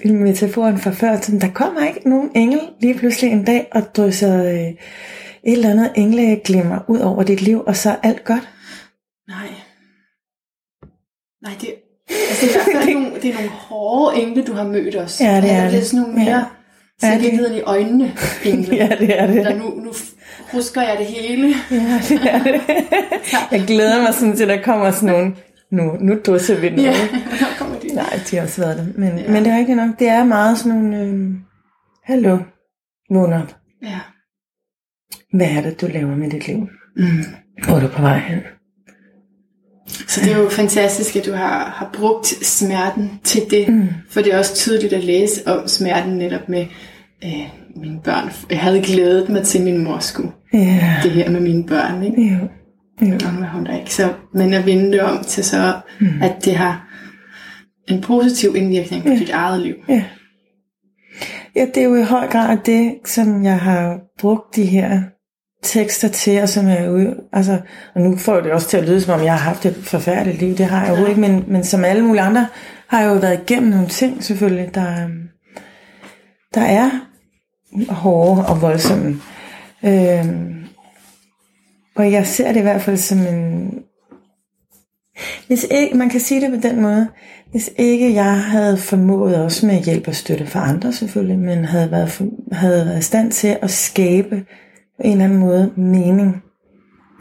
metaforen 0.06 0.78
fra 0.78 0.92
før, 0.92 1.22
sådan, 1.22 1.42
der 1.42 1.48
kommer 1.54 1.88
ikke 1.88 2.10
nogen 2.10 2.30
engel 2.36 2.60
lige 2.82 2.94
pludselig 2.94 3.32
en 3.32 3.44
dag 3.44 3.68
og 3.72 3.96
drysser 3.96 4.44
øh, 4.46 4.60
et 4.60 4.78
eller 5.44 5.70
andet 5.70 5.92
engleglimmer 5.96 6.80
ud 6.88 7.00
over 7.00 7.24
dit 7.24 7.42
liv, 7.42 7.64
og 7.68 7.76
så 7.76 7.90
er 7.90 7.96
alt 8.04 8.24
godt. 8.24 8.50
Nej. 9.28 9.48
Nej, 11.44 11.52
det, 11.62 11.70
altså, 12.10 12.46
det 12.46 12.56
er 12.56 12.64
fald 12.82 12.94
nogle, 12.94 13.12
det 13.22 13.30
er 13.30 13.34
nogle 13.34 13.50
hårde 13.50 14.18
engle, 14.22 14.44
du 14.44 14.54
har 14.54 14.64
mødt 14.68 14.96
os. 14.96 15.22
Ja, 15.22 15.42
det 15.42 15.52
er 15.52 15.64
det. 15.64 15.72
det. 15.72 15.80
er 15.80 15.84
sådan 15.84 16.00
nogle 16.02 16.16
mere, 16.26 16.46
Ja. 17.04 17.12
det- 17.14 17.22
virkeligheden 17.22 17.58
i 17.58 17.62
øjnene 17.62 18.14
engle. 18.46 18.76
Ja, 18.76 18.90
det 19.00 19.20
er 19.20 19.28
det. 19.28 19.38
Eller 19.38 19.56
nu, 19.56 19.70
nu 19.70 19.92
husker 20.52 20.82
jeg 20.82 20.96
det 20.98 21.06
hele. 21.06 21.48
Ja, 21.72 22.02
det 22.10 22.20
er 22.32 22.44
det. 22.44 22.62
Jeg 23.52 23.64
glæder 23.68 24.02
mig 24.02 24.14
sådan 24.14 24.36
til, 24.36 24.44
at 24.44 24.50
der 24.58 24.64
kommer 24.64 24.92
sådan 24.92 25.10
nogle, 25.10 25.36
nu, 25.72 25.98
nu 26.00 26.20
drysser 26.26 26.60
vi 26.60 26.70
noget. 26.70 26.84
Ja, 26.84 26.92
der 26.92 27.46
kommer. 27.60 27.76
Nej, 27.98 28.20
de 28.32 28.36
har 28.36 28.44
også 28.44 28.62
været 28.62 28.78
det. 28.78 28.98
Men, 28.98 29.18
ja. 29.18 29.32
men 29.32 29.46
det 29.46 29.54
er 29.54 29.58
rigtigt 29.58 29.78
nok. 29.78 30.00
Det 30.00 30.08
er 30.08 30.24
meget 30.24 30.58
sådan 30.58 30.78
nogle, 30.78 31.02
øh, 31.02 31.30
hallo, 32.04 32.38
vågn 33.12 33.34
op. 33.34 33.56
Ja. 33.84 34.00
Hvad 35.34 35.48
er 35.48 35.62
det, 35.62 35.82
du 35.82 35.88
laver 35.88 36.16
med 36.16 36.30
dit 36.30 36.48
liv? 36.48 36.58
Mm. 36.98 37.24
Hvor 37.64 37.76
er 37.76 37.80
du 37.80 37.88
på 37.88 38.02
vej 38.02 38.20
hen? 38.20 38.40
Så 40.08 40.22
det 40.22 40.32
er 40.32 40.38
jo 40.38 40.50
fantastisk, 40.50 41.16
at 41.16 41.26
du 41.26 41.32
har, 41.32 41.70
har 41.70 41.90
brugt 41.94 42.28
smerten 42.28 43.20
til 43.24 43.42
det. 43.52 43.70
Mm. 43.70 43.88
For 44.10 44.22
det 44.22 44.34
er 44.34 44.38
også 44.38 44.56
tydeligt 44.56 44.94
at 44.94 45.04
læse 45.04 45.48
om 45.48 45.68
smerten 45.68 46.18
netop 46.18 46.50
med 46.50 46.66
øh, 47.24 47.50
mine 47.76 48.00
børn. 48.04 48.32
Jeg 48.50 48.60
havde 48.60 48.82
glædet 48.82 49.30
mig 49.30 49.44
til, 49.44 49.62
min 49.64 49.84
mor 49.84 50.00
skulle 50.00 50.32
Ja, 50.54 50.96
det 51.04 51.12
her 51.12 51.30
med 51.30 51.40
mine 51.40 51.66
børn. 51.66 52.04
Ikke? 52.04 52.22
jo. 52.22 52.48
jo. 53.08 53.14
Om 53.28 53.36
hvad 53.36 53.48
hun 53.48 53.66
der 53.66 53.80
ikke. 53.80 53.94
Så, 53.94 54.14
men 54.34 54.54
at 54.54 54.66
vende 54.66 54.92
det 54.92 55.02
om 55.02 55.24
til 55.24 55.44
så, 55.44 55.74
mm. 56.00 56.22
at 56.22 56.46
det 56.46 56.56
har 56.56 56.87
en 57.88 58.02
positiv 58.02 58.56
indvirkning 58.56 59.04
på 59.04 59.10
Ja. 59.10 59.16
dit 59.20 59.30
eget 59.30 59.62
liv. 59.62 59.76
Ja. 59.90 60.04
ja, 61.56 61.66
det 61.66 61.78
er 61.78 61.84
jo 61.84 61.96
i 61.96 62.04
høj 62.04 62.28
grad 62.28 62.58
det, 62.66 62.96
som 63.06 63.44
jeg 63.44 63.60
har 63.60 64.00
brugt 64.20 64.56
de 64.56 64.66
her 64.66 65.02
tekster 65.64 66.08
til, 66.08 66.42
og 66.42 66.50
som 66.50 66.68
jeg 66.68 66.86
er 66.86 66.90
ude, 66.90 67.16
altså, 67.34 67.58
og 67.96 68.02
nu 68.02 68.18
får 68.18 68.40
det 68.40 68.52
også 68.52 68.68
til 68.70 68.78
at 68.78 68.84
lyde, 68.90 69.02
som 69.02 69.20
om 69.20 69.26
jeg 69.26 69.34
har 69.34 69.40
haft 69.50 69.66
et 69.66 69.76
forfærdeligt 69.76 70.40
liv, 70.40 70.58
det 70.58 70.66
har 70.66 70.80
jeg 70.82 70.90
overhovedet 70.90 71.18
ikke, 71.18 71.22
men, 71.22 71.44
men 71.48 71.64
som 71.64 71.86
alle 71.86 72.06
mulige 72.06 72.22
andre, 72.24 72.48
har 72.88 73.02
jeg 73.02 73.10
jo 73.10 73.14
været 73.14 73.40
igennem 73.44 73.70
nogle 73.70 73.88
ting, 73.88 74.24
selvfølgelig, 74.24 74.76
der, 74.76 75.04
øhm, 75.04 75.30
der 76.54 76.62
er 76.62 76.90
hårde 77.90 78.46
og 78.46 78.62
voldsomme. 78.62 79.22
Øhm, 79.86 80.64
og 81.96 82.12
jeg 82.12 82.28
ser 82.28 82.52
det 82.52 82.60
i 82.60 82.64
hvert 82.64 82.82
fald 82.82 82.98
som 82.98 83.20
en... 83.20 83.72
Hvis 85.48 85.68
ikke, 85.72 85.98
man 85.98 86.10
kan 86.10 86.20
sige 86.20 86.42
det 86.42 86.62
på 86.62 86.68
den 86.68 86.82
måde, 86.82 87.08
hvis 87.52 87.70
ikke 87.78 88.14
jeg 88.14 88.42
havde 88.42 88.78
formået 88.78 89.44
også 89.44 89.66
med 89.66 89.84
hjælp 89.84 90.08
og 90.08 90.16
støtte 90.16 90.46
fra 90.48 90.70
andre 90.70 90.94
selvfølgelig, 90.94 91.40
men 91.40 91.66
havde 91.66 91.92
været, 91.92 92.12
for- 92.12 92.28
havde 92.56 92.86
været 92.86 93.00
i 93.00 93.02
stand 93.02 93.32
til 93.32 93.58
at 93.62 93.72
skabe 93.72 94.46
på 94.98 95.02
en 95.06 95.12
eller 95.12 95.26
anden 95.26 95.40
måde 95.40 95.72
mening 95.78 96.36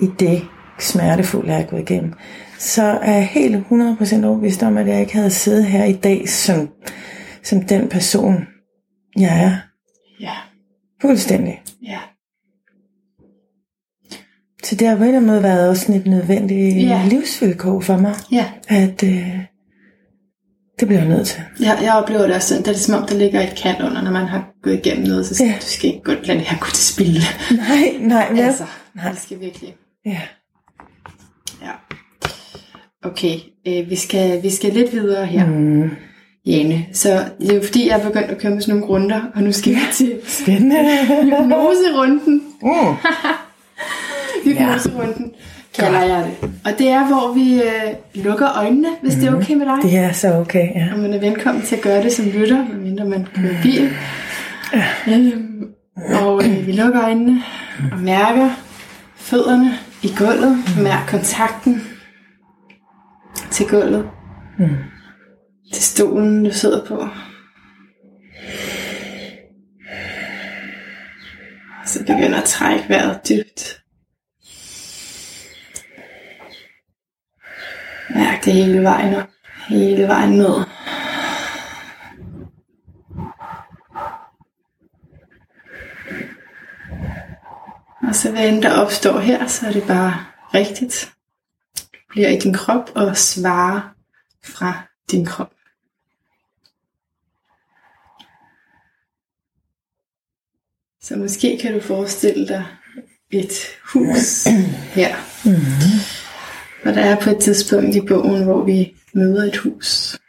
i 0.02 0.06
det 0.18 0.42
smertefulde, 0.78 1.52
jeg 1.52 1.60
er 1.62 1.66
gået 1.66 1.80
igennem, 1.80 2.12
så 2.58 2.82
er 2.82 3.12
jeg 3.12 3.26
helt 3.26 3.56
100% 3.56 4.24
overbevist 4.24 4.62
om, 4.62 4.76
at 4.76 4.86
jeg 4.88 5.00
ikke 5.00 5.14
havde 5.16 5.30
siddet 5.30 5.64
her 5.64 5.84
i 5.84 5.92
dag 5.92 6.28
som, 6.28 6.68
som 7.42 7.62
den 7.62 7.88
person, 7.88 8.46
jeg 9.18 9.44
er. 9.44 9.56
Ja, 10.20 10.32
Fuldstændig. 11.00 11.62
ja. 11.82 11.98
Så 14.68 14.74
det 14.74 14.88
har 14.88 14.96
på 14.96 15.02
en 15.02 15.08
eller 15.08 15.16
anden 15.18 15.30
måde 15.30 15.42
været 15.42 15.68
også 15.68 15.82
sådan 15.82 16.00
et 16.00 16.06
nødvendigt 16.06 16.76
Ja. 16.88 17.02
livsvilkår 17.08 17.80
for 17.80 17.96
mig, 17.96 18.14
Ja, 18.32 18.44
at 18.68 19.02
øh, 19.04 19.38
det 20.80 20.88
bliver 20.88 21.00
jeg 21.00 21.08
nødt 21.08 21.26
til. 21.26 21.40
jeg, 21.60 21.78
jeg 21.82 21.94
oplever 21.94 22.22
det 22.26 22.34
også 22.36 22.48
sådan, 22.48 22.62
det 22.62 22.68
er 22.68 22.72
det 22.72 22.82
som 22.82 23.02
om, 23.02 23.08
der 23.08 23.14
ligger 23.16 23.40
et 23.40 23.54
kald 23.62 23.76
under, 23.86 24.02
når 24.02 24.10
man 24.10 24.26
har 24.26 24.48
gået 24.62 24.74
igennem 24.74 25.06
noget, 25.06 25.26
så 25.26 25.34
skal, 25.34 25.46
Ja. 25.46 25.52
du 25.52 25.66
skal 25.66 25.90
ikke 25.90 26.02
gå, 26.02 26.12
lade 26.12 26.38
det 26.38 26.46
her 26.46 26.58
gå 26.58 26.66
til 26.74 26.84
spil. 26.94 27.18
Nej, 27.56 27.96
nej, 28.00 28.28
vel? 28.30 28.40
altså, 28.40 28.64
Nej. 28.94 29.10
det 29.10 29.20
skal 29.20 29.40
virkelig. 29.40 29.74
Ja. 30.06 30.20
Ja. 31.62 31.70
Okay, 33.08 33.34
øh, 33.68 33.90
vi, 33.90 33.96
skal, 33.96 34.42
vi 34.42 34.50
skal 34.50 34.72
lidt 34.72 34.92
videre 34.92 35.26
her. 35.26 35.46
Mm. 35.46 35.90
Jane. 36.46 36.86
Så 36.92 37.24
det 37.40 37.50
er 37.50 37.54
jo 37.54 37.62
fordi, 37.64 37.88
jeg 37.88 38.00
er 38.00 38.04
begyndt 38.08 38.30
at 38.30 38.38
køre 38.38 38.52
med 38.52 38.60
sådan 38.60 38.74
nogle 38.80 38.86
runder, 38.94 39.20
og 39.34 39.42
nu 39.42 39.52
skal 39.52 39.72
vi 39.72 39.78
til 39.92 40.20
Spændende. 40.26 40.76
hypnoserunden. 41.22 42.42
Mm. 42.62 42.70
Hypnoserunden 44.46 45.32
kalder 45.74 46.02
jeg 46.02 46.24
det. 46.24 46.50
Og 46.64 46.78
det 46.78 46.88
er, 46.88 47.06
hvor 47.06 47.34
vi 47.34 47.62
øh, 47.62 48.24
lukker 48.24 48.48
øjnene, 48.56 48.88
hvis 49.02 49.14
mm. 49.14 49.20
det 49.20 49.28
er 49.28 49.36
okay 49.36 49.54
med 49.54 49.66
dig. 49.66 49.82
Det 49.82 49.98
er 49.98 50.12
så 50.12 50.34
okay, 50.34 50.74
ja. 50.74 50.88
Og 50.92 50.98
man 50.98 51.14
er 51.14 51.18
velkommen 51.18 51.62
til 51.62 51.76
at 51.76 51.82
gøre 51.82 52.02
det 52.02 52.12
som 52.12 52.24
lytter, 52.24 52.64
medmindre 52.68 53.04
man 53.04 53.26
kører 53.34 53.62
bil. 53.62 53.90
Øhm, 55.08 55.68
og 56.22 56.44
øh, 56.44 56.66
vi 56.66 56.72
lukker 56.72 57.04
øjnene 57.04 57.42
og 57.92 57.98
mærker 57.98 58.50
fødderne 59.16 59.72
i 60.02 60.12
gulvet. 60.18 60.58
Mærk 60.82 61.08
kontakten 61.08 61.82
til 63.50 63.66
gulvet. 63.66 64.08
Mm. 64.58 64.68
Til 65.72 65.82
stolen, 65.82 66.44
du 66.44 66.50
sidder 66.52 66.84
på. 66.84 67.06
Så 71.86 72.00
begynder 72.00 72.38
at 72.38 72.44
trække 72.44 72.84
vejret 72.88 73.20
dybt. 73.28 73.85
Mærk 78.14 78.44
det 78.44 78.52
hele 78.52 78.82
vejen 78.82 79.14
op. 79.14 79.28
Hele 79.68 80.08
vejen 80.08 80.30
ned. 80.30 80.64
Og 88.08 88.14
så 88.14 88.30
hvad 88.30 88.48
end 88.48 88.62
der 88.62 88.80
opstår 88.80 89.18
her, 89.18 89.46
så 89.46 89.66
er 89.66 89.72
det 89.72 89.86
bare 89.86 90.26
rigtigt. 90.54 91.12
Du 91.76 91.98
bliver 92.08 92.28
i 92.28 92.38
din 92.38 92.54
krop 92.54 92.90
og 92.94 93.16
svarer 93.16 93.80
fra 94.44 94.82
din 95.10 95.24
krop. 95.24 95.52
Så 101.02 101.16
måske 101.16 101.58
kan 101.62 101.74
du 101.74 101.80
forestille 101.80 102.48
dig 102.48 102.66
et 103.30 103.52
hus 103.92 104.44
her. 104.94 105.16
Mhm. 105.44 106.15
Og 106.86 106.94
der 106.94 107.00
er 107.00 107.20
på 107.20 107.30
et 107.30 107.38
tidspunkt 107.40 107.94
i 107.94 108.00
bogen, 108.00 108.44
hvor 108.44 108.64
vi 108.64 108.96
møder 109.14 109.44
et 109.44 109.56
hus. 109.56 110.20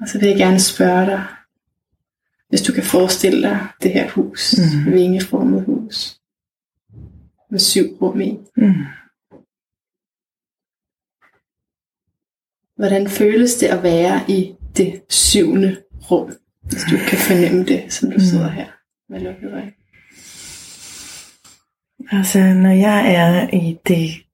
Og 0.00 0.08
så 0.08 0.18
vil 0.18 0.28
jeg 0.28 0.36
gerne 0.36 0.60
spørge 0.60 1.06
dig, 1.06 1.26
hvis 2.48 2.62
du 2.62 2.72
kan 2.72 2.82
forestille 2.82 3.42
dig 3.42 3.66
det 3.82 3.92
her 3.92 4.10
hus, 4.10 4.54
mm. 4.58 4.92
vingeformet 4.92 5.64
hus, 5.64 6.20
med 7.50 7.58
syv 7.58 7.96
rum 8.02 8.20
i. 8.20 8.38
Mm. 8.56 8.74
Hvordan 12.76 13.08
føles 13.08 13.54
det 13.54 13.66
at 13.66 13.82
være 13.82 14.24
i 14.28 14.54
det 14.76 15.02
syvende 15.08 15.82
rum, 16.10 16.32
hvis 16.62 16.82
du 16.90 16.96
kan 17.08 17.18
fornemme 17.18 17.64
det, 17.64 17.92
som 17.92 18.10
du 18.10 18.20
sidder 18.20 18.48
her 18.48 18.66
med 19.08 19.20
lukkede 19.20 19.52
øjne? 19.52 19.72
Altså, 22.10 22.38
når 22.38 22.70
jeg 22.70 23.14
er 23.14 23.54
i 23.54 23.78
det 23.88 24.27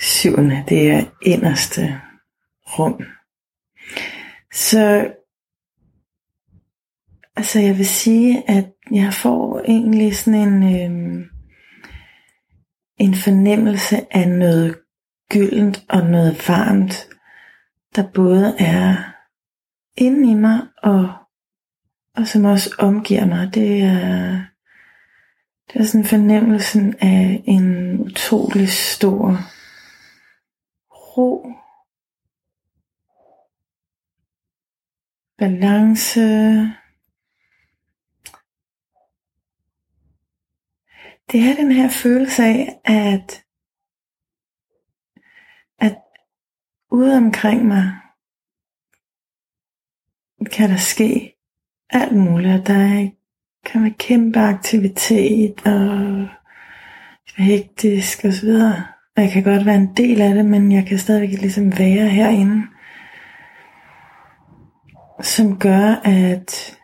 syvende, 0.00 0.64
det 0.68 0.90
er 0.90 1.04
inderste 1.22 2.00
rum, 2.78 3.02
så 4.52 5.12
altså 7.36 7.60
jeg 7.60 7.78
vil 7.78 7.86
sige, 7.86 8.50
at 8.50 8.66
jeg 8.90 9.14
får 9.14 9.60
egentlig 9.60 10.16
sådan 10.16 10.40
en, 10.40 10.62
øh, 10.62 11.26
en 12.96 13.14
fornemmelse 13.14 14.16
af 14.16 14.28
noget 14.28 14.78
gyldent 15.30 15.84
og 15.88 16.06
noget 16.06 16.48
varmt, 16.48 17.08
der 17.96 18.10
både 18.14 18.56
er 18.58 18.96
inde 19.96 20.30
i 20.30 20.34
mig 20.34 20.60
og, 20.82 21.12
og 22.16 22.26
som 22.26 22.44
også 22.44 22.70
omgiver 22.78 23.26
mig. 23.26 23.54
Det 23.54 23.82
er, 23.82 24.44
det 25.72 25.80
er 25.80 25.84
sådan 25.84 26.04
fornemmelsen 26.04 26.94
af 27.00 27.42
en 27.46 28.00
utrolig 28.00 28.68
stor 28.68 29.38
ro, 31.16 31.52
balance, 35.38 36.20
det 41.32 41.40
er 41.40 41.54
den 41.56 41.72
her 41.72 41.88
følelse 41.88 42.42
af, 42.42 42.80
at, 42.84 43.44
at 45.78 45.96
ude 46.90 47.16
omkring 47.16 47.66
mig 47.66 48.00
kan 50.52 50.70
der 50.70 50.76
ske 50.76 51.36
alt 51.90 52.16
muligt. 52.16 52.66
Der 52.66 52.74
er, 52.74 53.10
kan 53.64 53.82
være 53.82 53.94
kæmpe 53.98 54.38
aktivitet 54.38 55.66
og 55.66 56.28
hektisk 57.36 58.24
og 58.24 58.32
så 58.32 58.40
videre. 58.40 58.99
Og 59.16 59.22
jeg 59.22 59.32
kan 59.32 59.42
godt 59.42 59.66
være 59.66 59.76
en 59.76 59.96
del 59.96 60.20
af 60.20 60.34
det, 60.34 60.44
men 60.44 60.72
jeg 60.72 60.86
kan 60.86 60.98
stadigvæk 60.98 61.40
ligesom 61.40 61.78
være 61.78 62.08
herinde. 62.08 62.66
Som 65.22 65.58
gør, 65.58 65.94
at 66.04 66.78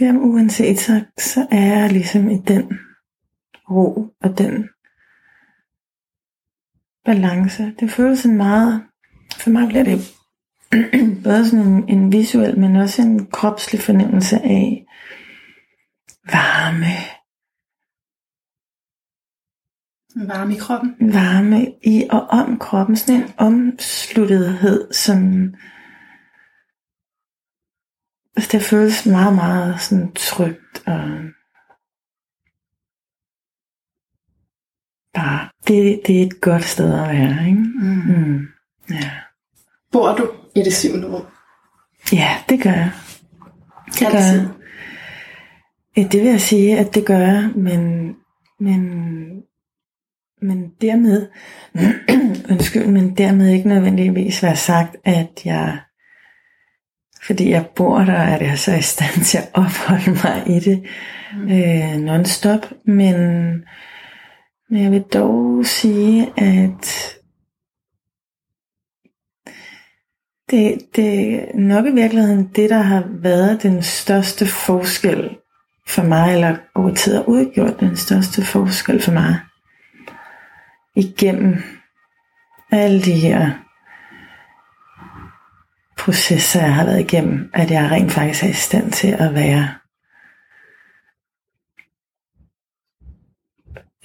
jamen, 0.00 0.22
uanset 0.22 0.78
så, 0.78 1.04
så 1.18 1.46
er 1.50 1.80
jeg 1.80 1.92
ligesom 1.92 2.30
i 2.30 2.38
den 2.38 2.78
ro 3.70 4.08
og 4.22 4.38
den 4.38 4.68
balance. 7.04 7.74
Det 7.80 7.90
føles 7.90 8.18
sådan 8.18 8.36
meget, 8.36 8.82
for 9.36 9.50
mig 9.50 9.68
bliver 9.68 9.84
det 9.84 10.00
både 11.24 11.48
sådan 11.48 11.66
en, 11.66 11.88
en 11.88 12.12
visuel, 12.12 12.58
men 12.58 12.76
også 12.76 13.02
en 13.02 13.26
kropslig 13.26 13.80
fornemmelse 13.80 14.36
af 14.36 14.86
varme. 16.32 17.15
Varme 20.16 20.54
i 20.54 20.58
kroppen. 20.58 20.96
Varme 21.00 21.72
i 21.82 22.06
og 22.10 22.20
om 22.20 22.58
kroppen. 22.58 22.96
Sådan 22.96 23.22
en 23.22 23.32
omsluttethed, 23.38 24.92
som 24.92 25.18
altså, 28.36 28.50
det 28.52 28.62
føles 28.62 29.06
meget, 29.06 29.34
meget 29.34 29.80
sådan 29.80 30.12
trygt 30.12 30.82
og 30.86 31.02
bare, 35.14 35.48
det, 35.68 36.00
det 36.06 36.22
er 36.22 36.26
et 36.26 36.40
godt 36.40 36.64
sted 36.64 36.92
at 36.92 37.08
være, 37.08 37.46
ikke? 37.48 37.60
Mm. 37.60 38.02
Mm. 38.06 38.46
Ja. 38.90 39.10
Bor 39.92 40.16
du 40.16 40.30
i 40.54 40.62
det 40.62 40.74
syvende 40.74 41.08
rum? 41.08 41.26
ja, 42.12 42.38
det 42.48 42.62
gør 42.62 42.70
jeg. 42.70 42.92
Det 43.86 44.00
gør 44.00 44.18
Altid. 44.18 44.40
jeg. 44.40 44.48
Ja, 45.96 46.02
det 46.02 46.20
vil 46.20 46.30
jeg 46.30 46.40
sige, 46.40 46.78
at 46.78 46.94
det 46.94 47.06
gør 47.06 47.18
jeg, 47.18 47.50
men, 47.54 48.14
men, 48.60 48.82
men 50.42 50.70
dermed, 50.80 51.28
undskyld, 52.50 52.86
men 52.86 53.16
dermed 53.16 53.48
ikke 53.48 53.68
nødvendigvis 53.68 54.42
være 54.42 54.56
sagt, 54.56 54.96
at 55.04 55.30
jeg, 55.44 55.78
fordi 57.26 57.50
jeg 57.50 57.66
bor 57.76 57.98
der, 57.98 58.12
er 58.12 58.44
jeg 58.44 58.58
så 58.58 58.74
i 58.74 58.82
stand 58.82 59.24
til 59.24 59.38
at 59.38 59.50
opholde 59.54 60.10
mig 60.10 60.42
i 60.46 60.60
det 60.60 60.86
øh, 61.32 61.96
non-stop, 62.04 62.72
men, 62.84 63.16
men 64.70 64.82
jeg 64.82 64.90
vil 64.90 65.02
dog 65.02 65.66
sige, 65.66 66.32
at 66.36 67.16
det, 70.50 70.78
det 70.96 71.34
er 71.34 71.58
nok 71.58 71.86
i 71.86 71.90
virkeligheden 71.90 72.50
det, 72.56 72.70
der 72.70 72.82
har 72.82 73.04
været 73.08 73.62
den 73.62 73.82
største 73.82 74.46
forskel 74.46 75.36
for 75.88 76.02
mig, 76.02 76.34
eller 76.34 76.56
over 76.74 76.94
tid 76.94 77.14
har 77.14 77.28
udgjort 77.28 77.80
den 77.80 77.96
største 77.96 78.42
forskel 78.42 79.02
for 79.02 79.12
mig, 79.12 79.40
igennem 80.96 81.62
alle 82.70 83.02
de 83.02 83.12
her 83.12 83.52
processer, 85.98 86.60
jeg 86.60 86.74
har 86.74 86.84
været 86.84 87.00
igennem, 87.00 87.50
at 87.54 87.70
jeg 87.70 87.90
rent 87.90 88.12
faktisk 88.12 88.44
er 88.44 88.48
i 88.48 88.52
stand 88.52 88.92
til 88.92 89.08
at 89.08 89.34
være 89.34 89.74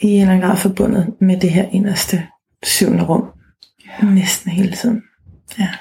i 0.01 0.07
en 0.07 0.21
eller 0.21 0.33
anden 0.33 0.49
grad 0.49 0.57
forbundet 0.57 1.15
med 1.21 1.39
det 1.39 1.49
her 1.51 1.69
inderste 1.69 2.27
syvende 2.63 3.03
rum. 3.03 3.31
Næsten 4.03 4.51
hele 4.51 4.75
tiden. 4.75 5.03
Ja. 5.59 5.73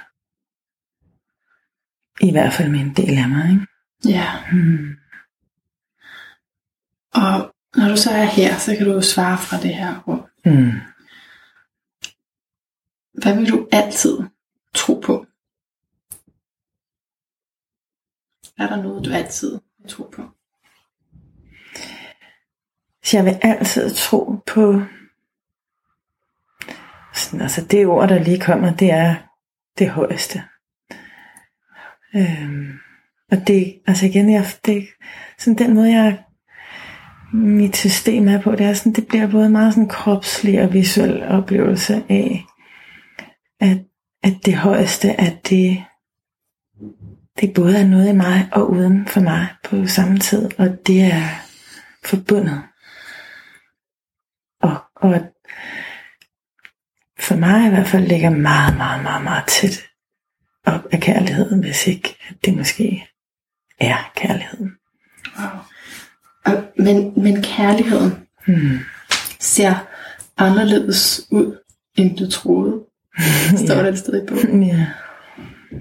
I 2.20 2.30
hvert 2.30 2.52
fald 2.52 2.70
med 2.70 2.80
en 2.80 2.94
del 2.94 3.18
af 3.18 3.28
mig, 3.28 3.50
ikke? 3.50 3.66
Ja. 4.04 4.26
Hmm. 4.52 4.96
Og 7.14 7.54
når 7.76 7.88
du 7.88 7.96
så 7.96 8.10
er 8.10 8.24
her, 8.24 8.56
så 8.56 8.76
kan 8.76 8.86
du 8.86 9.02
svare 9.02 9.38
fra 9.38 9.56
det 9.56 9.74
her 9.74 10.00
rum. 10.00 10.26
Mm. 10.44 10.72
Hvad 13.22 13.34
vil 13.34 13.48
du 13.48 13.68
altid 13.72 14.18
tro 14.74 14.94
på? 14.94 15.26
Er 18.58 18.66
der 18.66 18.82
noget, 18.82 19.04
du 19.04 19.10
altid 19.12 19.58
vil 19.78 19.90
tro 19.90 20.04
på? 20.12 20.22
Så 23.04 23.16
jeg 23.16 23.24
vil 23.24 23.38
altid 23.42 23.94
tro 23.94 24.36
på, 24.46 24.82
sådan, 27.14 27.40
altså 27.40 27.64
det 27.64 27.86
ord, 27.86 28.08
der 28.08 28.18
lige 28.18 28.40
kommer, 28.40 28.74
det 28.74 28.90
er 28.90 29.14
det 29.78 29.90
højeste. 29.90 30.42
Øhm, 32.14 32.78
og 33.30 33.46
det, 33.46 33.80
altså 33.86 34.06
igen, 34.06 34.32
jeg, 34.32 34.46
det, 34.66 34.86
sådan 35.38 35.58
den 35.58 35.74
måde, 35.74 35.92
jeg, 35.92 36.24
mit 37.32 37.76
system 37.76 38.28
er 38.28 38.40
på, 38.40 38.52
det 38.52 38.66
er 38.66 38.74
sådan, 38.74 38.92
det 38.92 39.08
bliver 39.08 39.30
både 39.30 39.50
meget 39.50 39.74
sådan 39.74 39.88
kropslig 39.88 40.62
og 40.62 40.72
visuel 40.72 41.22
oplevelse 41.22 42.04
af, 42.08 42.46
at, 43.60 43.78
at 44.22 44.32
det 44.44 44.54
højeste, 44.54 45.20
at 45.20 45.48
det, 45.48 45.84
det 47.40 47.54
både 47.54 47.78
er 47.78 47.86
noget 47.86 48.08
i 48.08 48.16
mig 48.16 48.48
og 48.52 48.70
uden 48.70 49.06
for 49.06 49.20
mig 49.20 49.48
på 49.64 49.86
samme 49.86 50.18
tid, 50.18 50.58
og 50.58 50.86
det 50.86 51.02
er 51.02 51.28
forbundet. 52.04 52.62
Og, 54.60 54.76
og 54.96 55.20
for 57.18 57.36
mig 57.36 57.66
i 57.66 57.68
hvert 57.70 57.88
fald 57.88 58.06
ligger 58.06 58.30
meget, 58.30 58.76
meget, 58.76 59.02
meget, 59.02 59.24
meget 59.24 59.44
tæt 59.48 59.80
op 60.64 60.86
af 60.92 61.00
kærligheden, 61.00 61.60
hvis 61.60 61.86
ikke 61.86 62.16
det 62.44 62.56
måske 62.56 63.08
er 63.78 64.12
kærligheden. 64.16 64.72
Wow. 65.38 65.48
Og, 66.44 66.64
men, 66.76 67.22
men 67.22 67.42
kærligheden 67.42 68.26
Hmm. 68.46 68.78
ser 69.40 69.74
anderledes 70.36 71.20
ud, 71.30 71.58
end 71.96 72.16
du 72.16 72.30
troede. 72.30 72.84
Står 73.64 73.74
Ja. 73.74 73.82
der 73.82 73.92
et 73.92 73.98
sted 73.98 74.22
i 74.22 74.26
bogen. 74.26 74.62
Ja. 74.62 74.86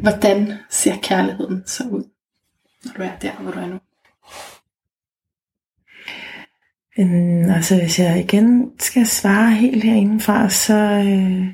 Hvordan 0.01 0.53
ser 0.69 0.95
kærligheden 1.03 1.63
så 1.65 1.83
ud, 1.83 2.03
når 2.85 2.91
du 2.97 3.01
er 3.03 3.19
der, 3.21 3.31
hvor 3.31 3.51
du 3.51 3.59
er 3.59 3.67
nu? 3.67 3.79
Øhm, 6.99 7.49
altså 7.51 7.75
hvis 7.75 7.99
jeg 7.99 8.19
igen 8.19 8.71
skal 8.79 9.07
svare 9.07 9.51
helt 9.51 9.83
herindefra, 9.83 10.49
så, 10.49 10.73
øh, 11.07 11.53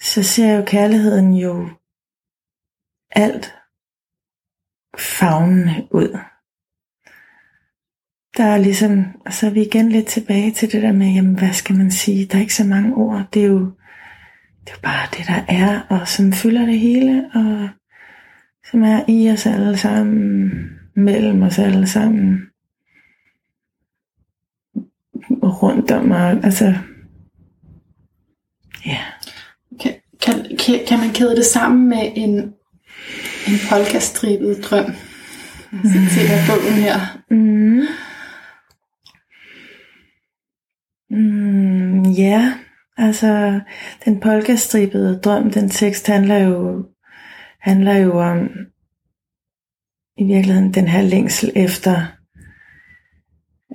så 0.00 0.22
ser 0.22 0.52
jo 0.56 0.64
kærligheden 0.66 1.34
jo 1.34 1.68
alt 3.10 3.54
fagnende 4.98 5.88
ud. 5.90 6.18
Der 8.36 8.44
er 8.44 8.58
ligesom, 8.58 9.04
og 9.26 9.32
så 9.32 9.46
er 9.46 9.50
vi 9.50 9.62
igen 9.62 9.88
lidt 9.88 10.06
tilbage 10.06 10.50
til 10.52 10.72
det 10.72 10.82
der 10.82 10.92
med, 10.92 11.06
jamen 11.06 11.38
hvad 11.38 11.52
skal 11.52 11.76
man 11.76 11.90
sige, 11.90 12.26
der 12.26 12.36
er 12.36 12.40
ikke 12.40 12.54
så 12.54 12.64
mange 12.64 12.94
ord, 12.94 13.24
det 13.34 13.42
er 13.42 13.46
jo, 13.46 13.72
det 14.66 14.72
er 14.72 14.80
bare 14.82 15.08
det 15.18 15.26
der 15.26 15.42
er, 15.48 15.80
og 15.88 16.08
som 16.08 16.32
fylder 16.32 16.66
det 16.66 16.78
hele, 16.78 17.30
og 17.34 17.68
som 18.70 18.82
er 18.82 19.00
i 19.08 19.30
os 19.30 19.46
alle 19.46 19.76
sammen, 19.76 20.52
mellem 20.94 21.42
os 21.42 21.58
alle 21.58 21.86
sammen, 21.86 22.40
rundt 25.42 25.90
om, 25.90 26.10
og 26.10 26.20
altså, 26.20 26.74
ja, 28.86 28.98
Kan, 29.80 29.94
kan, 30.22 30.56
kan, 30.58 30.80
kan 30.88 30.98
man 30.98 31.12
kæde 31.14 31.36
det 31.36 31.46
sammen 31.46 31.88
med 31.88 32.12
en, 32.16 32.34
en 33.48 33.58
polkastribet 33.70 34.64
drøm? 34.64 34.84
Jeg 35.72 35.90
citerer 35.90 36.46
bogen 36.48 36.74
her. 36.82 37.18
Mm. 37.30 37.82
Mm, 41.10 42.02
ja, 42.02 42.52
altså 42.96 43.60
den 44.04 44.20
polkastribede 44.20 45.20
drøm, 45.20 45.50
den 45.50 45.68
tekst 45.68 46.06
handler 46.06 46.38
jo 46.38 46.86
handler 47.58 47.96
jo 47.96 48.20
om 48.20 48.48
i 50.16 50.24
virkeligheden 50.24 50.74
den 50.74 50.88
her 50.88 51.02
længsel 51.02 51.52
efter 51.56 52.06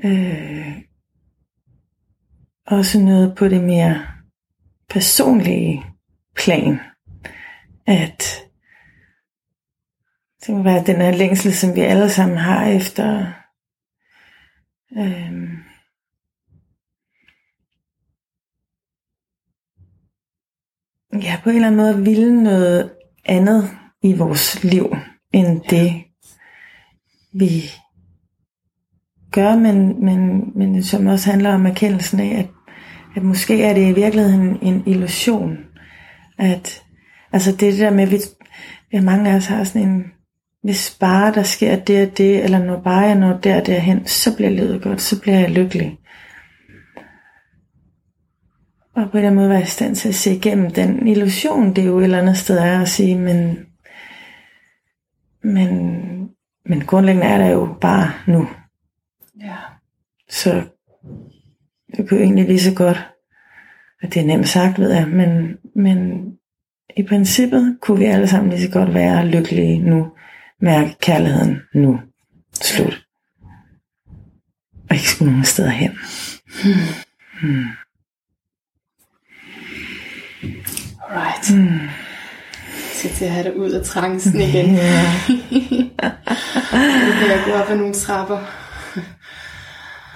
øh, 0.03 0.81
også 2.67 2.99
noget 2.99 3.35
på 3.37 3.47
det 3.47 3.63
mere 3.63 4.07
personlige 4.89 5.85
plan, 6.35 6.79
at 7.87 8.23
det 10.45 10.55
må 10.55 10.63
være 10.63 10.83
den 10.83 10.95
her 10.95 11.11
længsel, 11.11 11.53
som 11.53 11.75
vi 11.75 11.81
alle 11.81 12.09
sammen 12.09 12.37
har 12.37 12.65
efter 12.65 13.33
øh, 14.97 15.70
ja, 21.13 21.37
på 21.43 21.49
en 21.49 21.55
eller 21.55 21.67
anden 21.67 21.81
måde 21.81 22.03
ville 22.03 22.43
noget 22.43 22.89
andet 23.25 23.69
i 24.03 24.13
vores 24.13 24.63
liv, 24.63 24.95
end 25.33 25.61
det 25.69 25.93
vi 27.33 27.63
gør, 29.31 29.55
men, 29.55 30.05
men, 30.05 30.43
men 30.55 30.83
som 30.83 31.07
også 31.07 31.29
handler 31.29 31.53
om 31.53 31.65
erkendelsen 31.65 32.19
af, 32.19 32.39
at, 32.39 32.47
at 33.15 33.23
måske 33.23 33.63
er 33.63 33.73
det 33.73 33.89
i 33.89 33.93
virkeligheden 33.93 34.57
en 34.61 34.83
illusion. 34.85 35.57
At, 36.37 36.83
altså 37.31 37.51
det 37.51 37.77
der 37.77 37.89
med, 37.89 38.03
at 38.03 38.11
vi, 38.11 38.17
vi 38.91 38.99
mange 38.99 39.31
af 39.31 39.35
os 39.35 39.45
har 39.45 39.63
sådan 39.63 39.89
en, 39.89 40.03
hvis 40.63 40.97
bare 40.99 41.33
der 41.33 41.43
sker 41.43 41.75
det 41.75 42.07
og 42.07 42.17
det, 42.17 42.43
eller 42.43 42.65
når 42.65 42.81
bare 42.81 42.99
jeg 42.99 43.15
når 43.15 43.37
der 43.37 43.63
derhen, 43.63 44.05
så 44.05 44.35
bliver 44.35 44.49
livet 44.49 44.81
godt, 44.81 45.01
så 45.01 45.21
bliver 45.21 45.39
jeg 45.39 45.49
lykkelig. 45.49 45.97
Og 49.01 49.11
på 49.11 49.17
den 49.17 49.35
måde 49.35 49.49
være 49.49 49.61
i 49.61 49.65
stand 49.65 49.95
til 49.95 50.09
at 50.09 50.15
se 50.15 50.35
igennem 50.35 50.71
den 50.71 51.07
illusion, 51.07 51.75
det 51.75 51.85
jo 51.85 51.99
et 51.99 52.03
eller 52.03 52.19
andet 52.19 52.37
sted 52.37 52.57
er 52.57 52.81
at 52.81 52.89
sige, 52.89 53.17
men, 53.17 53.65
men, 55.43 55.69
men 56.65 56.81
grundlæggende 56.85 57.27
er 57.27 57.37
der 57.37 57.47
jo 57.47 57.77
bare 57.81 58.11
nu. 58.27 58.47
Ja. 59.41 59.55
Så 60.29 60.63
det 61.97 62.09
kunne 62.09 62.19
egentlig 62.19 62.45
lige 62.45 62.59
så 62.59 62.75
godt, 62.75 63.07
at 64.01 64.13
det 64.13 64.21
er 64.21 64.25
nemt 64.25 64.47
sagt, 64.47 64.79
ved 64.79 64.91
jeg, 64.91 65.07
men, 65.07 65.57
men 65.75 66.25
i 66.97 67.03
princippet 67.03 67.77
kunne 67.81 67.99
vi 67.99 68.05
alle 68.05 68.27
sammen 68.27 68.49
lige 68.49 68.61
så 68.61 68.71
godt 68.71 68.93
være 68.93 69.27
lykkelige 69.27 69.79
nu, 69.79 70.11
mærke 70.59 70.95
kærligheden 71.01 71.61
nu. 71.73 71.99
Slut. 72.53 73.05
Og 74.89 74.95
ikke 74.95 75.09
skulle 75.09 75.31
nogen 75.31 75.45
steder 75.45 75.69
hen. 75.69 75.91
Hmm. 77.41 77.65
Alright. 81.11 81.49
Hmm. 81.53 81.79
Jeg 81.79 82.93
skal 82.95 83.09
til 83.11 83.25
at 83.25 83.31
have 83.31 83.43
dig 83.43 83.57
ud 83.57 83.71
af 83.71 83.85
trancen 83.85 84.41
igen. 84.41 84.69
Nu 86.73 87.11
kan 87.19 87.27
jeg 87.29 87.41
gå 87.45 87.51
op 87.51 87.69
ad 87.69 87.75
nogle 87.77 87.93
trapper. 87.93 88.37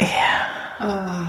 ja, 0.02 0.32
Og 0.80 1.28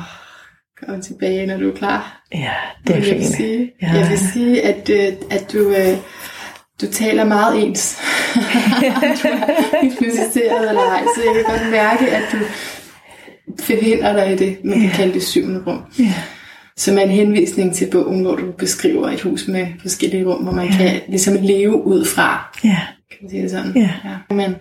komme 0.87 1.03
tilbage, 1.03 1.47
når 1.47 1.57
du 1.57 1.71
er 1.71 1.77
klar. 1.77 2.23
ja, 2.35 2.51
det 2.87 2.97
er 2.97 3.01
jeg 3.07 3.14
vil 3.17 3.27
sige, 3.27 3.73
Ja. 3.83 3.93
jeg 3.93 4.11
vil 4.11 4.19
sige 4.33 4.62
at, 4.62 4.91
øh, 4.91 5.12
at 5.31 5.53
du, 5.53 5.59
øh, 5.71 5.99
du 6.81 6.87
taler 6.93 7.25
meget 7.25 7.64
ens. 7.67 7.99
du 8.35 9.29
er 9.29 9.83
hypnotiseret 9.83 10.69
eller 10.69 10.83
ej, 10.83 11.03
så 11.17 11.23
jeg 11.27 11.35
kan 11.35 11.45
godt 11.59 11.71
mærke, 11.71 12.11
at 12.11 12.23
du 12.33 12.39
forhinder 13.62 14.12
dig 14.12 14.33
i 14.33 14.37
det, 14.37 14.59
man 14.64 14.81
kan 14.81 14.91
kalde 14.91 15.14
det 15.14 15.23
syvende 15.23 15.62
rum. 15.67 15.83
Ja. 15.99 16.12
Som 16.79 16.99
er 16.99 17.03
en 17.03 17.11
henvisning 17.11 17.74
til 17.74 17.89
bogen, 17.93 18.22
hvor 18.22 18.37
du 18.37 18.53
beskriver 18.53 19.09
et 19.09 19.22
hus 19.22 19.49
med 19.49 19.66
forskellige 19.81 20.24
rum, 20.24 20.43
hvor 20.43 20.53
man 20.53 20.68
kan 20.68 21.01
ligesom 21.09 21.35
leve 21.41 21.85
ud 21.85 22.05
fra, 22.05 22.57
ja, 22.64 22.79
kan 23.11 23.18
man 23.20 23.31
sige 23.31 23.43
det 23.43 23.51
sådan. 23.51 23.77
Ja. 23.77 23.91
ja. 24.05 24.35
Men, 24.35 24.55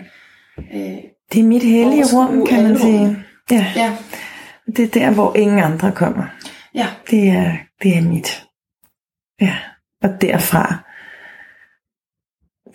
øh, 0.58 0.98
det 1.34 1.40
er 1.40 1.44
mit 1.44 1.64
hellige 1.64 2.04
rum, 2.14 2.46
kan 2.46 2.64
man 2.64 2.80
sige. 2.80 3.18
Ja, 3.52 3.66
ja, 3.76 3.98
det 4.68 4.80
er 4.80 5.00
der, 5.00 5.14
hvor 5.14 5.36
ingen 5.36 5.60
andre 5.60 5.92
kommer. 5.92 6.24
ja, 6.76 6.88
Det 7.12 7.28
er, 7.30 7.52
det 7.84 7.98
er 7.98 8.02
mit. 8.02 8.44
Ja, 9.42 9.56
og 10.04 10.22
derfra 10.22 10.86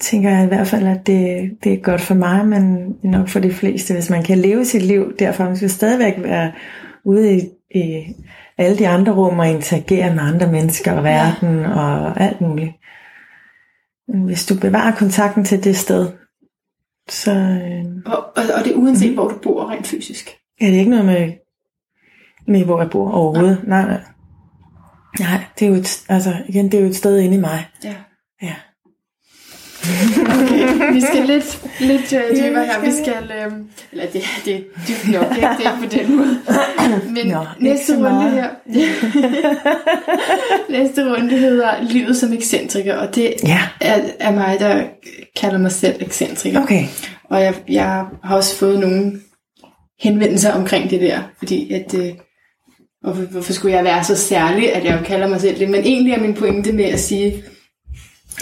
tænker 0.01 0.31
jeg 0.31 0.45
i 0.45 0.49
hvert 0.49 0.67
fald, 0.67 0.87
at 0.87 1.07
det, 1.07 1.51
det 1.65 1.73
er 1.73 1.77
godt 1.77 2.01
for 2.01 2.15
mig, 2.15 2.47
men 2.47 2.95
nok 3.03 3.29
for 3.29 3.41
de 3.41 3.53
fleste, 3.53 3.95
hvis 3.95 4.11
man 4.11 4.23
kan 4.23 4.39
leve 4.39 4.65
sit 4.65 4.83
liv 4.83 5.17
derfra. 5.19 5.45
Man 5.45 5.57
skal 5.57 5.71
stadigvæk 5.71 6.15
være 6.19 6.53
ude 7.05 7.37
i, 7.37 7.41
i 7.75 8.05
alle 8.61 8.79
de 8.79 8.89
andre 8.89 9.13
rum 9.13 9.39
og 9.39 9.49
interagere 9.49 10.15
med 10.15 10.23
andre 10.23 10.53
mennesker 10.53 10.93
og 10.93 11.05
verden 11.05 11.65
og 11.65 12.21
alt 12.21 12.41
muligt. 12.41 12.73
Hvis 14.09 14.47
du 14.47 14.55
bevarer 14.61 14.97
kontakten 14.97 15.45
til 15.45 15.65
det 15.65 15.77
sted, 15.77 16.09
så 17.09 17.33
øh, 17.33 17.85
og, 18.07 18.19
og, 18.19 18.43
og 18.59 18.65
det 18.65 18.73
er 18.73 18.77
uanset, 18.77 19.09
mm. 19.11 19.15
hvor 19.15 19.29
du 19.29 19.39
bor 19.43 19.71
rent 19.71 19.87
fysisk. 19.87 20.31
er 20.61 20.67
det 20.67 20.77
ikke 20.77 20.91
noget 20.91 21.05
med, 21.05 21.33
med 22.47 22.65
hvor 22.65 22.81
jeg 22.81 22.91
bor 22.91 23.11
overhovedet. 23.11 23.61
Nej, 23.65 23.87
nej. 23.87 24.01
Nej, 25.21 25.45
det 25.59 25.65
er 25.67 25.71
jo 25.71 25.75
et, 25.77 26.05
altså, 26.09 26.35
igen, 26.49 26.65
det 26.65 26.75
er 26.75 26.83
jo 26.83 26.89
et 26.89 26.97
sted 26.97 27.19
inde 27.19 27.37
i 27.37 27.41
mig. 27.41 27.69
Ja. 27.85 27.95
Ja. 28.43 28.55
Okay, 29.83 30.93
vi 30.95 31.01
skal 31.01 31.27
lidt, 31.27 31.59
lidt 31.81 32.13
uh, 32.13 32.37
dybere 32.37 32.67
her. 32.67 32.81
Vi 32.85 32.91
skal, 33.03 33.33
øh, 33.39 33.53
eller 33.93 34.07
det, 34.13 34.23
det 34.45 34.55
er 34.55 34.61
dybt 34.89 35.13
nok, 35.13 35.37
ikke? 35.37 35.49
Det 35.59 35.67
er 35.67 35.79
på 35.79 35.87
den 35.91 36.17
måde. 36.17 36.39
Men 37.15 37.27
Nå, 37.27 37.45
næste 37.61 37.97
runde 37.97 38.31
her, 38.31 38.49
næste 40.79 41.11
runde 41.15 41.39
hedder 41.39 41.83
Livet 41.83 42.17
som 42.17 42.33
ekscentriker, 42.33 42.97
og 42.97 43.15
det 43.15 43.35
Ja, 43.47 43.61
er, 43.81 44.01
er 44.21 44.33
mig, 44.33 44.57
der 44.61 44.85
kalder 45.41 45.59
mig 45.59 45.73
selv 45.73 46.03
ekscentriker. 46.03 46.63
okay. 46.63 46.85
Og 47.31 47.43
jeg, 47.43 47.55
jeg 47.69 48.05
har 48.25 48.37
også 48.37 48.57
fået 48.57 48.79
nogle 48.81 49.21
henvendelser 50.01 50.53
omkring 50.53 50.91
det 50.91 51.01
der, 51.01 51.19
fordi 51.39 51.73
at, 51.73 51.95
øh, 51.95 52.09
hvorfor, 53.03 53.23
hvorfor 53.23 53.53
skulle 53.53 53.77
jeg 53.77 53.85
være 53.85 54.05
så 54.05 54.17
særlig, 54.17 54.75
at 54.75 54.85
jeg 54.85 55.01
kalder 55.05 55.29
mig 55.29 55.41
selv 55.41 55.59
det? 55.59 55.71
Men 55.71 55.81
egentlig 55.85 56.13
er 56.13 56.21
min 56.21 56.35
pointe 56.35 56.73
med 56.73 56.85
at 56.85 57.01
sige, 57.01 57.43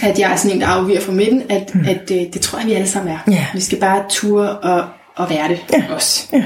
at 0.03 0.19
jeg 0.19 0.31
er 0.31 0.35
sådan 0.35 0.55
en, 0.55 0.61
der 0.61 0.67
afviger 0.67 1.01
fra 1.01 1.11
midten, 1.11 1.43
at, 1.49 1.75
mm. 1.75 1.85
at 1.87 1.99
det, 2.09 2.33
det 2.33 2.41
tror 2.41 2.59
jeg, 2.59 2.67
vi 2.67 2.73
alle 2.73 2.87
sammen 2.87 3.13
er. 3.13 3.19
Ja. 3.31 3.45
Vi 3.53 3.59
skal 3.61 3.79
bare 3.79 4.03
ture 4.09 4.59
og, 4.59 4.89
og 5.15 5.29
være 5.29 5.47
det 5.47 5.59
Ja. 5.73 5.83
også. 5.93 6.27
Ja. 6.33 6.45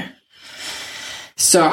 Så 1.36 1.70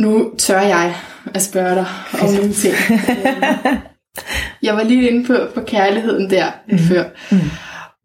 nu 0.00 0.32
tør 0.38 0.60
jeg 0.60 0.94
at 1.34 1.42
spørge 1.42 1.74
dig 1.74 1.86
om 2.22 2.30
nogle 2.34 2.52
ting. 2.52 2.74
Jeg 4.62 4.74
var 4.76 4.82
lige 4.82 5.10
inde 5.10 5.26
på, 5.26 5.36
på 5.54 5.60
kærligheden 5.66 6.30
der 6.30 6.46
mm. 6.68 6.78
før. 6.78 7.04
Mm. 7.30 7.38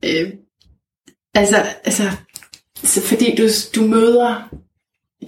Øh, 0.06 0.30
altså, 1.36 1.58
altså 1.86 2.04
så 2.84 3.02
fordi 3.02 3.36
du, 3.36 3.44
du 3.76 3.82
møder 3.88 4.50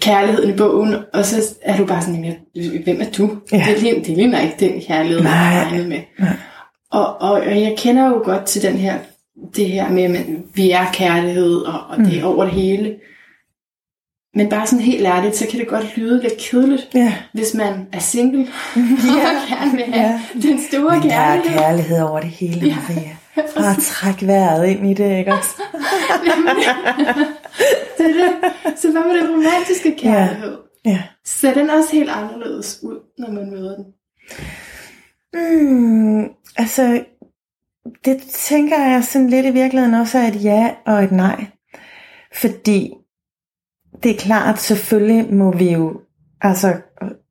kærligheden 0.01 0.49
i 0.53 0.57
bogen, 0.57 0.95
og 1.13 1.25
så 1.25 1.55
er 1.61 1.77
du 1.77 1.85
bare 1.85 2.01
sådan, 2.01 2.23
"Jamen, 2.55 2.83
hvem 2.83 3.01
er 3.01 3.11
du? 3.17 3.37
Ja. 3.51 3.65
Det, 3.69 3.81
ligner, 3.81 4.03
det 4.03 4.17
ligner 4.17 4.39
ikke 4.41 4.55
den 4.59 4.81
kærlighed, 4.87 5.17
jeg 5.21 5.23
Nej. 5.31 5.33
har 5.33 5.65
regnet 5.65 5.87
med. 5.89 5.99
Nej. 6.19 6.33
Og, 6.91 7.21
og, 7.21 7.31
og 7.31 7.61
jeg 7.61 7.75
kender 7.77 8.07
jo 8.07 8.21
godt 8.23 8.45
til 8.45 8.61
den 8.61 8.73
her, 8.77 8.99
det 9.55 9.69
her 9.69 9.89
med, 9.89 10.03
at 10.03 10.25
vi 10.53 10.71
er 10.71 10.85
kærlighed, 10.93 11.55
og, 11.55 11.79
og 11.89 11.97
det 11.97 12.19
er 12.19 12.25
over 12.25 12.43
det 12.43 12.53
hele. 12.53 12.95
Men 14.35 14.49
bare 14.49 14.67
sådan 14.67 14.85
helt 14.85 15.05
ærligt, 15.07 15.35
så 15.35 15.47
kan 15.47 15.59
det 15.59 15.67
godt 15.67 15.97
lyde 15.97 16.21
lidt 16.21 16.33
kedeligt, 16.39 16.89
Ja. 16.95 17.13
hvis 17.33 17.53
man 17.53 17.87
er 17.93 17.99
single, 17.99 18.41
og 18.75 19.47
gerne 19.49 19.71
vil 19.71 19.83
have 19.93 20.09
Ja. 20.09 20.21
den 20.41 20.59
store 20.69 20.99
Men 20.99 21.09
der 21.09 21.15
er 21.15 21.35
kærlighed. 21.35 21.59
kærlighed 21.59 22.01
over 22.01 22.19
det 22.19 22.29
hele, 22.29 22.67
Ja. 22.67 22.75
Maria. 22.89 23.15
Bare 23.55 23.75
træk 23.81 24.27
vejret 24.27 24.67
ind 24.67 24.87
i 24.91 24.93
det, 24.93 25.17
ikke 25.17 25.33
også? 25.33 25.49
det 27.97 28.15
det. 28.15 28.31
Så 28.79 28.91
hvad 28.91 29.01
med 29.01 29.21
den 29.21 29.29
romantiske 29.31 29.95
kærlighed? 29.97 30.57
Ja. 30.85 31.01
Ser 31.25 31.53
den 31.53 31.69
også 31.69 31.91
helt 31.91 32.09
anderledes 32.09 32.79
ud, 32.83 32.95
når 33.17 33.31
man 33.31 33.51
møder 33.51 33.75
den? 33.75 33.85
Mm, 35.33 36.23
altså, 36.57 37.03
det 38.05 38.21
tænker 38.21 38.77
jeg 38.77 39.03
sådan 39.03 39.29
lidt 39.29 39.45
i 39.45 39.51
virkeligheden 39.51 39.95
også 39.95 40.17
er 40.17 40.27
et 40.27 40.43
ja 40.43 40.71
og 40.85 41.03
et 41.03 41.11
nej. 41.11 41.45
Fordi 42.33 42.93
det 44.03 44.11
er 44.11 44.19
klart, 44.19 44.59
selvfølgelig 44.59 45.33
må 45.33 45.51
vi 45.51 45.71
jo 45.71 46.01
altså 46.41 46.75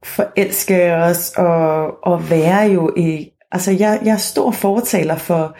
forelske 0.04 0.94
os 0.94 1.32
og, 1.36 2.04
og 2.04 2.30
være 2.30 2.72
jo 2.72 2.92
i... 2.96 3.30
Altså, 3.52 3.70
jeg, 3.70 4.00
jeg 4.04 4.12
er 4.12 4.16
stor 4.16 4.50
fortaler 4.50 5.16
for, 5.16 5.56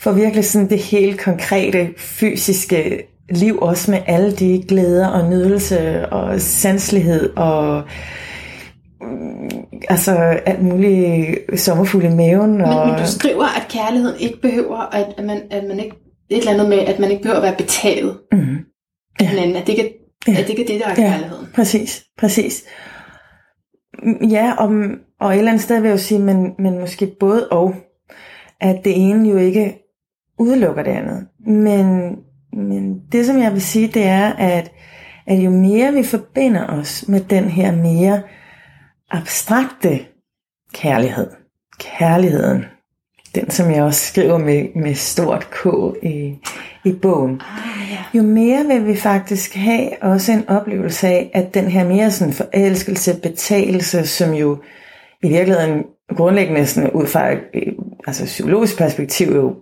for 0.00 0.12
virkelig 0.12 0.44
sådan 0.44 0.70
det 0.70 0.78
helt 0.78 1.20
konkrete 1.20 1.94
fysiske 1.96 3.06
liv, 3.30 3.58
også 3.58 3.90
med 3.90 4.00
alle 4.06 4.36
de 4.36 4.64
glæder 4.68 5.08
og 5.08 5.30
nydelse 5.30 6.08
og 6.08 6.40
sanselighed 6.40 7.36
og 7.36 7.82
altså 9.88 10.12
alt 10.46 10.62
muligt 10.62 11.60
sommerfugl 11.60 12.04
i 12.04 12.08
maven. 12.08 12.50
Men, 12.52 12.60
Og, 12.60 12.86
men 12.86 12.96
du 12.98 13.06
skriver, 13.06 13.44
at 13.44 13.66
kærligheden 13.68 14.20
ikke 14.20 14.40
behøver, 14.40 14.94
at, 14.94 15.14
at, 15.18 15.24
man, 15.24 15.40
at 15.50 15.64
man 15.68 15.78
ikke, 15.80 15.96
et 16.30 16.38
eller 16.38 16.52
andet 16.52 16.68
med, 16.68 16.78
at 16.78 16.98
man 16.98 17.10
ikke 17.10 17.22
behøver 17.22 17.36
at 17.40 17.42
være 17.42 17.56
betaget 17.56 18.18
mm, 18.32 18.56
af 19.20 19.26
hinanden, 19.26 19.56
at 19.56 19.66
det 19.66 19.72
ikke, 19.72 19.94
Ja. 20.28 20.32
at 20.32 20.38
det 20.38 20.48
ikke 20.48 20.62
er 20.62 20.66
det, 20.66 20.80
der 20.80 20.86
er 20.86 21.02
Ja. 21.02 21.10
kærligheden. 21.12 21.46
præcis, 21.54 22.04
præcis. 22.18 22.64
Ja, 24.30 24.54
om, 24.58 24.98
og 25.20 25.32
et 25.32 25.38
eller 25.38 25.50
andet 25.50 25.62
sted 25.64 25.80
vil 25.80 25.88
jeg 25.88 25.92
jo 25.92 26.02
sige, 26.02 26.20
men, 26.20 26.50
men 26.58 26.78
måske 26.78 27.06
både 27.20 27.48
og, 27.48 27.74
at 28.60 28.76
det 28.84 28.92
ene 29.10 29.28
jo 29.28 29.36
ikke 29.36 29.78
udelukker 30.38 30.82
det 30.82 30.90
andet. 30.90 31.26
Men, 31.46 32.16
men 32.52 33.00
det, 33.12 33.26
som 33.26 33.38
jeg 33.38 33.52
vil 33.52 33.62
sige, 33.62 33.88
det 33.88 34.06
er, 34.06 34.32
at, 34.32 34.72
at 35.26 35.36
jo 35.38 35.50
mere 35.50 35.92
vi 35.92 36.02
forbinder 36.02 36.66
os 36.66 37.04
med 37.08 37.20
den 37.20 37.44
her 37.44 37.72
mere 37.72 38.22
abstrakte 39.10 40.00
kærlighed, 40.74 41.26
kærligheden, 41.78 42.64
den 43.34 43.50
som 43.50 43.70
jeg 43.70 43.82
også 43.82 44.06
skriver 44.06 44.38
med, 44.38 44.66
med 44.76 44.94
stort 44.94 45.50
K 45.50 45.66
i, 46.02 46.34
i 46.84 46.92
bogen, 46.92 47.40
Ah, 47.40 47.90
ja. 47.90 48.18
jo 48.18 48.22
mere 48.22 48.64
vil 48.66 48.86
vi 48.86 48.96
faktisk 48.96 49.54
have 49.54 49.88
også 50.02 50.32
en 50.32 50.48
oplevelse 50.48 51.06
af, 51.08 51.30
at 51.34 51.54
den 51.54 51.64
her 51.70 51.84
mere 51.84 52.10
sådan 52.10 52.34
forelskelse, 52.34 53.20
betalelse, 53.22 54.06
som 54.06 54.32
jo 54.32 54.58
i 55.22 55.28
virkeligheden 55.28 55.84
grundlæggende 56.16 56.66
sådan 56.66 56.90
ud 56.90 57.06
fra 57.06 57.32
et 57.32 57.40
altså 58.06 58.24
psykologisk 58.24 58.78
perspektiv 58.78 59.34
jo 59.34 59.54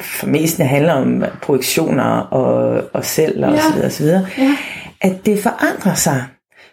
for 0.00 0.26
mest 0.26 0.58
handler 0.58 0.92
om 0.92 1.24
projektioner 1.42 2.04
og, 2.20 2.82
og 2.92 3.04
selv 3.04 3.44
og 3.44 3.52
Ja. 3.52 3.60
så 3.60 3.72
videre, 3.72 3.86
og 3.86 3.92
så 3.92 4.02
videre, 4.02 4.26
Ja. 4.38 4.56
at 5.00 5.26
det 5.26 5.38
forandrer 5.38 5.94
sig, 5.94 6.24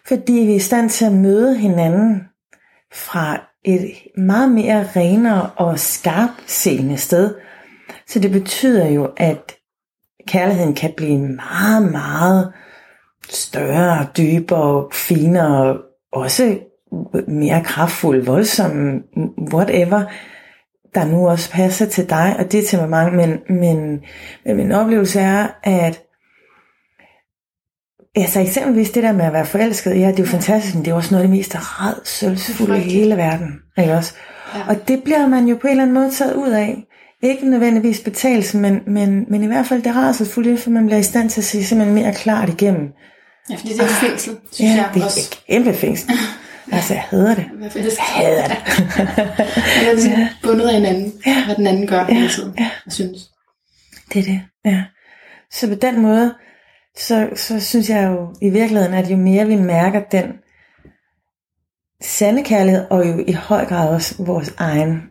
fordi 0.08 0.32
vi 0.32 0.50
er 0.50 0.56
i 0.56 0.58
stand 0.58 0.90
til 0.90 1.04
at 1.04 1.12
møde 1.12 1.56
hinanden 1.56 2.22
fra 2.92 3.40
et 3.64 3.94
meget 4.16 4.50
mere 4.50 4.88
renere 4.96 5.50
og 5.56 5.78
skarpseende 5.78 6.96
sted. 6.96 7.34
Så 8.06 8.18
det 8.18 8.30
betyder 8.30 8.88
jo, 8.88 9.10
at 9.16 9.56
kærligheden 10.28 10.74
kan 10.74 10.92
blive 10.96 11.18
meget, 11.18 11.92
meget 11.92 12.52
større, 13.28 14.06
dybere, 14.16 14.88
finere, 14.92 15.78
også 16.12 16.58
mere 17.28 17.64
kraftfuld, 17.64 18.24
voldsom, 18.24 19.02
whatever, 19.54 20.02
der 20.94 21.04
nu 21.04 21.28
også 21.28 21.50
passer 21.50 21.86
til 21.86 22.10
dig 22.10 22.36
og 22.38 22.52
dit 22.52 22.66
temperament. 22.66 23.16
Men, 23.16 23.58
men, 23.60 24.04
men 24.44 24.56
min 24.56 24.72
oplevelse 24.72 25.20
er, 25.20 25.46
at 25.62 26.02
Altså 28.16 28.40
eksempelvis 28.40 28.90
det 28.90 29.02
der 29.02 29.12
med 29.12 29.24
at 29.24 29.32
være 29.32 29.46
forelsket, 29.46 29.90
ja, 30.00 30.06
det 30.08 30.18
er 30.18 30.22
jo 30.22 30.28
fantastisk, 30.28 30.74
men 30.74 30.84
det 30.84 30.90
er 30.90 30.94
også 30.94 31.10
noget 31.14 31.22
af 31.24 31.28
det 31.28 31.36
mest 31.36 31.56
redselsfulde 31.56 32.78
i 32.78 32.90
hele 32.90 33.16
verden. 33.16 33.48
Ikke 33.78 33.92
også? 33.94 34.14
Ja. 34.54 34.60
Og 34.68 34.88
det 34.88 35.02
bliver 35.04 35.26
man 35.26 35.46
jo 35.46 35.56
på 35.56 35.66
en 35.66 35.70
eller 35.70 35.82
anden 35.82 35.94
måde 35.94 36.10
taget 36.10 36.34
ud 36.34 36.50
af. 36.50 36.82
Ikke 37.22 37.50
nødvendigvis 37.50 38.00
betalelse, 38.00 38.56
men, 38.56 38.80
men, 38.86 39.24
men 39.30 39.44
i 39.44 39.46
hvert 39.46 39.66
fald 39.66 39.82
det 39.82 39.96
redselsfulde, 39.96 40.58
for 40.58 40.70
man 40.70 40.86
bliver 40.86 40.98
i 40.98 41.02
stand 41.02 41.30
til 41.30 41.40
at 41.40 41.44
se 41.44 41.64
simpelthen 41.64 41.94
mere 42.02 42.14
klart 42.14 42.48
igennem. 42.48 42.88
ja, 43.50 43.54
fordi 43.56 43.72
det 43.72 43.80
er 43.80 43.84
et 43.84 43.90
fængsel, 43.90 44.36
synes 44.52 44.70
Ja, 44.70 44.76
jeg 44.76 44.90
det 44.94 45.00
er 45.00 45.04
også. 45.04 45.20
et 45.20 45.44
kæmpe 45.48 45.72
fængsel. 45.74 46.10
Altså, 46.72 46.94
jeg 46.94 47.02
hader 47.10 47.34
det. 47.34 47.44
I 47.54 47.58
hvert 47.58 47.72
fald, 47.72 47.84
Jeg 47.84 47.92
hader 47.98 48.48
det. 48.48 48.56
Man 48.96 49.86
er 49.88 49.92
ligesom 49.92 50.12
bundet 50.42 50.68
af 50.68 50.74
hinanden, 50.74 51.12
Ja. 51.26 51.44
hvad 51.44 51.54
den 51.56 51.66
anden 51.66 51.86
gør 51.86 52.04
hele 52.04 52.28
tiden, 52.28 52.54
ja. 52.58 52.70
jeg 52.86 52.92
synes. 52.92 53.18
Det 54.12 54.18
er 54.18 54.22
det, 54.22 54.40
ja. 54.64 54.82
Så 55.52 55.68
på 55.68 55.74
den 55.74 56.00
måde, 56.00 56.34
så, 56.98 57.28
så 57.34 57.60
synes 57.60 57.90
jeg 57.90 58.08
jo 58.10 58.34
i 58.40 58.50
virkeligheden, 58.50 58.94
at 58.94 59.10
jo 59.10 59.16
mere 59.16 59.46
vi 59.46 59.56
mærker 59.56 60.00
den 60.00 60.32
sande 62.02 62.44
kærlighed, 62.44 62.86
og 62.90 63.08
jo 63.08 63.24
i 63.26 63.32
høj 63.32 63.64
grad 63.66 63.88
også 63.94 64.22
vores 64.24 64.54
egen, 64.58 65.02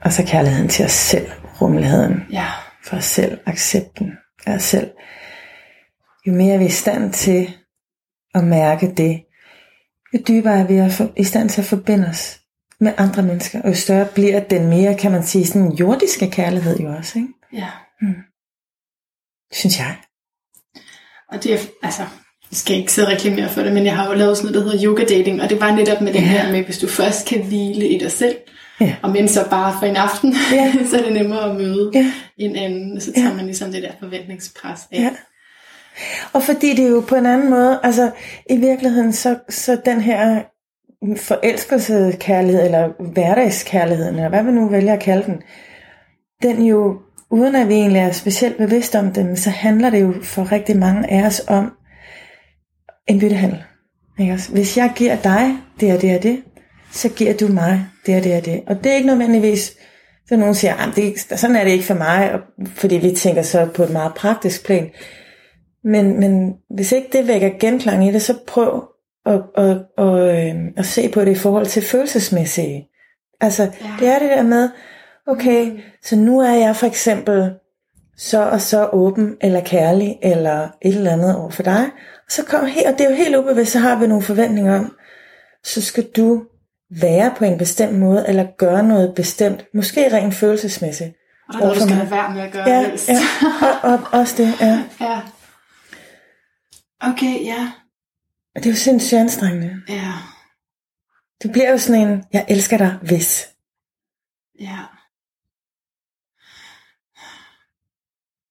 og 0.00 0.12
så 0.12 0.24
kærligheden 0.26 0.68
til 0.68 0.84
os 0.84 0.92
selv, 0.92 1.30
rummeligheden 1.60 2.22
Ja, 2.32 2.46
for 2.84 2.96
os 2.96 3.04
selv, 3.04 3.38
accepten 3.46 4.12
af 4.46 4.54
os 4.54 4.62
selv, 4.62 4.90
jo 6.26 6.32
mere 6.32 6.58
vi 6.58 6.64
er 6.64 6.68
i 6.68 6.70
stand 6.70 7.12
til 7.12 7.54
at 8.34 8.44
mærke 8.44 8.94
det, 8.96 9.24
jo 10.14 10.18
dybere 10.28 10.58
er 10.58 10.66
vi 10.66 10.74
er 10.74 10.88
for- 10.88 11.12
i 11.16 11.24
stand 11.24 11.48
til 11.48 11.60
at 11.60 11.66
forbinde 11.66 12.08
os 12.08 12.40
med 12.80 12.92
andre 12.96 13.22
mennesker, 13.22 13.62
og 13.62 13.68
jo 13.68 13.74
større 13.74 14.06
bliver 14.14 14.40
den 14.40 14.68
mere, 14.68 14.94
kan 14.98 15.12
man 15.12 15.22
sige, 15.22 15.46
sådan 15.46 15.72
jordiske 15.72 16.30
kærlighed 16.30 16.78
jo 16.78 16.88
også, 16.96 17.18
ikke? 17.18 17.32
ja. 17.52 17.70
synes 19.52 19.78
jeg. 19.78 19.96
Og 21.34 21.44
det 21.44 21.52
er, 21.54 21.58
altså, 21.82 22.02
jeg 22.50 22.56
skal 22.56 22.76
ikke 22.76 22.92
sidde 22.92 23.08
og 23.08 23.12
reklamere 23.12 23.48
for 23.48 23.62
det, 23.62 23.72
men 23.72 23.86
jeg 23.86 23.96
har 23.96 24.06
jo 24.08 24.14
lavet 24.14 24.36
sådan 24.36 24.52
noget, 24.52 24.66
der 24.66 24.72
hedder 24.72 24.86
yoga 24.90 25.04
dating, 25.04 25.42
og 25.42 25.50
det 25.50 25.60
var 25.60 25.76
netop 25.76 26.00
med 26.00 26.12
det 26.12 26.20
Ja. 26.20 26.26
her 26.26 26.52
med, 26.52 26.64
hvis 26.64 26.78
du 26.78 26.88
først 26.88 27.26
kan 27.26 27.42
hvile 27.42 27.88
i 27.88 27.98
dig 27.98 28.12
selv, 28.12 28.36
Ja. 28.80 28.94
og 29.02 29.10
men 29.10 29.28
så 29.28 29.40
bare 29.50 29.74
for 29.80 29.86
en 29.86 29.96
aften, 29.96 30.34
Ja. 30.52 30.72
så 30.90 30.98
er 30.98 31.02
det 31.02 31.12
nemmere 31.12 31.50
at 31.50 31.56
møde 31.56 31.90
Ja. 31.94 32.12
en 32.38 32.56
anden, 32.56 33.00
så 33.00 33.12
tager 33.12 33.28
Ja. 33.28 33.34
man 33.34 33.44
ligesom 33.46 33.72
det 33.72 33.82
der 33.82 33.90
forventningspres 34.00 34.80
af. 34.92 34.98
Ja. 34.98 35.10
Og 36.32 36.42
fordi 36.42 36.74
det 36.76 36.84
er 36.84 36.88
jo 36.88 37.00
på 37.08 37.14
en 37.14 37.26
anden 37.26 37.50
måde, 37.50 37.80
altså 37.82 38.10
i 38.50 38.56
virkeligheden, 38.56 39.12
så, 39.12 39.36
så 39.48 39.78
den 39.84 40.00
her 40.00 40.42
forelskelseskærlighed, 41.16 42.64
eller 42.64 42.88
hverdagskærligheden, 43.12 44.14
eller 44.14 44.28
hvad 44.28 44.42
man 44.42 44.54
nu 44.54 44.68
vælger 44.68 44.92
at 44.92 45.00
kalde 45.00 45.22
den, 45.26 45.42
den 46.42 46.66
jo, 46.66 46.96
uden 47.30 47.54
at 47.54 47.68
vi 47.68 47.74
egentlig 47.74 48.00
er 48.00 48.12
specielt 48.12 48.56
bevidste 48.56 48.98
om 48.98 49.12
den, 49.12 49.36
så 49.36 49.50
handler 49.50 49.90
det 49.90 50.02
jo 50.02 50.14
for 50.22 50.52
rigtig 50.52 50.76
mange 50.76 51.10
af 51.10 51.26
os 51.26 51.42
om 51.48 51.72
en 53.08 53.20
byttehandel. 53.20 53.62
Ikke 54.18 54.32
også? 54.32 54.52
Hvis 54.52 54.76
jeg 54.76 54.92
giver 54.96 55.16
dig 55.16 55.56
det 55.80 55.94
og 55.94 56.02
det 56.02 56.16
og 56.16 56.22
det, 56.22 56.42
så 56.92 57.08
giver 57.08 57.36
du 57.36 57.48
mig 57.48 57.86
det 58.06 58.16
og 58.16 58.24
det 58.24 58.36
og 58.36 58.44
det. 58.44 58.62
Og 58.66 58.84
det 58.84 58.92
er 58.92 58.96
ikke 58.96 59.06
nødvendigvis, 59.06 59.76
så 60.28 60.36
nogen 60.36 60.54
siger, 60.54 60.74
at 60.74 60.96
det, 60.96 61.20
sådan 61.20 61.56
er 61.56 61.64
det 61.64 61.70
ikke 61.70 61.84
for 61.84 61.94
mig, 61.94 62.32
og, 62.32 62.40
fordi 62.66 62.96
vi 62.96 63.10
tænker 63.10 63.42
så 63.42 63.68
på 63.74 63.82
et 63.82 63.90
meget 63.90 64.14
praktisk 64.14 64.66
plan. 64.66 64.90
Men, 65.84 66.20
men 66.20 66.52
hvis 66.70 66.92
ikke 66.92 67.08
det 67.12 67.28
vækker 67.28 67.50
genklang 67.60 68.08
i 68.08 68.12
det, 68.12 68.22
så 68.22 68.34
prøv 68.46 68.88
at, 69.26 69.40
at, 69.56 69.76
at, 69.98 70.14
øh, 70.14 70.54
at 70.76 70.86
se 70.86 71.08
på 71.08 71.20
det 71.20 71.30
i 71.30 71.38
forhold 71.38 71.66
til 71.66 71.82
følelsesmæssige. 71.82 72.88
Altså, 73.40 73.62
ja. 73.62 73.70
det 74.00 74.08
er 74.08 74.18
det 74.18 74.30
der 74.30 74.42
med, 74.42 74.68
okay, 75.26 75.80
så 76.02 76.16
nu 76.16 76.40
er 76.40 76.52
jeg 76.54 76.76
for 76.76 76.86
eksempel 76.86 77.54
så 78.16 78.42
og 78.42 78.60
så 78.60 78.88
åben, 78.92 79.36
eller 79.40 79.60
kærlig, 79.60 80.18
eller 80.22 80.68
et 80.82 80.94
eller 80.94 81.12
andet 81.12 81.36
over 81.36 81.50
for 81.50 81.62
dig. 81.62 81.84
Og 82.26 82.32
så 82.32 82.44
kommer 82.44 82.68
her, 82.68 82.92
og 82.92 82.98
det 82.98 83.06
er 83.06 83.10
jo 83.10 83.16
helt 83.16 83.36
ubevidst, 83.36 83.72
så 83.72 83.78
har 83.78 83.98
vi 83.98 84.06
nogle 84.06 84.22
forventninger 84.22 84.78
om, 84.78 84.96
så 85.64 85.82
skal 85.82 86.04
du 86.16 86.44
være 87.00 87.34
på 87.38 87.44
en 87.44 87.58
bestemt 87.58 87.98
måde, 87.98 88.24
eller 88.28 88.46
gøre 88.58 88.82
noget 88.82 89.14
bestemt, 89.14 89.64
måske 89.74 90.16
rent 90.16 90.34
følelsesmæssigt. 90.34 91.14
Og 91.48 91.54
der 91.54 91.60
er 91.60 91.64
noget, 91.64 91.76
du 91.76 91.80
skal 91.80 91.96
lade 91.96 92.10
være 92.10 92.34
med 92.34 92.42
at 92.42 92.52
gøre 92.52 92.68
ja, 92.68 92.88
helst. 92.88 93.08
ja, 93.08 93.20
og, 93.82 93.92
og, 93.92 94.20
også 94.20 94.34
det, 94.42 94.60
ja. 94.60 94.82
ja. 95.06 95.20
Okay, 97.00 97.44
ja. 97.44 97.72
Og 98.54 98.64
det 98.64 98.66
er 98.66 98.70
jo 98.70 98.76
sindssygt 98.76 99.20
anstrengende. 99.20 99.76
Ja. 99.88 100.12
Det 101.42 101.52
bliver 101.52 101.70
jo 101.70 101.78
sådan 101.78 102.08
en, 102.08 102.24
jeg 102.32 102.44
elsker 102.48 102.78
dig, 102.78 102.98
hvis. 103.02 103.48
Ja. 104.60 104.78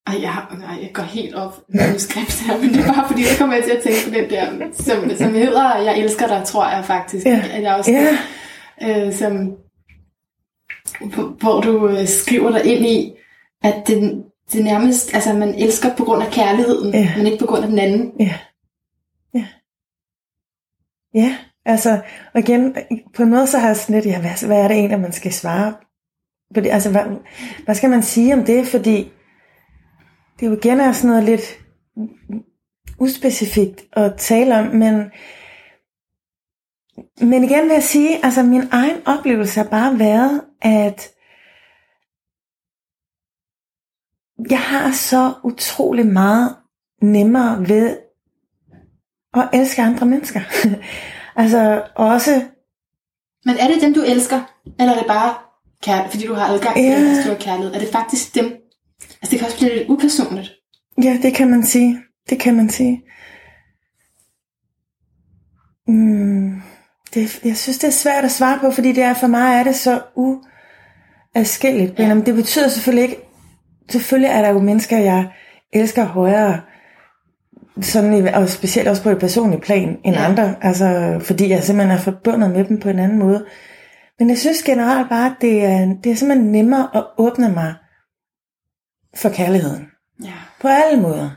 Ej, 0.06 0.22
jeg, 0.22 0.46
nej, 0.58 0.78
jeg 0.82 0.90
går 0.94 1.02
helt 1.02 1.34
op 1.34 1.60
med 1.68 1.86
manuskript 1.86 2.40
her, 2.40 2.58
men 2.60 2.68
det 2.68 2.80
er 2.80 2.92
bare 2.94 3.08
fordi, 3.08 3.24
så 3.24 3.38
kommer 3.38 3.54
jeg 3.54 3.64
til 3.64 3.70
at 3.72 3.82
tænke 3.82 3.98
på 4.08 4.14
den 4.14 4.30
der, 4.30 4.72
som, 4.72 5.10
som 5.16 5.34
hedder, 5.34 5.78
jeg 5.78 5.98
elsker 5.98 6.26
dig, 6.26 6.42
tror 6.46 6.68
jeg 6.70 6.84
faktisk. 6.84 7.26
Ja. 7.26 7.42
At 7.52 7.62
jeg 7.62 7.74
også, 7.74 7.90
Ja, 7.90 9.06
øh, 9.06 9.12
som, 9.12 9.52
hvor- 11.40 11.60
du 11.60 11.88
øh, 11.88 12.06
skriver 12.06 12.50
dig 12.50 12.64
ind 12.64 12.86
i, 12.86 13.12
at 13.62 13.74
det, 13.86 14.24
det 14.52 14.64
nærmest, 14.64 15.14
altså 15.14 15.32
man 15.32 15.54
elsker 15.54 15.96
på 15.96 16.04
grund 16.04 16.22
af 16.22 16.30
kærligheden, 16.32 16.94
Ja. 16.94 17.12
men 17.16 17.26
ikke 17.26 17.38
på 17.38 17.46
grund 17.46 17.62
af 17.62 17.68
den 17.68 17.78
anden. 17.78 18.12
ja, 18.20 18.34
ja. 19.34 19.46
Ja, 21.14 21.36
altså, 21.64 22.00
og 22.34 22.40
igen, 22.40 22.76
på 23.16 23.22
en 23.22 23.30
måde 23.30 23.46
så 23.46 23.58
har 23.58 23.66
jeg 23.66 23.76
sådan 23.76 23.94
lidt, 23.94 24.06
ja, 24.06 24.20
hvad, 24.20 24.46
hvad 24.46 24.58
er 24.60 24.68
det 24.68 24.76
egentlig, 24.76 25.00
man 25.00 25.12
skal 25.12 25.32
svare? 25.32 25.74
Fordi, 26.54 26.68
altså, 26.68 26.90
hvad, 26.90 27.02
hvad 27.64 27.74
skal 27.74 27.90
man 27.90 28.02
sige 28.02 28.34
om 28.34 28.44
det? 28.44 28.66
Fordi 28.66 29.12
det 30.40 30.46
jo 30.46 30.52
igen 30.56 30.80
er 30.80 30.92
sådan 30.92 31.10
noget 31.10 31.24
lidt 31.24 31.58
uspecifikt 32.98 33.84
at 33.92 34.12
tale 34.18 34.58
om, 34.58 34.66
men, 34.66 34.94
men 37.20 37.44
igen 37.44 37.62
vil 37.64 37.72
jeg 37.72 37.82
sige, 37.82 38.24
altså 38.24 38.42
min 38.42 38.62
egen 38.72 38.96
oplevelse 39.06 39.60
har 39.62 39.68
bare 39.70 39.98
været, 39.98 40.40
at 40.62 41.10
jeg 44.50 44.60
har 44.60 44.92
så 44.92 45.32
utrolig 45.44 46.06
meget 46.06 46.56
nemmere 47.02 47.68
ved 47.68 47.98
at 49.34 49.48
elske 49.52 49.82
andre 49.82 50.06
mennesker. 50.06 50.40
altså 51.42 51.84
også, 51.94 52.42
Men 53.44 53.56
er 53.58 53.68
det 53.68 53.82
dem, 53.82 53.94
du 53.94 54.00
elsker, 54.00 54.40
eller 54.80 54.92
er 54.92 54.98
det 54.98 55.06
bare 55.06 55.34
kærlighed, 55.82 56.10
fordi 56.10 56.26
du 56.26 56.34
har 56.34 56.46
adgang 56.54 56.74
til 56.76 56.84
Ja. 56.84 57.00
den 57.04 57.22
store 57.22 57.36
kærlighed? 57.40 57.74
Er 57.74 57.78
det 57.78 57.88
faktisk 57.92 58.34
dem? 58.34 58.52
Altså 59.24 59.30
det 59.30 59.38
kan 59.38 59.46
også 59.46 59.58
blive 59.58 59.76
lidt 59.76 59.88
upersonligt. 59.88 60.52
ja, 61.02 61.18
det 61.22 61.34
kan 61.34 61.50
man 61.50 61.62
sige. 61.62 61.98
Det 62.30 62.40
kan 62.40 62.56
man 62.56 62.70
sige. 62.70 63.02
Mm, 65.88 66.62
det, 67.14 67.44
jeg 67.44 67.56
synes, 67.56 67.78
det 67.78 67.86
er 67.88 67.92
svært 67.92 68.24
at 68.24 68.30
svare 68.30 68.58
på, 68.58 68.70
fordi 68.70 68.92
det 68.92 69.02
er 69.02 69.14
for 69.14 69.26
mig 69.26 69.58
er 69.58 69.62
det 69.64 69.74
så 69.74 70.00
uadskilleligt. 70.14 71.98
Ja. 71.98 72.14
Men 72.14 72.26
det 72.26 72.34
betyder 72.34 72.68
selvfølgelig 72.68 73.10
ikke, 73.10 73.22
selvfølgelig 73.90 74.30
er 74.30 74.42
der 74.42 74.48
jo 74.48 74.58
mennesker, 74.58 74.98
jeg 74.98 75.28
elsker 75.72 76.04
højere, 76.04 76.60
sådan 77.80 78.34
og 78.34 78.48
specielt 78.48 78.88
også 78.88 79.02
på 79.02 79.10
et 79.10 79.18
personligt 79.18 79.62
plan 79.62 79.98
end 80.04 80.16
ja. 80.16 80.24
andre, 80.24 80.54
altså 80.60 81.18
fordi 81.22 81.48
jeg 81.48 81.64
simpelthen 81.64 81.98
er 81.98 82.02
forbundet 82.02 82.50
med 82.50 82.64
dem 82.64 82.80
på 82.80 82.88
en 82.88 82.98
anden 82.98 83.18
måde. 83.18 83.46
Men 84.18 84.30
jeg 84.30 84.38
synes 84.38 84.62
generelt 84.62 85.08
bare, 85.08 85.26
at 85.26 85.36
det 85.40 85.64
er, 85.64 85.94
det 86.04 86.12
er 86.12 86.16
simpelthen 86.16 86.52
nemmere 86.52 86.88
at 86.94 87.04
åbne 87.18 87.48
mig 87.48 87.74
for 89.16 89.28
kærligheden. 89.28 89.86
Ja. 90.24 90.32
På 90.60 90.68
alle 90.68 91.00
måder. 91.02 91.30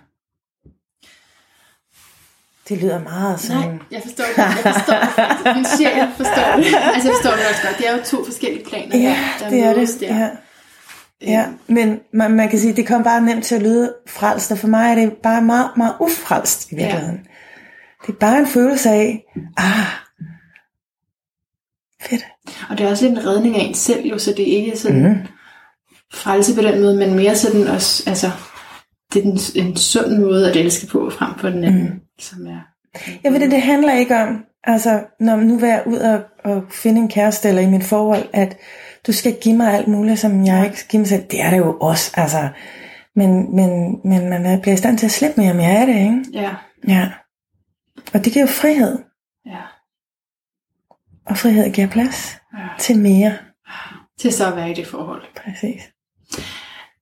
Det 2.69 2.77
lyder 2.77 3.03
meget 3.03 3.39
sådan... 3.39 3.61
Nej, 3.69 3.77
jeg 3.91 4.01
forstår 4.03 4.23
det. 4.25 4.37
Jeg 4.37 4.73
forstår 4.75 5.43
det. 5.45 5.55
Min 5.55 5.65
sjæl 5.77 6.07
forstår 6.17 6.55
det. 6.55 6.65
Altså 6.93 7.09
jeg 7.09 7.15
forstår 7.15 7.31
det 7.31 7.45
også 7.49 7.61
godt. 7.67 7.77
Det 7.77 7.87
er 7.87 7.97
jo 7.97 8.03
to 8.03 8.25
forskellige 8.25 8.65
planer, 8.65 8.97
Ja, 8.97 9.17
der, 9.39 9.45
der 9.45 9.49
det 9.49 9.63
er 9.63 9.73
det. 9.73 9.99
der. 9.99 10.17
Ja. 10.17 10.29
ja, 11.21 11.45
men 11.67 11.99
man, 12.13 12.31
man 12.31 12.49
kan 12.49 12.59
sige, 12.59 12.75
det 12.75 12.87
kom 12.87 13.03
bare 13.03 13.21
nemt 13.21 13.45
til 13.45 13.55
at 13.55 13.61
lyde 13.61 13.93
frelst, 14.07 14.51
og 14.51 14.57
for 14.57 14.67
mig 14.67 14.91
er 14.91 14.95
det 14.95 15.13
bare 15.23 15.41
meget, 15.41 15.69
meget 15.77 15.95
ufrelst 15.99 16.71
i 16.71 16.75
virkeligheden. 16.75 17.19
Ja. 17.25 17.31
Det 18.07 18.13
er 18.13 18.17
bare 18.19 18.37
en 18.39 18.47
følelse 18.47 18.89
af, 18.89 19.23
ah, 19.57 19.85
fedt. 22.01 22.25
Og 22.69 22.77
det 22.77 22.85
er 22.85 22.89
også 22.89 23.05
lidt 23.07 23.19
en 23.19 23.25
redning 23.27 23.55
af 23.55 23.61
en 23.61 23.73
selv, 23.75 24.05
jo, 24.05 24.19
så 24.19 24.33
det 24.37 24.53
er 24.53 24.57
ikke 24.57 24.77
sådan 24.77 25.09
mm. 25.09 25.17
Frelse 26.13 26.55
på 26.55 26.61
den 26.61 26.81
måde, 26.81 26.97
men 26.97 27.13
mere 27.15 27.35
sådan 27.35 27.67
også, 27.67 28.03
altså, 28.09 28.31
det 29.13 29.25
er 29.25 29.31
en, 29.31 29.67
en 29.67 29.77
sund 29.77 30.17
måde 30.17 30.49
at 30.49 30.55
elske 30.55 30.87
på, 30.87 31.09
frem 31.09 31.39
for 31.39 31.49
den 31.49 31.63
anden, 31.63 31.83
mm. 31.83 31.99
som 32.19 32.47
er... 32.47 32.59
Jeg 33.23 33.33
ved 33.33 33.39
det, 33.39 33.51
det 33.51 33.61
handler 33.61 33.93
ikke 33.93 34.15
om, 34.15 34.45
altså 34.63 35.03
når 35.19 35.35
nu 35.35 35.57
vil 35.57 35.69
jeg 35.69 35.83
ud 35.85 35.97
og, 35.97 36.21
og 36.43 36.63
finde 36.71 37.01
en 37.01 37.09
kæreste 37.09 37.49
eller 37.49 37.61
i 37.61 37.69
mit 37.69 37.83
forhold, 37.83 38.23
at 38.33 38.57
du 39.07 39.11
skal 39.11 39.37
give 39.41 39.55
mig 39.57 39.73
alt 39.73 39.87
muligt, 39.87 40.19
som 40.19 40.45
jeg 40.45 40.65
ikke 40.65 40.79
skal 40.79 40.89
give 40.89 40.99
mig 40.99 41.07
selv. 41.07 41.23
Det 41.31 41.41
er 41.41 41.49
det 41.49 41.57
jo 41.57 41.77
også, 41.79 42.11
altså. 42.13 42.49
Men, 43.15 43.55
men, 43.55 43.99
men 44.03 44.29
man 44.29 44.45
er- 44.45 44.61
bliver 44.61 44.73
i 44.73 44.77
stand 44.77 44.97
til 44.97 45.05
at 45.05 45.11
slippe 45.11 45.41
mere, 45.41 45.51
om 45.51 45.59
jeg 45.59 45.81
er 45.81 45.85
det, 45.85 45.95
ikke? 45.95 46.23
Ja, 46.33 46.55
Ja. 46.87 47.09
Og 48.13 48.25
det 48.25 48.33
giver 48.33 48.45
jo 48.45 48.51
frihed. 48.51 48.97
ja, 49.45 49.61
Og 51.25 51.37
frihed 51.37 51.73
giver 51.73 51.87
plads 51.87 52.35
ja. 52.57 52.67
til 52.79 52.99
mere. 52.99 53.37
Til 54.19 54.33
så 54.33 54.47
at 54.49 54.55
være 54.55 54.71
i 54.71 54.73
det 54.73 54.87
forhold. 54.87 55.21
Præcis. 55.35 55.81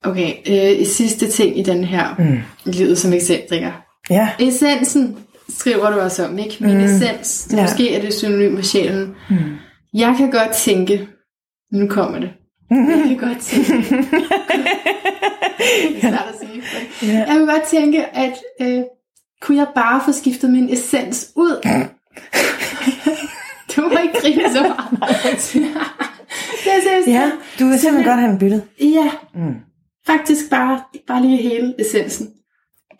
Okay, 0.05 0.33
øh, 0.49 0.85
sidste 0.85 1.27
ting 1.27 1.59
i 1.59 1.63
den 1.63 1.83
her 1.83 2.15
Mm. 2.19 2.37
livet 2.71 2.97
som 2.97 3.13
ekscentriker. 3.13 3.71
Ja. 4.09 4.29
Essensen 4.39 5.17
skriver 5.49 5.89
du 5.91 5.99
også 5.99 6.25
om, 6.25 6.37
ikke? 6.37 6.57
Min 6.59 6.77
mm. 6.77 6.83
essens. 6.83 7.47
Ja. 7.51 7.61
Måske 7.61 7.95
er 7.95 8.01
det 8.01 8.13
synonym 8.13 8.51
med 8.51 8.63
sjælen. 8.63 9.15
Mm. 9.29 9.35
Jeg 9.93 10.15
kan 10.17 10.31
godt 10.31 10.51
tænke, 10.51 11.07
nu 11.73 11.87
kommer 11.87 12.19
det. 12.19 12.29
Jeg 12.71 13.03
kan 13.07 13.17
godt 13.17 13.39
tænke. 13.39 13.71
det 16.01 16.03
er 16.03 16.17
at 16.17 16.35
sige. 16.41 16.63
Ja. 17.11 17.17
Jeg 17.17 17.27
kan 17.27 17.45
godt 17.47 17.63
tænke, 17.63 18.05
at 18.17 18.33
øh, 18.61 18.81
kunne 19.41 19.57
jeg 19.57 19.67
bare 19.75 20.01
få 20.05 20.11
skiftet 20.11 20.49
min 20.49 20.73
essens 20.73 21.27
ud? 21.35 21.61
du 23.75 23.81
må 23.81 23.97
ikke 24.03 24.19
grine 24.21 24.43
så 24.53 24.61
meget. 24.61 25.53
det 26.63 26.71
er 26.73 26.81
seriøst. 26.83 27.07
ja, 27.07 27.31
du 27.59 27.67
vil 27.67 27.79
simpelthen 27.79 28.11
godt 28.11 28.19
have 28.19 28.31
den 28.31 28.39
byttet. 28.39 28.63
Ja, 28.81 29.09
Mm. 29.35 29.53
Faktisk 30.05 30.49
bare, 30.49 30.81
bare 31.07 31.21
lige 31.21 31.37
hele 31.37 31.75
essensen. 31.79 32.27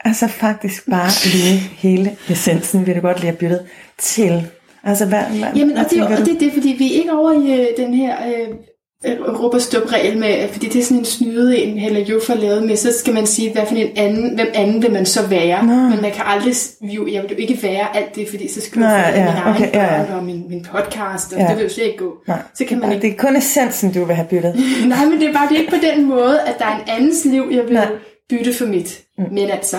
Altså 0.06 0.28
faktisk 0.28 0.90
bare 0.90 1.12
lige 1.34 1.60
hele 1.60 2.18
essensen, 2.30 2.86
vil 2.86 2.96
du 2.96 3.02
godt 3.02 3.20
lige 3.20 3.32
have 3.32 3.38
byttet 3.38 3.66
til. 3.98 4.48
Altså 4.84 5.06
hvad, 5.06 5.24
hvad, 5.24 5.54
Jamen, 5.56 5.78
og 5.78 5.86
det, 5.90 6.00
er, 6.00 6.06
og 6.06 6.26
det, 6.26 6.40
det 6.40 6.48
er 6.48 6.52
fordi, 6.52 6.76
vi 6.78 6.94
er 6.94 6.98
ikke 6.98 7.12
over 7.12 7.32
i 7.32 7.62
øh, 7.62 7.68
den 7.78 7.94
her 7.94 8.16
øh, 8.28 8.48
øh, 9.06 9.40
råb 9.40 9.54
og 9.54 9.62
stop 9.62 9.92
regel 9.94 10.18
med, 10.18 10.48
fordi 10.50 10.70
det 10.70 10.80
er 10.80 10.84
sådan 10.84 10.98
en 10.98 11.06
snyde 11.06 11.58
en, 11.58 11.78
Hella 11.78 12.00
Juf 12.00 12.28
har 12.28 12.36
lavet 12.36 12.64
med, 12.64 12.76
så 12.76 13.00
skal 13.00 13.14
man 13.14 13.26
sige, 13.26 13.52
hvad 13.54 13.66
for 13.68 13.76
en 13.76 13.88
anden, 13.96 14.36
hvem 14.36 14.48
anden 14.54 14.82
vil 14.84 14.92
man 14.92 15.06
så 15.06 15.28
være. 15.28 15.66
Nå. 15.66 15.74
Men 15.74 16.02
man 16.02 16.12
kan 16.12 16.24
aldrig, 16.26 16.54
jo, 16.82 17.08
jeg 17.08 17.22
vil 17.24 17.32
jo 17.32 17.38
ikke 17.38 17.60
være 17.64 17.98
alt 17.98 18.16
det, 18.16 18.30
fordi 18.30 18.48
så 18.48 18.62
Nej, 18.80 18.90
jeg 18.90 19.14
få 19.14 19.20
ja, 19.20 19.26
min 19.26 19.42
egen 19.44 19.56
okay, 19.56 19.74
ja, 19.74 19.96
ja. 19.96 20.16
og 20.16 20.24
min, 20.24 20.46
min 20.50 20.66
podcast, 20.72 21.34
og 21.34 21.40
Ja. 21.40 21.48
det 21.48 21.58
vil 21.58 21.64
jo 21.64 21.70
slet 21.70 21.86
ikke 21.86 21.98
gå. 21.98 22.14
Nej. 22.28 22.40
Så 22.56 22.66
kan 22.66 22.80
man 22.80 22.90
Nej, 22.90 22.96
ikke, 22.96 23.08
det 23.08 23.14
er 23.14 23.18
kun 23.18 23.36
essensen, 23.36 23.94
du 23.94 24.06
vil 24.06 24.16
have 24.16 24.28
byttet. 24.28 24.56
nej, 24.88 25.06
men 25.06 25.20
det 25.20 25.30
er 25.30 25.34
bare 25.34 25.48
det 25.50 25.56
er 25.56 25.60
ikke 25.60 25.72
på 25.72 25.86
den 25.96 26.06
måde, 26.06 26.42
at 26.42 26.60
der 26.60 26.66
er 26.66 26.76
en 26.76 26.84
andens 26.88 27.26
liv, 27.26 27.48
jeg 27.52 27.64
vil 27.64 27.74
Nej. 27.74 27.88
bytte 28.30 28.54
for 28.54 28.66
mit. 28.66 29.02
Men 29.32 29.50
altså, 29.50 29.78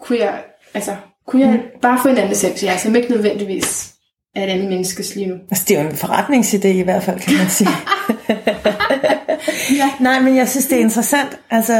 kunne 0.00 0.18
jeg, 0.18 0.34
altså, 0.74 0.90
kunne 1.26 1.42
jeg 1.42 1.60
bare 1.82 1.98
få 2.02 2.08
en 2.08 2.16
anden 2.16 2.32
essens, 2.32 2.62
jeg 2.64 2.78
som 2.82 2.96
ikke 2.96 3.10
nødvendigvis 3.10 3.94
er 4.38 4.44
et 4.44 4.50
andet 4.50 4.68
menneskes 4.68 5.14
liv. 5.14 5.32
Altså, 5.50 5.64
det 5.68 5.76
er 5.78 5.82
jo 5.82 5.88
en 5.88 5.94
forretningsidé 5.94 6.66
i 6.68 6.82
hvert 6.82 7.02
fald, 7.02 7.20
kan 7.20 7.36
man 7.36 7.48
sige. 7.48 7.68
Ja. 9.76 9.90
Nej, 10.00 10.20
men 10.20 10.36
jeg 10.36 10.48
synes, 10.48 10.66
det 10.66 10.76
er 10.78 10.80
interessant. 10.82 11.38
Altså, 11.50 11.74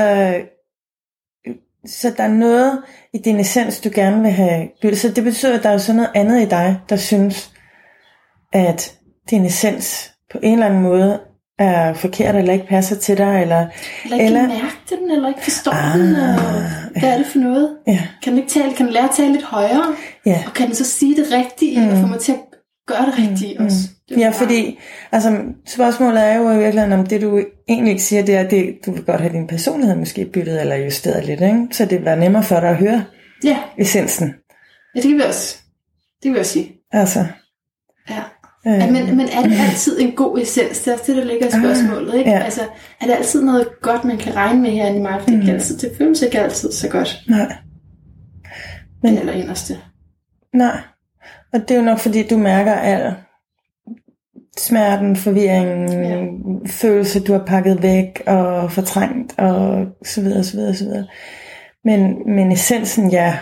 så 1.86 2.12
der 2.16 2.22
er 2.24 2.28
noget 2.28 2.82
i 3.14 3.18
din 3.18 3.40
essens, 3.40 3.80
du 3.80 3.90
gerne 3.94 4.22
vil 4.22 4.30
have 4.30 4.68
byttet. 4.82 5.00
Så 5.00 5.09
det 5.09 5.24
betyder, 5.24 5.56
at 5.59 5.62
der 5.62 5.70
er 5.70 5.78
sådan 5.78 5.96
noget 5.96 6.11
andet 6.14 6.42
i 6.42 6.44
dig, 6.44 6.80
der 6.88 6.96
synes, 6.96 7.50
at 8.52 8.94
din 9.30 9.44
essens 9.44 10.12
på 10.32 10.38
en 10.42 10.52
eller 10.52 10.66
anden 10.66 10.82
måde 10.82 11.20
er 11.59 11.94
forkert, 11.94 12.36
eller 12.36 12.52
ikke 12.52 12.66
passer 12.66 12.96
til 12.96 13.18
dig, 13.18 13.42
eller... 13.42 13.66
Eller 14.04 14.16
ikke 14.16 14.26
Eller- 14.26 14.42
eller... 14.42 14.54
mærke 14.54 14.76
den, 14.90 15.11
eller 15.11 15.28
ikke 15.28 15.42
forstå 15.42 15.70
Ah, 15.70 15.98
den, 15.98 16.16
og 16.16 16.34
hvad 17.00 17.11
er 17.12 17.16
det 17.18 17.26
for 17.26 17.38
noget? 17.38 17.76
Ja, 17.86 17.98
Kan 18.22 18.32
den 18.32 18.38
ikke 18.42 18.50
tale, 18.50 18.74
kan 18.74 18.86
den 18.86 18.92
lære 18.94 19.04
at 19.04 19.11
tale 19.16 19.32
lidt 19.32 19.44
højere? 19.44 19.94
ja. 20.26 20.42
Og 20.46 20.54
kan 20.54 20.66
den 20.66 20.74
så 20.74 20.84
sige 20.84 21.16
det 21.16 21.26
rigtige, 21.32 21.80
mm. 21.80 21.88
og 21.88 21.96
få 21.96 22.06
mig 22.06 22.18
til 22.20 22.32
at 22.32 22.38
gøre 22.89 23.07
det 23.07 23.18
rigtige 23.18 23.57
mm. 23.59 23.64
også? 23.64 23.78
Det 24.09 24.16
er 24.16 24.20
Ja, 24.20 24.30
fordi 24.30 24.78
altså, 25.12 25.39
spørgsmålet 25.66 26.24
er 26.24 26.34
jo 26.36 26.51
i 26.51 26.59
virkeligheden, 26.59 26.93
om 27.01 27.07
det 27.07 27.22
du 27.22 27.43
egentlig 27.68 27.91
ikke 27.91 28.03
siger, 28.03 28.24
det 28.24 28.34
er, 28.34 28.41
at 28.41 28.51
du 28.86 28.93
vil 28.93 29.05
godt 29.05 29.20
have 29.20 29.32
din 29.32 29.47
personlighed 29.47 29.97
måske 29.97 30.24
byttet 30.32 30.61
eller 30.61 30.76
justeret 30.76 31.24
lidt, 31.26 31.41
ikke? 31.41 31.66
så 31.72 31.84
det 31.84 32.05
var 32.05 32.14
nemmere 32.14 32.43
for 32.43 32.61
dig 32.61 32.68
at 32.68 32.76
høre 32.76 33.05
Ja, 33.45 33.59
essensen. 33.78 34.34
ja, 34.95 35.01
det 35.01 35.09
kan 35.09 35.16
vi 35.18 35.22
også. 35.22 35.57
Det 36.16 36.22
kan 36.22 36.34
vi 36.34 36.39
også 36.39 36.53
sige. 36.53 36.72
Altså, 36.93 37.24
Ja. 38.11 38.22
øh, 38.66 38.93
men, 38.93 39.16
men 39.16 39.28
er 39.28 39.43
det 39.43 39.57
altid 39.68 40.01
en 40.01 40.12
god 40.12 40.39
essens? 40.41 40.78
Det 40.78 40.89
er 40.89 40.93
også 40.93 41.05
det, 41.07 41.16
der 41.16 41.24
ligger 41.24 41.47
i 41.47 41.51
spørgsmålet. 41.51 42.14
Ikke? 42.14 42.30
ja. 42.30 42.39
Altså, 42.39 42.61
er 43.01 43.07
det 43.07 43.12
altid 43.14 43.43
noget 43.43 43.68
godt, 43.82 44.05
man 44.05 44.18
kan 44.18 44.36
regne 44.36 44.62
med 44.62 44.70
herinde 44.70 44.99
i 44.99 45.03
mig? 45.03 45.20
For 45.20 45.30
det, 45.30 45.41
ikke 45.41 45.53
altid, 45.53 45.78
det 45.78 45.91
føles 45.99 46.22
ikke 46.22 46.41
altid 46.41 46.72
så 46.72 46.89
godt. 46.89 47.18
nej, 47.28 47.55
Men, 49.03 49.18
eller 49.18 49.32
inderste. 49.32 49.78
nej. 50.55 50.80
Og 51.53 51.61
det 51.61 51.70
er 51.70 51.78
jo 51.78 51.84
nok 51.84 51.99
fordi, 51.99 52.22
du 52.28 52.36
mærker, 52.38 52.72
at 52.72 53.12
smerten, 54.59 55.16
forvirringen, 55.16 56.03
Ja. 56.05 56.24
følelser, 56.66 57.20
du 57.20 57.32
har 57.32 57.44
pakket 57.46 57.82
væk 57.82 58.22
og 58.26 58.72
fortrængt 58.72 59.34
og 59.38 59.86
så 60.05 60.20
videre, 60.22 60.44
så 60.44 60.57
videre, 60.57 60.74
så 60.74 60.84
videre. 60.84 61.07
Men, 61.84 62.16
men 62.34 62.53
essensen, 62.53 63.11
ja, 63.11 63.38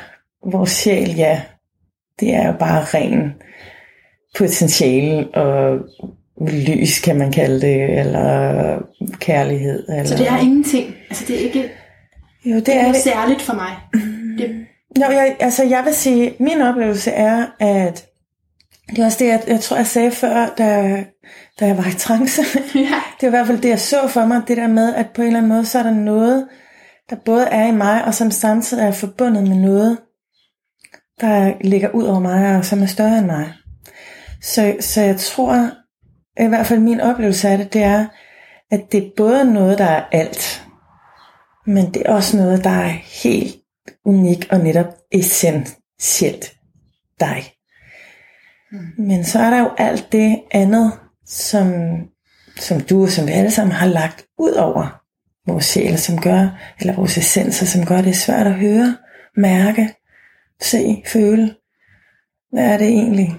vores 0.46 0.70
sjæl, 0.70 1.14
ja, 1.16 1.40
det 2.20 2.34
er 2.34 2.46
jo 2.46 2.52
bare 2.58 2.84
ren 2.84 3.32
potentiale 4.38 5.28
og 5.34 5.78
lys, 6.48 7.00
kan 7.00 7.16
man 7.16 7.32
kalde 7.32 7.60
det, 7.60 7.98
eller 7.98 8.78
kærlighed. 9.20 9.88
Eller... 9.88 10.04
Så 10.04 10.16
det 10.16 10.28
er 10.28 10.38
ingenting. 10.38 10.94
Altså 11.10 11.24
det 11.28 11.36
er 11.36 11.40
ikke 11.40 11.70
Jo, 12.44 12.54
det 12.56 12.66
det 12.66 12.76
er 12.76 12.80
er 12.80 12.86
det. 12.92 12.96
særligt 12.96 13.42
for 13.42 13.54
mig. 13.54 13.70
Nå, 14.96 15.06
jeg, 15.06 15.36
altså 15.40 15.64
jeg 15.64 15.84
vil 15.84 15.94
sige, 15.94 16.36
min 16.40 16.60
oplevelse 16.60 17.10
er, 17.10 17.46
at 17.60 18.06
det 18.90 18.98
er 18.98 19.04
også 19.04 19.18
det, 19.18 19.26
jeg, 19.26 19.42
jeg 19.46 19.60
tror, 19.60 19.76
jeg 19.76 19.86
sagde 19.86 20.10
før, 20.10 20.46
da, 20.58 21.04
da 21.60 21.66
jeg 21.66 21.76
var 21.76 21.86
i 21.86 21.94
trance. 21.98 22.42
ja. 22.74 23.02
Det 23.20 23.22
var 23.22 23.28
i 23.28 23.30
hvert 23.30 23.46
fald 23.46 23.60
det, 23.60 23.68
jeg 23.68 23.80
så 23.80 24.08
for 24.08 24.26
mig, 24.26 24.42
det 24.48 24.56
der 24.56 24.66
med, 24.66 24.94
at 24.94 25.06
på 25.14 25.22
en 25.22 25.26
eller 25.26 25.38
anden 25.38 25.52
måde, 25.52 25.66
så 25.66 25.78
er 25.78 25.82
der 25.82 25.90
noget, 25.90 26.48
der 27.10 27.16
både 27.24 27.46
er 27.46 27.66
i 27.66 27.72
mig, 27.72 28.04
og 28.04 28.14
som 28.14 28.30
samtidig 28.30 28.84
er 28.84 28.92
forbundet 28.92 29.48
med 29.48 29.56
noget, 29.56 29.98
der 31.20 31.54
ligger 31.60 31.90
ud 31.90 32.04
over 32.04 32.20
mig, 32.20 32.56
og 32.56 32.64
som 32.64 32.82
er 32.82 32.86
større 32.86 33.18
end 33.18 33.26
mig. 33.26 33.52
Så, 34.42 34.76
så 34.80 35.00
jeg 35.00 35.16
tror, 35.16 35.70
i 36.40 36.46
hvert 36.46 36.66
fald 36.66 36.80
min 36.80 37.00
oplevelse 37.00 37.48
af 37.48 37.58
det, 37.58 37.72
det 37.72 37.82
er, 37.82 38.06
at 38.70 38.92
det 38.92 39.04
er 39.04 39.10
både 39.16 39.52
noget, 39.52 39.78
der 39.78 39.84
er 39.84 40.04
alt, 40.12 40.64
men 41.66 41.94
det 41.94 42.02
er 42.06 42.12
også 42.12 42.36
noget, 42.36 42.64
der 42.64 42.70
er 42.70 42.92
helt 43.22 43.56
unik 44.04 44.46
og 44.50 44.60
netop 44.60 44.94
essentielt 45.12 46.56
dig. 47.20 47.52
Men 48.98 49.24
så 49.24 49.38
er 49.38 49.50
der 49.50 49.58
jo 49.58 49.70
alt 49.78 50.12
det 50.12 50.42
andet, 50.50 50.92
som, 51.26 51.72
som 52.56 52.80
du 52.80 53.02
og 53.02 53.08
som 53.08 53.26
vi 53.26 53.32
alle 53.32 53.50
sammen 53.50 53.72
har 53.72 53.86
lagt 53.86 54.24
ud 54.38 54.52
over 54.52 55.02
vores 55.46 55.64
sjæl, 55.64 55.98
som 55.98 56.20
gør, 56.20 56.48
eller 56.80 56.94
vores 56.94 57.18
essenser, 57.18 57.66
som 57.66 57.86
gør 57.86 58.00
det 58.00 58.16
svært 58.16 58.46
at 58.46 58.54
høre, 58.54 58.96
mærke, 59.36 59.94
se, 60.60 61.02
føle. 61.06 61.54
Hvad 62.52 62.64
er 62.64 62.78
det 62.78 62.86
egentlig, 62.86 63.36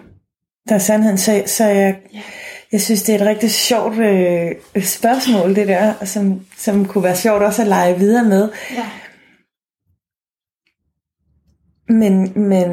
der 0.69 0.75
er 0.75 0.79
sandheden? 0.79 1.17
Så, 1.17 1.43
så 1.45 1.65
jeg, 1.65 1.95
jeg 2.71 2.81
synes, 2.81 3.03
det 3.03 3.15
er 3.15 3.19
et 3.19 3.25
rigtig 3.25 3.51
sjovt 3.51 3.97
øh, 3.97 4.51
spørgsmål, 4.83 5.55
det 5.55 5.67
der, 5.67 6.05
som, 6.05 6.45
som 6.57 6.85
kunne 6.85 7.03
være 7.03 7.15
sjovt 7.15 7.43
også 7.43 7.61
at 7.61 7.67
lege 7.67 7.97
videre 7.99 8.23
med. 8.23 8.49
ja. 8.71 8.85
Men, 11.89 12.31
men, 12.35 12.69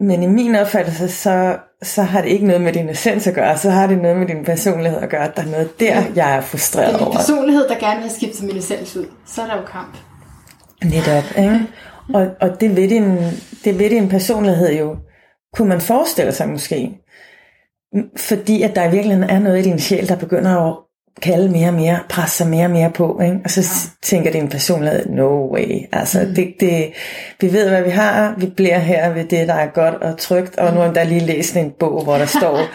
men 0.00 0.22
i 0.22 0.26
min 0.26 0.54
opfattelse, 0.54 1.08
så, 1.08 1.58
så 1.82 2.02
har 2.02 2.22
det 2.22 2.28
ikke 2.28 2.46
noget 2.46 2.62
med 2.62 2.72
din 2.72 2.88
essens 2.88 3.26
at 3.26 3.34
gøre, 3.34 3.58
så 3.58 3.70
har 3.70 3.86
det 3.86 3.98
noget 3.98 4.16
med 4.16 4.26
din 4.26 4.44
personlighed 4.44 4.98
at 5.00 5.08
gøre. 5.10 5.30
Der 5.36 5.42
er 5.42 5.46
noget 5.46 5.80
der, 5.80 6.02
jeg 6.16 6.32
er 6.32 6.40
Det 6.40 6.44
frustreret 6.44 6.88
er 6.94 6.98
min 6.98 7.06
over. 7.06 7.16
personlighed, 7.16 7.68
der 7.68 7.78
gerne 7.78 7.94
vil 7.94 8.02
have 8.02 8.10
skiftet 8.10 8.42
min 8.46 8.56
essens 8.56 8.96
ud. 8.96 9.06
Så 9.26 9.42
er 9.42 9.46
der 9.46 9.56
jo 9.56 9.62
kamp. 9.66 9.96
Netop, 10.84 11.24
ikke? 11.38 11.60
Og, 12.14 12.26
og 12.40 12.60
det, 12.60 12.76
ved 12.76 12.88
din, 12.88 13.16
det 13.64 13.78
ved 13.78 13.90
din 13.90 14.08
personlighed 14.08 14.72
jo, 14.78 14.96
kunne 15.54 15.68
man 15.68 15.80
forestille 15.80 16.32
sig 16.32 16.48
måske. 16.48 16.98
Fordi 18.16 18.62
at 18.62 18.76
der 18.76 18.84
i 18.88 18.90
virkeligheden 18.90 19.30
er 19.30 19.38
noget 19.38 19.58
i 19.58 19.62
din 19.70 19.78
sjæl, 19.78 20.08
der 20.08 20.16
begynder 20.16 20.56
at 20.56 20.76
kalde 21.22 21.48
mere 21.48 21.68
og 21.68 21.74
mere, 21.74 21.98
presse 22.08 22.36
sig 22.36 22.46
mere 22.46 22.64
og 22.64 22.70
mere 22.70 22.90
på. 22.90 23.20
Ikke? 23.24 23.40
Og 23.44 23.50
så 23.50 23.60
ja. 23.60 23.90
tænker 24.02 24.30
din 24.30 24.48
personlighed, 24.48 25.06
no 25.06 25.52
way. 25.52 25.86
Altså, 25.92 26.20
mm. 26.28 26.34
det, 26.34 26.54
det, 26.60 26.92
vi 27.40 27.52
ved, 27.52 27.68
hvad 27.68 27.82
vi 27.82 27.90
har. 27.90 28.34
Vi 28.38 28.46
bliver 28.46 28.78
her 28.78 29.12
ved 29.12 29.24
det, 29.24 29.48
der 29.48 29.54
er 29.54 29.66
godt 29.66 29.94
og 29.94 30.18
trygt. 30.18 30.58
Og 30.58 30.72
nu 30.72 30.80
har 30.80 30.86
endda 30.86 31.04
lige 31.04 31.26
læst 31.26 31.56
en 31.56 31.72
bog, 31.80 32.04
hvor 32.04 32.18
der 32.18 32.26
står, 32.26 32.60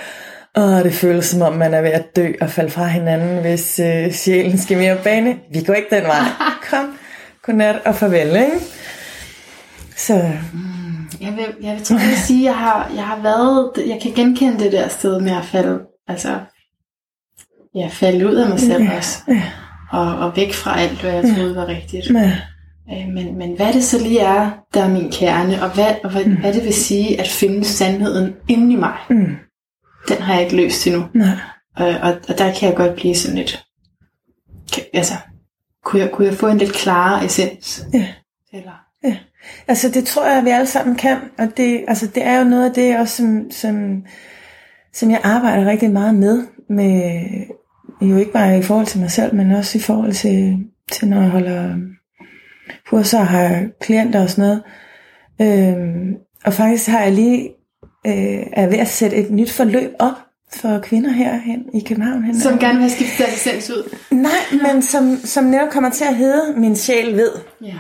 Åh, 0.58 0.84
det 0.84 0.94
føles 0.94 1.26
som 1.26 1.41
om, 1.41 1.54
man 1.54 1.74
er 1.74 1.82
ved 1.82 1.89
at 1.89 2.16
dø 2.16 2.32
og 2.41 2.50
falde 2.50 2.70
fra 2.70 2.88
hinanden, 2.88 3.41
hvis 3.41 3.80
øh, 3.80 4.12
sjælen 4.12 4.58
skal 4.58 4.78
mere 4.78 4.98
bane. 5.04 5.36
Vi 5.52 5.64
går 5.64 5.74
ikke 5.74 5.96
den 5.96 6.04
vej. 6.04 6.20
Kom, 6.70 6.98
godnat 7.46 7.76
og 7.86 7.96
farvel, 7.96 8.36
ikke? 8.36 8.66
Så 9.96 10.14
Jeg 10.14 11.34
vil, 11.36 11.46
jeg 11.62 11.74
vil, 11.74 11.86
jeg 11.89 12.08
vil 12.10 12.18
sige, 12.18 12.44
jeg 12.44 12.56
har, 12.56 12.91
jeg 12.96 13.04
har 13.04 13.22
været, 13.22 13.72
jeg 13.88 14.00
kan 14.02 14.12
genkende 14.12 14.60
det 14.60 14.72
der 14.72 14.88
sted 14.88 15.22
med 15.22 15.32
at 15.32 15.46
falde, 15.46 15.80
altså, 16.08 16.30
ja, 17.76 17.88
falde 17.91 18.28
ud 18.28 18.36
af 18.36 18.49
mig 18.49 18.59
selv 18.59 18.88
også. 18.97 19.17
Og, 19.91 20.17
og 20.17 20.36
væk 20.36 20.53
fra 20.53 20.80
alt, 20.80 21.01
hvad 21.01 21.11
jeg 21.11 21.24
troede 21.36 21.55
var 21.55 21.67
rigtigt. 21.67 22.09
ja, 22.09 22.32
Øh, 22.91 23.07
Men, 23.13 23.38
men 23.38 23.55
hvad 23.55 23.74
det 23.74 23.84
så 23.84 23.99
lige 24.03 24.19
er, 24.19 24.51
der 24.74 24.84
er 24.84 24.89
min 24.89 25.11
kerne, 25.11 25.63
og 25.63 25.74
hvad, 25.74 25.95
og 26.03 26.11
hvad, 26.11 26.24
hvad 26.26 26.53
det 26.53 26.63
vil 26.63 26.74
sige 26.74 27.19
at 27.19 27.28
finde 27.28 27.63
sandheden 27.63 28.34
inde 28.47 28.74
i 28.74 28.76
mig, 28.76 28.93
mm, 29.09 29.36
den 30.07 30.17
har 30.21 30.34
jeg 30.34 30.43
ikke 30.43 30.55
løst 30.55 30.88
endnu. 30.88 31.05
nej. 31.13 31.28
Og, 31.76 31.88
og, 31.88 32.15
og 32.30 32.38
der 32.38 32.53
kan 32.53 32.69
jeg 32.69 32.78
godt 32.78 32.95
blive 32.95 33.15
sådan 33.15 33.38
lidt, 33.38 33.65
kan, 34.74 34.84
altså, 34.93 35.13
kunne 35.84 36.01
jeg, 36.01 36.11
kunne 36.11 36.28
jeg 36.28 36.36
få 36.36 36.47
en 36.47 36.57
lidt 36.57 36.74
klarere 36.74 37.26
essens? 37.26 37.86
Ja. 37.93 38.07
Eller, 38.53 38.84
Altså 39.67 39.89
det 39.89 40.05
tror 40.05 40.26
jeg, 40.28 40.38
at 40.38 40.45
vi 40.45 40.49
alle 40.49 40.67
sammen 40.67 40.95
kan, 40.95 41.17
og 41.38 41.57
det, 41.57 41.86
altså, 41.88 42.07
det 42.07 42.26
er 42.26 42.38
jo 42.38 42.43
noget 42.43 42.65
af 42.65 42.74
det 42.74 42.99
også, 42.99 43.15
som, 43.15 43.51
som, 43.51 44.03
som 44.93 45.11
jeg 45.11 45.21
arbejder 45.24 45.65
rigtig 45.65 45.91
meget 45.91 46.15
med, 46.15 46.43
med 46.69 47.21
jo 48.02 48.18
ikke 48.18 48.32
bare 48.32 48.58
i 48.60 48.62
forhold 48.62 48.86
til 48.88 49.00
mig 49.00 49.12
selv, 49.12 49.36
men 49.36 49.52
også 49.52 49.78
i 49.78 49.82
forhold 49.82 50.14
til, 50.14 50.58
til 50.91 51.08
når 51.08 51.22
jeg 51.22 51.30
holder 51.30 51.76
kurser 52.89 53.20
og 53.20 53.28
har 53.28 53.66
klienter 53.82 54.24
og 54.24 54.30
sådan 54.30 54.41
noget. 54.41 54.64
Øhm, 55.41 56.16
og 56.46 56.54
faktisk 56.54 56.89
har 56.89 57.02
jeg 57.02 57.12
lige, 57.12 57.50
øh, 58.08 58.44
er 58.54 58.68
ved 58.68 58.78
at 58.78 58.88
sætte 58.88 59.16
et 59.16 59.32
nyt 59.32 59.52
forløb 59.52 59.91
op 60.00 60.14
for 60.56 60.80
kvinder 60.80 61.12
herhen 61.12 61.64
i 61.74 61.80
København. 61.88 62.24
Hen 62.24 62.39
som 62.39 62.60
gerne 62.60 62.74
vil 62.74 62.82
have 62.82 62.89
skiftet 62.89 63.26
deres 63.46 63.70
ud. 63.70 63.96
Nej, 64.12 64.72
men 64.74 64.82
som, 64.82 65.18
som 65.24 65.44
netop 65.44 65.70
kommer 65.70 65.89
til 65.89 66.06
at 66.06 66.16
hedde 66.16 66.54
Min 66.60 66.76
sjæl 66.76 67.16
ved 67.18 67.30
Ja. 67.62 67.74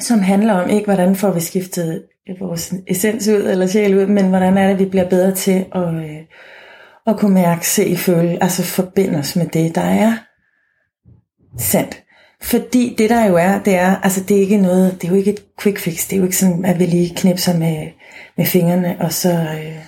som 0.00 0.20
handler 0.20 0.52
om 0.54 0.70
ikke, 0.70 0.84
hvordan 0.84 1.16
får 1.16 1.30
vi 1.32 1.40
skiftet 1.40 2.02
vores 2.40 2.74
essens 2.86 3.28
ud, 3.28 3.34
eller 3.50 3.66
sjæl 3.66 3.98
ud, 3.98 4.06
men 4.06 4.28
hvordan 4.28 4.58
er 4.58 4.68
det, 4.68 4.78
vi 4.78 4.84
bliver 4.84 5.08
bedre 5.08 5.34
til 5.34 5.64
at, 5.74 5.94
øh, 5.94 6.16
at 7.08 7.16
kunne 7.16 7.34
mærke, 7.34 7.68
se, 7.68 7.96
føle, 7.96 8.42
altså 8.42 8.62
forbinde 8.62 9.18
os 9.18 9.36
med 9.36 9.46
det, 9.46 9.74
der 9.74 9.80
er 9.80 10.16
sandt. 11.58 12.02
Fordi 12.42 12.94
det 12.98 13.10
der 13.10 13.24
jo 13.24 13.36
er, 13.36 13.62
det 13.62 13.74
er, 13.74 13.96
altså 13.96 14.24
det 14.24 14.36
er 14.36 14.40
ikke 14.40 14.56
noget, 14.56 15.02
det 15.02 15.04
er 15.04 15.12
jo 15.12 15.18
ikke 15.18 15.30
et 15.30 15.44
quick 15.60 15.78
fix, 15.78 16.08
det 16.08 16.12
er 16.12 16.16
jo 16.16 16.24
ikke 16.24 16.36
sådan, 16.36 16.64
at 16.64 16.78
vi 16.78 16.86
lige 16.86 17.14
knipser 17.16 17.58
med, 17.58 17.88
med 18.36 18.46
fingrene, 18.46 18.96
og 19.00 19.12
så, 19.12 19.32
øh, 19.32 19.78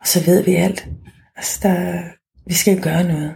og 0.00 0.08
så 0.08 0.24
ved 0.24 0.44
vi 0.44 0.54
alt. 0.54 0.88
Altså 1.36 1.60
der, 1.62 2.02
vi 2.46 2.54
skal 2.54 2.80
gøre 2.80 3.04
noget. 3.04 3.34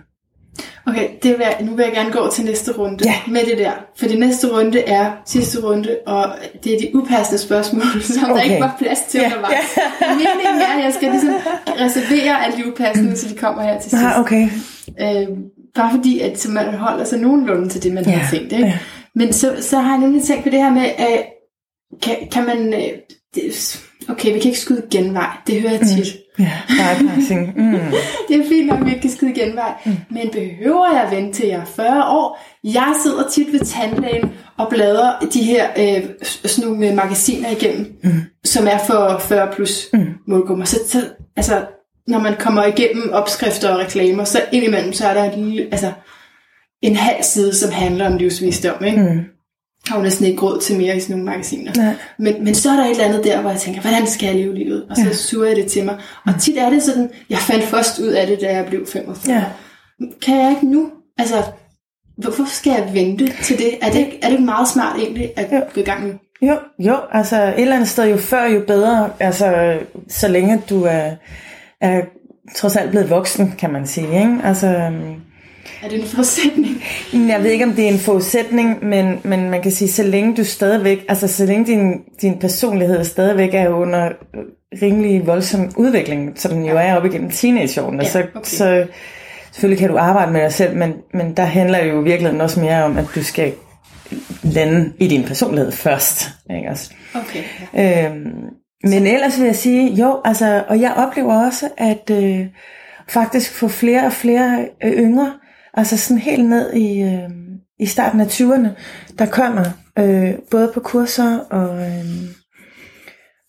Okay, 0.87 1.09
det 1.23 1.31
vil 1.31 1.41
jeg, 1.41 1.57
nu 1.61 1.75
vil 1.75 1.83
jeg 1.83 1.93
gerne 1.93 2.13
gå 2.13 2.31
til 2.33 2.45
næste 2.45 2.73
runde 2.73 3.05
Ja. 3.05 3.15
med 3.29 3.41
det 3.47 3.59
der. 3.59 3.73
For 3.99 4.07
det 4.07 4.19
næste 4.19 4.53
runde 4.53 4.81
er 4.81 5.13
sidste 5.27 5.63
runde, 5.63 5.99
og 6.07 6.27
det 6.65 6.75
er 6.75 6.79
de 6.79 6.97
upassende 6.97 7.39
spørgsmål, 7.39 8.03
som 8.03 8.25
okay. 8.31 8.35
der 8.35 8.43
ikke 8.43 8.61
var 8.61 8.77
plads 8.79 9.01
til 9.09 9.21
Ja, 9.21 9.27
undervejs. 9.27 9.79
Meningen 10.01 10.61
er, 10.61 10.79
at 10.79 10.85
jeg 10.85 10.93
skal 10.95 11.11
ligesom 11.11 11.35
reservere 11.81 12.45
alle 12.45 12.57
de 12.57 12.69
upassende, 12.73 13.17
så 13.17 13.29
de 13.29 13.35
kommer 13.35 13.63
her 13.63 13.81
til 13.81 13.91
sidst. 13.91 14.05
Ah, 14.05 14.21
okay. 14.21 14.49
Øh, 15.01 15.27
bare 15.75 15.91
fordi, 15.91 16.21
at 16.21 16.41
så 16.41 16.51
man 16.51 16.75
holder 16.75 17.05
sig 17.05 17.19
nogenlunde 17.19 17.69
til 17.69 17.83
det, 17.83 17.93
man 17.93 18.05
ja. 18.05 18.11
Ja, 18.11 18.17
har 18.17 18.31
tænkt. 18.31 18.53
Ikke? 18.53 18.65
ja. 18.65 18.79
Men 19.15 19.33
så, 19.33 19.57
så 19.61 19.79
har 19.79 19.91
jeg 19.91 20.01
nemlig 20.01 20.23
tænkt 20.23 20.43
på 20.45 20.51
det 20.51 20.59
her 20.63 20.71
med, 20.71 20.83
at 20.99 21.27
kan, 22.03 22.17
kan 22.33 22.45
man... 22.47 22.75
Øh, 22.75 23.43
okay, 24.09 24.33
vi 24.33 24.39
kan 24.39 24.49
ikke 24.49 24.61
skyde 24.61 24.83
genvej. 24.91 25.27
Det 25.47 25.61
hører 25.61 25.73
jeg 25.73 25.81
tit. 25.81 26.17
Ja, 26.39 26.53
bypassing. 26.69 27.53
Mm. 27.57 27.73
Det 28.29 28.37
er 28.37 28.49
fint 28.49 28.67
nok, 28.67 28.79
at 28.79 28.87
vi 28.87 28.91
ikke 28.91 29.01
kan 29.01 29.11
skide 29.11 29.33
genvej. 29.35 29.73
Mm. 29.87 29.97
Men 30.11 30.31
behøver 30.33 30.87
jeg 30.93 31.09
vente 31.11 31.33
til 31.33 31.47
jeg 31.47 31.61
er 31.61 31.65
40 31.65 32.05
år? 32.09 32.41
Jeg 32.65 32.95
sidder 33.03 33.29
tit 33.31 33.53
ved 33.53 33.61
tandlægen 33.61 34.31
og 34.57 34.69
bladrer 34.71 35.21
de 35.35 35.43
her 35.43 35.69
øh, 35.79 36.05
sådan 36.25 36.71
nogle 36.71 36.95
magasiner 36.95 37.51
igennem, 37.51 37.97
mm. 38.05 38.11
som 38.45 38.67
er 38.67 38.79
for 38.87 39.19
40 39.19 39.53
plus 39.55 39.89
mm. 39.93 40.07
målgrupper. 40.27 40.65
Så, 40.65 40.77
så 40.89 40.99
altså, 41.37 41.67
når 42.07 42.19
man 42.19 42.35
kommer 42.39 42.65
igennem 42.65 43.13
opskrifter 43.13 43.69
og 43.69 43.79
reklamer, 43.79 44.25
så 44.25 44.43
indimellem 44.53 44.93
så 44.93 45.07
er 45.07 45.15
der 45.15 45.25
en, 45.25 45.45
lille, 45.45 45.69
altså, 45.73 45.93
en 46.83 46.97
halv 46.97 47.23
side, 47.23 47.55
som 47.55 47.73
handler 47.73 48.07
om 48.07 48.17
livsvisdom. 48.17 48.85
Ikke? 48.85 49.03
Mm. 49.03 49.25
Har 49.89 49.97
jo 49.97 50.03
næsten 50.03 50.27
ikke 50.27 50.43
råd 50.43 50.61
til 50.61 50.77
mere 50.79 50.97
i 50.97 51.01
sådan 51.01 51.17
nogle 51.17 51.25
magasiner. 51.31 51.73
Nej. 51.77 51.95
Men, 52.19 52.45
men 52.45 52.55
så 52.55 52.71
er 52.71 52.77
der 52.77 52.85
et 52.85 52.91
eller 52.91 53.05
andet 53.05 53.25
der, 53.25 53.41
hvor 53.41 53.51
jeg 53.51 53.61
tænker, 53.61 53.81
hvordan 53.81 54.07
skal 54.07 54.27
jeg 54.27 54.35
leve 54.35 54.55
livet? 54.55 54.87
Og 54.91 54.97
så 54.97 55.03
ja. 55.03 55.13
suger 55.13 55.47
jeg 55.47 55.57
det 55.57 55.67
til 55.67 55.85
mig. 55.85 55.99
Og 56.27 56.33
tit 56.41 56.59
er 56.59 56.71
det 56.71 56.83
sådan, 56.83 57.11
jeg 57.31 57.39
fandt 57.39 57.65
først 57.65 57.99
ud 57.99 58.09
af 58.09 58.27
det, 58.27 58.41
da 58.41 58.55
jeg 58.55 58.67
blev 58.67 58.87
45. 58.87 59.35
Ja. 59.35 59.45
Kan 60.23 60.37
jeg 60.37 60.51
ikke 60.51 60.67
nu? 60.67 60.91
Altså, 61.19 61.43
hvorfor 62.19 62.45
skal 62.47 62.71
jeg 62.71 62.91
vente 62.95 63.33
til 63.43 63.59
det? 63.59 63.71
Er 63.83 63.91
det 63.91 63.99
ikke, 63.99 64.19
er 64.23 64.27
det 64.27 64.33
ikke 64.33 64.45
meget 64.45 64.69
smart 64.69 64.97
egentlig 64.99 65.33
at 65.37 65.53
Jo. 65.53 65.61
gå 65.75 65.81
i 65.81 65.85
gang 65.85 66.07
nu? 66.07 66.13
Jo, 66.43 66.59
jo, 66.79 66.97
altså 67.13 67.43
et 67.43 67.61
eller 67.61 67.75
andet 67.75 67.89
sted 67.89 68.09
jo 68.11 68.17
før, 68.17 68.45
jo 68.45 68.61
bedre. 68.67 69.11
Altså 69.21 69.79
så 70.09 70.29
længe 70.29 70.63
du 70.71 70.83
er, 70.85 71.11
er 71.81 72.01
trods 72.55 72.77
alt 72.77 72.91
blevet 72.91 73.11
voksen, 73.11 73.55
kan 73.59 73.73
man 73.73 73.87
sige. 73.87 74.07
Ikke? 74.21 74.39
Altså, 74.45 74.67
øhm, 74.67 75.15
Er 75.87 75.91
det 75.91 76.01
en 76.01 76.07
forudsætning? 76.07 76.83
jeg 77.33 77.43
ved 77.43 77.51
ikke, 77.51 77.65
om 77.65 77.73
det 77.73 77.85
er 77.85 77.93
en 77.93 77.99
forudsætning, 77.99 78.85
men, 78.85 79.21
men 79.25 79.51
man 79.51 79.63
kan 79.63 79.73
sige, 79.73 79.89
så 79.89 80.03
længe 80.03 80.37
du 80.37 80.45
stadigvæk, 80.45 81.05
altså 81.09 81.29
så 81.29 81.47
længe 81.47 81.67
din, 81.67 82.01
din 82.23 82.39
personlighed 82.39 83.05
stadigvæk 83.05 83.55
er 83.55 83.69
under 83.69 84.11
rimelig 84.83 85.27
voldsom 85.27 85.73
udvikling, 85.77 86.33
som 86.37 86.51
den 86.51 86.65
jo 86.65 86.77
er 86.77 86.95
op 86.95 87.05
igennem 87.05 87.31
teenageårene. 87.31 88.03
Ja, 88.03 88.11
så, 88.11 88.19
okay. 88.35 88.45
så 88.45 88.87
selvfølgelig 89.53 89.79
kan 89.79 89.91
du 89.91 89.99
arbejde 89.99 90.33
med 90.33 90.43
dig 90.43 90.53
selv, 90.53 90.77
men, 90.77 90.95
men 91.15 91.37
der 91.37 91.45
handler 91.45 91.85
jo 91.85 92.01
virkelig 92.01 92.41
også 92.41 92.61
mere 92.61 92.85
om, 92.85 92.97
at 92.97 93.05
du 93.15 93.23
skal 93.23 93.53
lande 94.43 94.93
i 94.99 95.07
din 95.07 95.25
personlighed 95.25 95.73
først. 95.73 96.29
Ikke 96.57 96.71
også? 96.71 96.91
Okay. 97.15 97.43
Ja. 97.75 98.07
Øhm, 98.11 98.35
men 98.85 99.07
ellers 99.07 99.39
vil 99.39 99.47
jeg 99.47 99.57
sige, 99.57 99.95
jo, 99.95 100.21
altså, 100.25 100.65
og 100.69 100.81
jeg 100.81 100.93
oplever 100.97 101.47
også, 101.47 101.69
at 101.77 102.11
øh, 102.11 102.47
faktisk 103.09 103.53
få 103.53 103.69
flere 103.69 104.07
og 104.07 104.13
flere 104.13 104.69
øh, 104.85 104.93
yngre, 104.93 105.33
altså 105.77 105.97
sådan 105.97 106.19
helt 106.19 106.49
ned 106.49 106.73
i, 106.73 107.03
øh, 107.03 107.31
i 107.79 107.87
starten 107.87 108.21
af 108.21 108.27
20'erne, 108.27 108.69
der 109.19 109.27
kommer 109.27 109.65
øh, 109.99 110.35
både 110.51 110.71
på 110.75 110.81
kurser 110.81 111.39
og, 111.39 111.81
øh, 111.81 112.05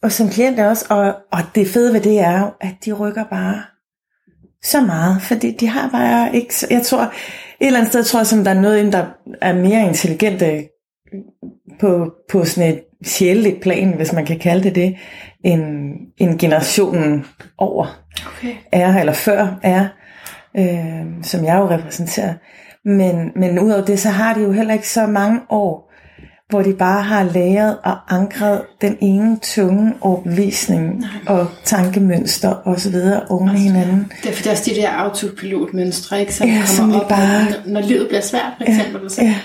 og 0.04 0.12
som 0.12 0.30
klienter 0.30 0.68
også, 0.70 0.86
og, 0.90 1.16
og 1.32 1.40
det 1.56 1.68
fede 1.68 1.94
ved 1.94 2.02
det 2.02 2.20
er 2.20 2.40
jo, 2.40 2.52
at 2.62 2.76
de 2.86 2.94
rykker 2.94 3.24
bare 3.24 3.64
så 4.64 4.82
meget, 4.82 5.22
fordi 5.22 5.52
de 5.52 5.68
har 5.68 5.90
bare 5.90 6.36
ikke, 6.36 6.54
jeg 6.70 6.82
tror, 6.82 7.02
et 7.02 7.12
eller 7.60 7.80
andet 7.80 7.92
sted 7.92 8.04
tror 8.04 8.20
jeg, 8.20 8.28
som 8.28 8.44
der 8.44 8.52
er 8.52 8.62
noget, 8.62 8.78
inden, 8.78 8.94
der 8.94 9.06
er 9.42 9.54
mere 9.54 9.88
intelligente 9.88 10.68
på, 11.80 12.12
på 12.32 12.46
sådan 12.46 12.74
et 12.74 12.84
sjæleligt 13.06 13.62
plan, 13.62 13.94
hvis 13.96 14.14
man 14.14 14.26
kan 14.26 14.40
kalde 14.40 14.64
det 14.64 14.76
det, 14.76 14.96
end, 15.44 15.94
end 16.18 16.40
generationen 16.40 17.26
over 17.58 18.08
Okay. 18.28 18.56
er, 18.72 19.00
eller 19.00 19.14
før 19.14 19.60
er, 19.64 19.88
øh, 20.60 21.06
som 21.24 21.46
jeg 21.46 21.56
jo 21.58 21.70
repræsenterer. 21.70 22.34
Men, 22.86 23.32
men 23.36 23.60
udover 23.60 23.86
det, 23.86 24.00
så 24.00 24.10
har 24.10 24.34
de 24.34 24.42
jo 24.42 24.52
heller 24.52 24.74
ikke 24.74 24.90
så 24.90 25.08
mange 25.08 25.40
år, 25.50 25.94
hvor 26.50 26.62
de 26.62 26.74
bare 26.74 27.04
har 27.04 27.24
læret 27.24 27.78
og 27.84 28.16
ankret 28.16 28.62
den 28.82 28.98
ene 29.02 29.38
tunge 29.42 29.94
overbevisning 30.02 31.06
og 31.28 31.48
tankemønster 31.64 32.68
osv. 32.68 32.96
oven 33.30 33.56
i 33.56 33.60
hinanden. 33.60 34.12
Det 34.24 34.30
er 34.30 34.34
fordi 34.36 34.50
også 34.50 34.64
de 34.76 34.76
der 34.76 34.90
autopilotmønstre, 34.90 36.20
ikke, 36.20 36.34
som 36.36 36.48
Ja, 36.48 36.54
kommer 36.54 36.66
som 36.68 36.96
op, 37.02 37.08
bare- 37.10 37.44
når, 37.44 37.72
når 37.74 37.82
livet 37.82 38.08
bliver 38.08 38.22
svært, 38.22 38.54
for 38.58 38.64
eksempel, 38.68 39.10
så 39.12 39.22
Ja, 39.22 39.36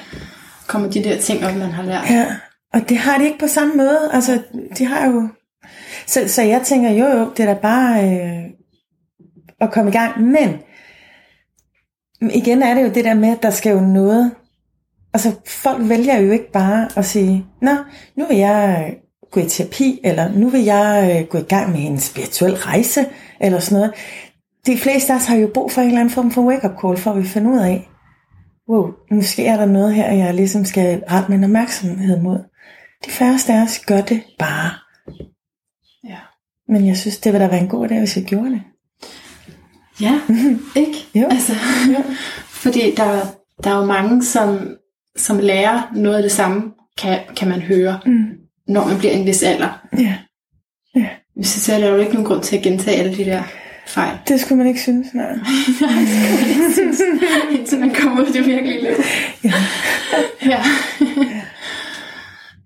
kommer 0.67 0.91
de 0.91 1.05
der 1.05 1.19
ting 1.19 1.45
op, 1.47 1.57
man 1.57 1.71
har 1.71 1.83
lært. 1.83 2.11
ja, 2.11 2.27
og 2.75 2.89
det 2.89 2.97
har 2.97 3.19
de 3.19 3.25
ikke 3.25 3.39
på 3.39 3.47
samme 3.47 3.75
måde. 3.77 3.99
Altså, 4.13 4.39
de 4.79 4.87
har 4.87 5.07
jo... 5.07 5.29
Så, 6.07 6.21
så 6.27 6.43
jeg 6.43 6.61
tænker, 6.65 6.91
jo 6.91 7.05
jo, 7.19 7.31
det 7.37 7.43
er 7.49 7.55
da 7.55 7.61
bare 7.63 8.05
øh, 8.11 8.43
at 9.61 9.71
komme 9.73 9.91
i 9.91 9.95
gang. 9.95 10.23
Men 10.23 10.49
igen 12.31 12.63
er 12.63 12.75
det 12.75 12.83
jo 12.83 12.91
det 12.95 13.05
der 13.05 13.15
med, 13.15 13.29
at 13.29 13.43
der 13.43 13.51
skal 13.51 13.73
jo 13.73 13.81
noget... 13.81 14.35
Altså, 15.15 15.33
folk 15.47 15.89
vælger 15.89 16.19
jo 16.19 16.31
ikke 16.31 16.53
bare 16.53 16.89
at 16.97 17.05
sige, 17.05 17.47
Nå, 17.63 17.77
nu 18.17 18.27
vil 18.27 18.37
jeg 18.37 18.95
gå 19.31 19.41
i 19.41 19.49
terapi, 19.49 20.01
eller 20.05 20.33
nu 20.33 20.49
vil 20.49 20.65
jeg 20.65 21.19
øh, 21.21 21.29
gå 21.29 21.39
i 21.39 21.49
gang 21.49 21.73
med 21.73 21.81
en 21.81 22.01
spirituel 22.01 22.55
rejse, 22.55 23.07
eller 23.41 23.59
sådan 23.59 23.79
noget. 23.79 23.95
De 24.67 24.79
fleste 24.79 25.13
af 25.13 25.17
os 25.17 25.27
har 25.27 25.37
jo 25.37 25.51
brug 25.55 25.73
for 25.73 25.81
en 25.81 25.87
eller 25.89 26.01
anden 26.01 26.15
form 26.15 26.31
for 26.31 26.43
wake-up 26.43 26.81
call, 26.81 26.97
for 26.97 27.11
at 27.11 27.19
vi 27.19 27.25
finder 27.25 27.51
ud 27.51 27.59
af, 27.59 27.89
wow, 28.69 28.91
måske 29.11 29.47
er 29.47 29.57
der 29.57 29.67
noget 29.67 29.95
her, 29.95 30.13
jeg 30.13 30.35
ligesom 30.35 30.65
skal 30.65 31.03
rette 31.11 31.31
min 31.31 31.45
opmærksomhed 31.45 32.21
mod. 32.21 32.39
De 33.05 33.11
færreste 33.11 33.53
af 33.53 33.63
os 33.63 33.79
gør 33.79 34.01
det 34.01 34.23
bare. 34.39 34.71
Ja. 36.05 36.19
Men 36.69 36.87
jeg 36.87 36.97
synes, 36.97 37.19
det 37.19 37.33
ville 37.33 37.45
da 37.45 37.51
være 37.51 37.63
en 37.63 37.69
god 37.69 37.89
idé, 37.89 37.99
hvis 37.99 38.17
jeg 38.17 38.25
gjorde 38.25 38.51
det. 38.51 38.63
Ja, 40.01 40.21
ikke? 40.77 41.07
Jo. 41.15 41.27
Altså, 41.31 41.53
fordi 42.63 42.95
der, 42.97 43.21
der 43.65 43.71
er 43.71 43.77
jo 43.79 43.85
mange, 43.85 44.25
som, 44.25 44.77
som 45.17 45.39
lærer 45.39 45.83
noget 45.95 46.17
af 46.17 46.23
det 46.23 46.33
samme, 46.33 46.63
kan, 46.99 47.19
kan 47.37 47.49
man 47.49 47.61
høre, 47.61 48.01
Mm. 48.07 48.25
når 48.69 48.87
man 48.87 48.99
bliver 48.99 49.13
en 49.13 49.27
vis 49.27 49.43
alder. 49.43 49.83
Ja, 49.99 50.15
Så 51.43 51.75
er 51.75 51.79
der 51.79 51.89
jo 51.89 51.97
ikke 51.97 52.13
nogen 52.13 52.27
grund 52.27 52.43
til 52.43 52.57
at 52.57 52.63
gentage 52.63 52.97
alle 52.97 53.17
de 53.17 53.25
der 53.25 53.43
fejl. 53.87 54.19
det 54.29 54.41
skulle 54.41 54.59
man 54.59 54.67
ikke 54.67 54.81
synes, 54.81 55.07
nej. 55.15 55.33
Indtil 57.59 57.79
man 57.79 57.95
kommer 57.95 58.23
ud 58.23 58.27
i 58.29 58.33
det 58.33 58.47
virkelige 58.47 58.81
liv. 58.81 58.91
Ja. 59.45 59.53
Ja. 60.47 60.63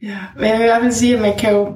ja. 0.02 0.16
Men 0.36 0.44
jeg 0.44 0.58
vil 0.58 0.64
i 0.64 0.68
hvert 0.68 0.82
fald 0.82 0.92
sige, 0.92 1.14
at 1.14 1.20
man 1.20 1.38
kan 1.38 1.50
jo 1.52 1.74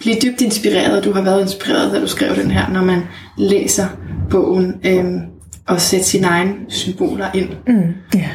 blive 0.00 0.16
dybt 0.22 0.40
inspireret, 0.40 0.98
og 0.98 1.04
du 1.04 1.12
har 1.12 1.22
været 1.22 1.42
inspireret, 1.42 1.92
da 1.92 2.00
du 2.00 2.06
skrev 2.06 2.36
den 2.36 2.50
her, 2.50 2.68
når 2.70 2.84
man 2.84 3.02
læser 3.38 3.86
bogen, 4.30 4.74
øhm, 4.86 5.20
og 5.66 5.80
sætter 5.80 6.06
sine 6.06 6.26
egne 6.26 6.52
symboler 6.68 7.26
ind. 7.34 7.48
Mm. 7.66 7.94
Ja. 8.14 8.28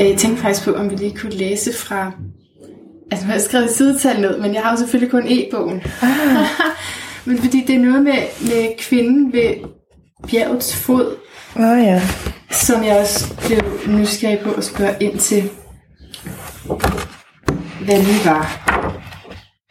Øh, 0.00 0.08
Jeg 0.10 0.16
tænkte 0.18 0.42
faktisk 0.42 0.64
på, 0.64 0.72
om 0.72 0.90
vi 0.90 0.96
lige 0.96 1.16
kunne 1.16 1.32
læse 1.32 1.72
fra... 1.72 2.12
Altså, 3.10 3.26
jeg 3.26 3.32
har 3.34 3.40
skrevet 3.40 3.70
sidetal 3.70 4.20
ned, 4.20 4.38
men 4.40 4.54
jeg 4.54 4.62
har 4.62 4.70
jo 4.70 4.76
selvfølgelig 4.76 5.10
kun 5.10 5.24
e-bogen. 5.26 5.82
Ah, 6.02 6.46
Men 7.24 7.38
fordi 7.38 7.64
det 7.66 7.74
er 7.74 7.78
noget 7.78 8.02
med, 8.02 8.18
med 8.40 8.78
kvinden 8.78 9.32
ved 9.32 9.54
bjergets 10.30 10.76
fod, 10.76 11.16
oh, 11.56 11.62
ja. 11.84 12.02
som 12.50 12.84
jeg 12.84 12.96
også 12.98 13.34
blev 13.46 13.60
nysgerrig 13.88 14.38
på 14.38 14.50
at 14.52 14.64
spørge 14.64 14.94
ind 15.00 15.18
til, 15.18 15.42
hvad 17.84 18.02
lige 18.02 18.24
var. 18.24 18.64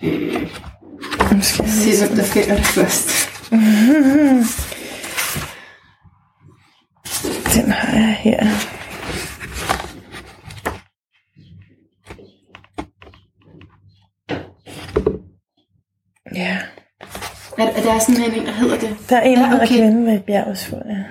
Øh, 0.03 0.47
Nu 1.37 1.41
skal 1.43 1.65
jeg 1.65 1.73
se. 1.73 2.05
hvem 2.05 2.15
der 2.17 2.23
finder 2.23 2.55
det 2.55 2.65
først. 2.65 3.09
Den 7.55 7.71
har 7.71 7.97
jeg 7.97 8.13
her. 8.19 8.47
Ja. 16.35 16.57
Er, 17.57 17.63
er 17.65 17.81
der 17.81 17.99
sådan 17.99 18.23
en, 18.23 18.45
der 18.45 18.51
hedder 18.51 18.79
det? 18.79 18.97
Der 19.09 19.17
er 19.17 19.21
en, 19.21 19.37
der 19.37 19.43
Ja, 19.43 19.49
hedder 19.49 19.63
okay. 19.65 19.75
Kvinden 19.75 20.05
ved 20.05 20.19
bjergets 20.19 20.65
fod. 20.65 20.81
Ja. 20.89 21.03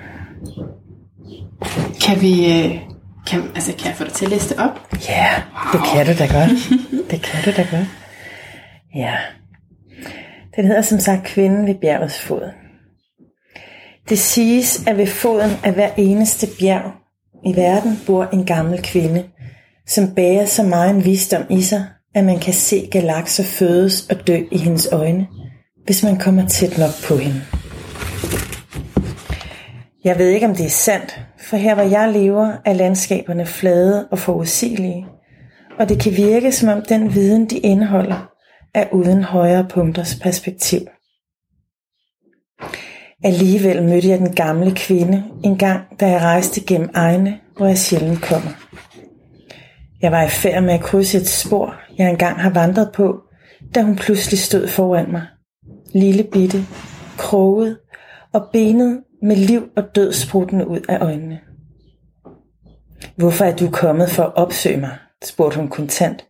Kan 2.01 2.21
vi... 2.21 2.61
øh, 2.63 2.79
Kan, 3.27 3.43
altså, 3.55 3.73
kan 3.79 3.87
jeg 3.87 3.95
få 3.95 4.03
dig 4.03 4.13
til 4.13 4.25
at 4.25 4.31
læse 4.31 4.49
det 4.49 4.57
op? 4.59 4.89
Ja, 5.09 5.29
det 5.73 5.81
kan 5.93 6.05
du 6.05 6.13
da 6.23 6.27
godt. 6.39 6.51
Det 7.11 7.21
kan 7.21 7.43
du 7.45 7.51
da 7.57 7.67
godt. 7.71 7.87
Ja. 8.95 9.15
Den 10.57 10.65
hedder 10.65 10.81
som 10.81 10.99
sagt 10.99 11.23
Kvinden 11.23 11.67
ved 11.67 11.75
bjergets 11.75 12.19
fod. 12.19 12.51
Det 14.09 14.19
siges, 14.19 14.87
at 14.87 14.97
ved 14.97 15.07
foden 15.07 15.51
af 15.63 15.73
hver 15.73 15.89
eneste 15.97 16.47
bjerg 16.59 16.91
i 17.45 17.55
verden 17.55 17.99
bor 18.07 18.23
en 18.23 18.45
gammel 18.45 18.81
kvinde, 18.83 19.23
som 19.87 20.15
bærer 20.15 20.45
så 20.45 20.63
meget 20.63 20.95
en 20.95 21.05
visdom 21.05 21.43
i 21.49 21.61
sig, 21.61 21.85
at 22.15 22.23
man 22.23 22.39
kan 22.39 22.53
se 22.53 22.87
galakser 22.91 23.43
fødes 23.43 24.09
og 24.09 24.27
dø 24.27 24.37
i 24.51 24.57
hendes 24.57 24.89
øjne, 24.91 25.27
hvis 25.85 26.03
man 26.03 26.17
kommer 26.17 26.47
tæt 26.47 26.77
nok 26.77 27.07
på 27.07 27.15
hende. 27.15 27.41
Jeg 30.03 30.17
ved 30.17 30.29
ikke, 30.29 30.47
om 30.47 30.55
det 30.55 30.65
er 30.65 30.69
sandt, 30.69 31.19
for 31.39 31.57
her 31.57 31.75
hvor 31.75 31.83
jeg 31.83 32.13
lever, 32.13 32.53
er 32.65 32.73
landskaberne 32.73 33.45
flade 33.45 34.07
og 34.11 34.19
forudsigelige, 34.19 35.05
og 35.79 35.89
det 35.89 35.99
kan 35.99 36.17
virke 36.17 36.51
som 36.51 36.69
om 36.69 36.81
den 36.89 37.13
viden, 37.13 37.45
de 37.45 37.57
indeholder, 37.57 38.36
er 38.77 38.93
uden 38.93 39.23
højere 39.23 39.67
punkters 39.69 40.15
perspektiv. 40.15 40.79
Alligevel 43.23 43.83
mødte 43.83 44.09
jeg 44.09 44.19
den 44.19 44.35
gamle 44.35 44.75
kvinde 44.75 45.23
en 45.43 45.57
gang, 45.57 45.99
da 45.99 46.09
jeg 46.09 46.21
rejste 46.21 46.65
gennem 46.65 46.89
egne, 46.93 47.39
hvor 47.57 47.67
jeg 47.67 47.77
sjældent 47.77 48.21
kommer. 48.21 48.49
Jeg 50.01 50.11
var 50.11 50.23
i 50.23 50.29
færd 50.29 50.63
med 50.63 50.73
at 50.73 50.81
krydse 50.81 51.17
et 51.17 51.27
spor, 51.27 51.75
jeg 51.97 52.09
engang 52.09 52.41
har 52.41 52.49
vandret 52.49 52.91
på, 52.93 53.21
da 53.75 53.81
hun 53.81 53.95
pludselig 53.95 54.39
stod 54.39 54.67
foran 54.67 55.11
mig. 55.11 55.25
Lille 55.93 56.23
bitte, 56.23 56.57
kroget 57.17 57.77
og 58.33 58.49
benet 58.53 59.03
med 59.21 59.35
liv 59.35 59.69
og 59.77 59.83
død 59.95 60.13
spruttende 60.13 60.67
ud 60.67 60.81
af 60.89 60.97
øjnene. 61.01 61.39
Hvorfor 63.15 63.45
er 63.45 63.55
du 63.55 63.69
kommet 63.69 64.09
for 64.09 64.23
at 64.23 64.35
opsøge 64.35 64.77
mig? 64.77 64.97
spurgte 65.23 65.57
hun 65.59 65.67
kontant. 65.67 66.25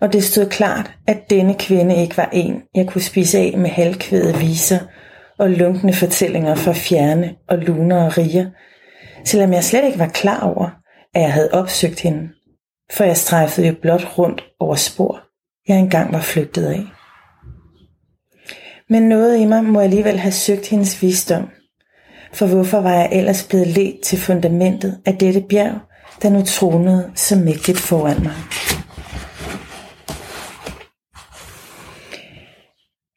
Og 0.00 0.12
det 0.12 0.24
stod 0.24 0.46
klart, 0.46 0.90
at 1.06 1.30
denne 1.30 1.54
kvinde 1.58 1.96
ikke 2.02 2.16
var 2.16 2.28
en, 2.32 2.62
jeg 2.74 2.86
kunne 2.86 3.02
spise 3.02 3.38
af 3.38 3.54
med 3.58 3.70
halvkvæde 3.70 4.38
viser 4.38 4.78
og 5.38 5.50
lunkne 5.50 5.92
fortællinger 5.92 6.54
fra 6.54 6.72
fjerne 6.72 7.34
og 7.48 7.58
luner 7.58 8.04
og 8.04 8.18
riger, 8.18 8.46
selvom 9.24 9.52
jeg 9.52 9.64
slet 9.64 9.84
ikke 9.84 9.98
var 9.98 10.08
klar 10.08 10.40
over, 10.40 10.70
at 11.14 11.22
jeg 11.22 11.32
havde 11.32 11.50
opsøgt 11.52 12.00
hende, 12.00 12.28
for 12.92 13.04
jeg 13.04 13.16
strejfede 13.16 13.66
jo 13.66 13.74
blot 13.82 14.18
rundt 14.18 14.44
over 14.60 14.74
spor, 14.74 15.20
jeg 15.68 15.78
engang 15.78 16.12
var 16.12 16.20
flygtet 16.20 16.66
af. 16.66 16.84
Men 18.90 19.02
noget 19.02 19.38
i 19.38 19.44
mig 19.44 19.64
må 19.64 19.80
alligevel 19.80 20.18
have 20.18 20.32
søgt 20.32 20.68
hendes 20.68 21.02
visdom, 21.02 21.48
for 22.32 22.46
hvorfor 22.46 22.80
var 22.80 22.92
jeg 22.92 23.08
ellers 23.12 23.46
blevet 23.48 23.66
ledt 23.66 24.00
til 24.02 24.18
fundamentet 24.18 24.98
af 25.06 25.14
dette 25.14 25.40
bjerg, 25.48 25.78
der 26.22 26.30
nu 26.30 26.42
tronede 26.42 27.12
så 27.14 27.36
mægtigt 27.36 27.78
foran 27.78 28.22
mig. 28.22 28.34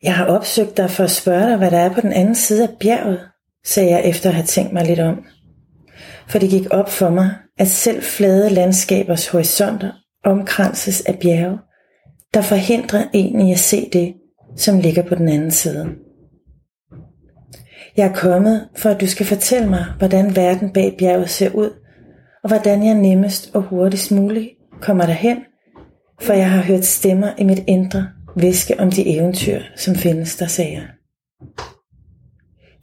Jeg 0.08 0.16
har 0.16 0.26
opsøgt 0.26 0.78
dig 0.78 0.92
for 0.92 1.04
at 1.04 1.12
spørge 1.12 1.50
dig, 1.50 1.58
hvad 1.58 1.72
der 1.72 1.78
er 1.78 1.94
på 1.94 2.02
den 2.02 2.14
anden 2.14 2.36
side 2.36 2.64
af 2.64 2.70
bjerget, 2.80 3.20
sagde 3.66 3.90
jeg 3.90 4.06
efter 4.06 4.30
at 4.30 4.36
have 4.36 4.46
tænkt 4.46 4.74
mig 4.74 4.86
lidt 4.86 5.00
om. 5.00 5.26
For 6.28 6.40
det 6.40 6.50
gik 6.50 6.68
op 6.72 6.90
for 6.90 7.10
mig, 7.10 7.32
at 7.58 7.68
selv 7.68 8.04
flade 8.04 8.50
landskabers 8.50 9.28
horisonter 9.28 9.92
omkranses 10.26 11.02
af 11.02 11.20
bjerge, 11.20 11.58
der 12.34 12.42
forhindrer 12.42 13.04
en 13.14 13.42
i 13.48 13.52
at 13.52 13.60
se 13.60 13.90
det, 13.94 14.14
som 14.56 14.80
ligger 14.80 15.04
på 15.04 15.16
den 15.16 15.30
anden 15.30 15.52
side. 15.52 15.90
Jeg 17.98 18.08
er 18.08 18.14
kommet, 18.14 18.68
for 18.76 18.90
at 18.90 19.02
du 19.02 19.08
skal 19.08 19.26
fortælle 19.26 19.70
mig, 19.70 19.86
hvordan 19.98 20.36
verden 20.36 20.74
bag 20.74 20.96
bjerget 21.00 21.30
ser 21.30 21.52
ud, 21.52 21.70
og 22.44 22.50
hvordan 22.50 22.86
jeg 22.86 22.94
nemmest 22.94 23.56
og 23.56 23.62
hurtigst 23.62 24.12
muligt 24.12 24.50
kommer 24.82 25.06
derhen, 25.06 25.38
for 26.22 26.34
jeg 26.34 26.52
har 26.52 26.62
hørt 26.62 26.86
stemmer 26.86 27.30
i 27.38 27.44
mit 27.44 27.64
indre 27.68 28.08
viske 28.42 28.80
om 28.80 28.92
de 28.92 29.18
eventyr, 29.18 29.60
som 29.76 29.96
findes 29.96 30.36
der, 30.36 30.48
sagde 30.48 30.74
jeg. 30.74 30.88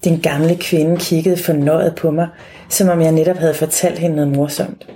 Den 0.05 0.21
gamle 0.21 0.57
kvinde 0.57 0.97
kiggede 0.97 1.37
fornøjet 1.37 1.95
på 1.95 2.11
mig, 2.11 2.29
som 2.69 2.89
om 2.89 3.01
jeg 3.01 3.13
netop 3.13 3.37
havde 3.37 3.55
fortalt 3.55 3.99
hende 3.99 4.17
noget 4.17 4.33
morsomt. 4.33 4.87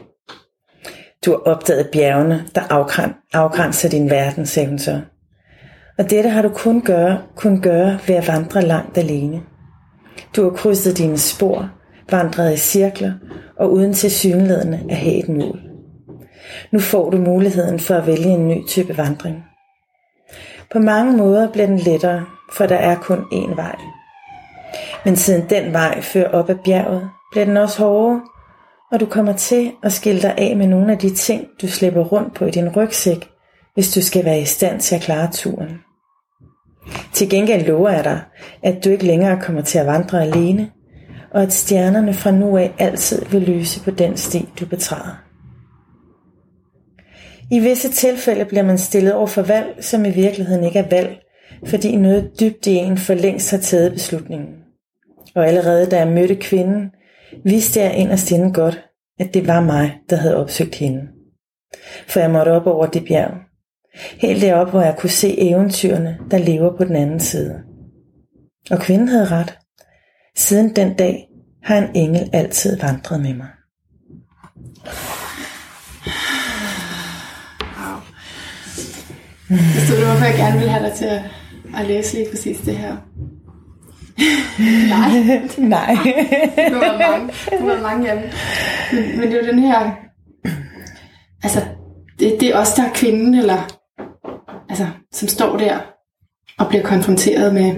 Du 1.26 1.30
har 1.30 1.38
opdaget 1.38 1.88
bjergene, 1.92 2.44
der 2.54 2.60
afgrænser 3.32 3.88
din 3.88 4.10
verden, 4.10 4.46
sagde 4.46 4.68
hun 4.68 4.78
så. 4.78 5.00
Og 5.98 6.10
dette 6.10 6.30
har 6.30 6.42
du 6.42 6.48
kun 6.48 6.82
gøre, 6.82 7.22
kun 7.36 7.60
gøre 7.60 7.98
ved 8.06 8.14
at 8.14 8.28
vandre 8.28 8.62
langt 8.62 8.98
alene. 8.98 9.42
Du 10.36 10.42
har 10.42 10.50
krydset 10.50 10.98
dine 10.98 11.18
spor, 11.18 11.70
vandret 12.10 12.54
i 12.54 12.56
cirkler 12.56 13.12
og 13.56 13.72
uden 13.72 13.94
til 13.94 14.10
synlædende 14.10 14.80
at 14.90 14.96
have 14.96 15.14
et 15.14 15.28
mål. 15.28 15.60
Nu 16.72 16.78
får 16.78 17.10
du 17.10 17.16
muligheden 17.18 17.78
for 17.78 17.94
at 17.94 18.06
vælge 18.06 18.28
en 18.28 18.48
ny 18.48 18.66
type 18.68 18.96
vandring. 18.96 19.47
På 20.72 20.78
mange 20.78 21.16
måder 21.16 21.52
bliver 21.52 21.66
den 21.66 21.78
lettere, 21.78 22.24
for 22.52 22.66
der 22.66 22.76
er 22.76 22.96
kun 22.96 23.18
én 23.18 23.54
vej. 23.56 23.76
Men 25.04 25.16
siden 25.16 25.50
den 25.50 25.72
vej 25.72 26.00
fører 26.00 26.30
op 26.30 26.50
ad 26.50 26.54
bjerget, 26.64 27.10
bliver 27.32 27.44
den 27.44 27.56
også 27.56 27.82
hårdere, 27.82 28.20
og 28.92 29.00
du 29.00 29.06
kommer 29.06 29.32
til 29.32 29.72
at 29.82 29.92
skille 29.92 30.22
dig 30.22 30.34
af 30.38 30.56
med 30.56 30.66
nogle 30.66 30.92
af 30.92 30.98
de 30.98 31.14
ting, 31.14 31.46
du 31.62 31.68
slipper 31.68 32.04
rundt 32.04 32.34
på 32.34 32.44
i 32.44 32.50
din 32.50 32.68
rygsæk, 32.76 33.28
hvis 33.74 33.92
du 33.94 34.02
skal 34.02 34.24
være 34.24 34.40
i 34.40 34.44
stand 34.44 34.80
til 34.80 34.94
at 34.94 35.00
klare 35.00 35.28
turen. 35.32 35.78
Til 37.12 37.30
gengæld 37.30 37.66
lover 37.66 37.90
jeg 37.90 38.04
dig, 38.04 38.20
at 38.62 38.84
du 38.84 38.90
ikke 38.90 39.06
længere 39.06 39.40
kommer 39.40 39.62
til 39.62 39.78
at 39.78 39.86
vandre 39.86 40.22
alene, 40.22 40.70
og 41.30 41.42
at 41.42 41.52
stjernerne 41.52 42.14
fra 42.14 42.30
nu 42.30 42.56
af 42.56 42.74
altid 42.78 43.24
vil 43.24 43.42
lyse 43.42 43.84
på 43.84 43.90
den 43.90 44.16
sti, 44.16 44.48
du 44.60 44.66
betræder. 44.66 45.27
I 47.50 47.58
visse 47.58 47.90
tilfælde 47.90 48.44
bliver 48.44 48.62
man 48.62 48.78
stillet 48.78 49.14
over 49.14 49.26
for 49.26 49.42
valg, 49.42 49.84
som 49.84 50.04
i 50.04 50.10
virkeligheden 50.10 50.64
ikke 50.64 50.78
er 50.78 50.88
valg, 50.88 51.20
fordi 51.66 51.96
noget 51.96 52.30
dybt 52.40 52.66
i 52.66 52.74
en 52.74 52.98
for 52.98 53.14
længst 53.14 53.50
har 53.50 53.58
taget 53.58 53.92
beslutningen. 53.92 54.54
Og 55.34 55.46
allerede 55.46 55.86
da 55.86 55.98
jeg 55.98 56.08
mødte 56.08 56.34
kvinden, 56.34 56.90
vidste 57.44 57.80
jeg 57.80 57.94
inderst 57.94 58.30
inden 58.30 58.52
godt, 58.52 58.84
at 59.18 59.34
det 59.34 59.46
var 59.46 59.60
mig, 59.60 59.98
der 60.10 60.16
havde 60.16 60.36
opsøgt 60.36 60.74
hende. 60.74 61.08
For 62.06 62.20
jeg 62.20 62.30
måtte 62.30 62.50
op 62.50 62.66
over 62.66 62.86
det 62.86 63.04
bjerg. 63.04 63.34
Helt 64.18 64.42
derop, 64.42 64.70
hvor 64.70 64.82
jeg 64.82 64.96
kunne 64.98 65.10
se 65.10 65.40
eventyrene, 65.40 66.18
der 66.30 66.38
lever 66.38 66.76
på 66.76 66.84
den 66.84 66.96
anden 66.96 67.20
side. 67.20 67.62
Og 68.70 68.78
kvinden 68.78 69.08
havde 69.08 69.24
ret. 69.24 69.58
Siden 70.36 70.76
den 70.76 70.94
dag 70.94 71.28
har 71.62 71.78
en 71.78 71.96
engel 71.96 72.30
altid 72.32 72.80
vandret 72.80 73.20
med 73.20 73.34
mig. 73.34 73.48
Wow. 74.84 75.18
Forstod 79.48 80.00
du, 80.00 80.04
hvorfor 80.04 80.24
jeg 80.24 80.34
gerne 80.36 80.58
ville 80.58 80.70
have 80.70 80.86
dig 80.88 80.96
til 80.96 81.04
at, 81.04 81.22
at 81.76 81.86
læse 81.86 82.14
lige 82.14 82.30
præcis 82.30 82.58
det 82.58 82.76
her? 82.76 82.96
Nej. 84.94 85.10
Nej. 85.58 85.94
du 86.72 86.78
har 86.84 86.98
mange, 87.10 87.32
du 87.60 87.68
har 87.68 87.82
mange 87.82 88.10
af 88.10 88.22
dem. 88.22 88.30
Men, 88.92 89.20
men 89.20 89.30
det 89.30 89.40
er 89.40 89.52
den 89.52 89.58
her... 89.58 89.90
Altså, 91.42 91.60
det, 92.18 92.36
det 92.40 92.48
er 92.48 92.58
os, 92.58 92.74
der 92.74 92.82
er 92.82 92.92
kvinden, 92.94 93.34
eller... 93.34 93.80
Altså, 94.68 94.86
som 95.12 95.28
står 95.28 95.56
der 95.56 95.80
og 96.58 96.68
bliver 96.68 96.84
konfronteret 96.84 97.54
med 97.54 97.76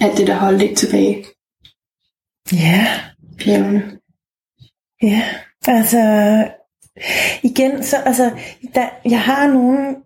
alt 0.00 0.18
det, 0.18 0.26
der 0.26 0.34
holdt 0.34 0.62
ikke 0.62 0.74
tilbage. 0.74 1.24
Ja. 2.52 2.86
Bjergene. 3.38 3.98
Ja, 5.02 5.22
altså... 5.68 5.98
Igen, 7.42 7.82
så 7.82 7.96
altså, 7.96 8.30
der, 8.74 8.88
jeg 9.04 9.20
har 9.20 9.46
nogle, 9.46 9.96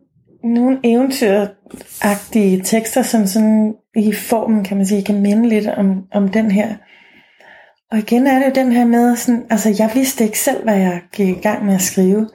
nogle 0.44 0.78
eventyragtige 0.84 2.60
tekster, 2.60 3.02
som 3.02 3.26
sådan 3.26 3.74
i 3.96 4.12
formen, 4.12 4.64
kan 4.64 4.76
man 4.76 4.86
sige, 4.86 5.04
kan 5.04 5.20
minde 5.20 5.48
lidt 5.48 5.66
om, 5.66 6.04
om 6.12 6.28
den 6.28 6.50
her. 6.50 6.74
Og 7.90 7.98
igen 7.98 8.26
er 8.26 8.38
det 8.38 8.46
jo 8.46 8.62
den 8.64 8.72
her 8.72 8.84
med, 8.84 9.16
sådan, 9.16 9.44
altså 9.50 9.74
jeg 9.78 9.90
vidste 9.94 10.24
ikke 10.24 10.38
selv, 10.38 10.62
hvad 10.62 10.78
jeg 10.78 11.00
gik 11.12 11.28
i 11.28 11.40
gang 11.40 11.64
med 11.64 11.74
at 11.74 11.82
skrive, 11.82 12.28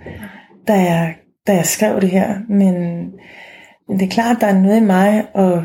da 0.68 0.74
jeg, 0.74 1.16
da 1.48 1.56
jeg 1.56 1.66
skrev 1.66 2.02
det 2.02 2.10
her, 2.10 2.36
men, 2.50 2.74
men 3.88 4.00
det 4.00 4.06
er 4.06 4.12
klart, 4.12 4.36
at 4.36 4.42
der 4.42 4.48
er 4.48 4.62
noget 4.62 4.78
i 4.78 4.84
mig, 4.84 5.26
og, 5.34 5.64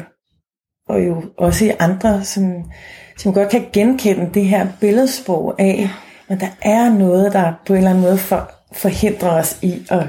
og 0.88 1.06
jo 1.06 1.22
også 1.38 1.64
i 1.64 1.72
andre, 1.78 2.24
som, 2.24 2.64
som 3.16 3.32
godt 3.32 3.48
kan 3.48 3.66
genkende 3.72 4.30
det 4.34 4.44
her 4.44 4.66
billedsprog 4.80 5.60
af, 5.60 5.88
men 6.28 6.40
der 6.40 6.48
er 6.62 6.90
noget, 6.90 7.32
der 7.32 7.52
på 7.66 7.72
en 7.72 7.76
eller 7.76 7.90
anden 7.90 8.04
måde 8.04 8.18
for, 8.18 8.50
forhindrer 8.72 9.30
os 9.30 9.58
i 9.62 9.82
at, 9.90 10.06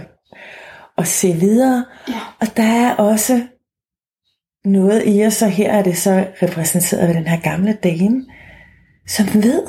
at 0.97 1.07
se 1.07 1.33
videre. 1.33 1.85
Ja. 2.07 2.19
Og 2.39 2.47
der 2.57 2.63
er 2.63 2.95
også 2.95 3.41
noget 4.65 5.03
i 5.05 5.25
os, 5.25 5.41
og 5.41 5.49
her 5.49 5.71
er 5.71 5.83
det 5.83 5.97
så 5.97 6.27
repræsenteret 6.41 7.07
ved 7.07 7.15
den 7.15 7.27
her 7.27 7.39
gamle 7.39 7.73
dame, 7.73 8.25
som 9.07 9.25
ved, 9.33 9.63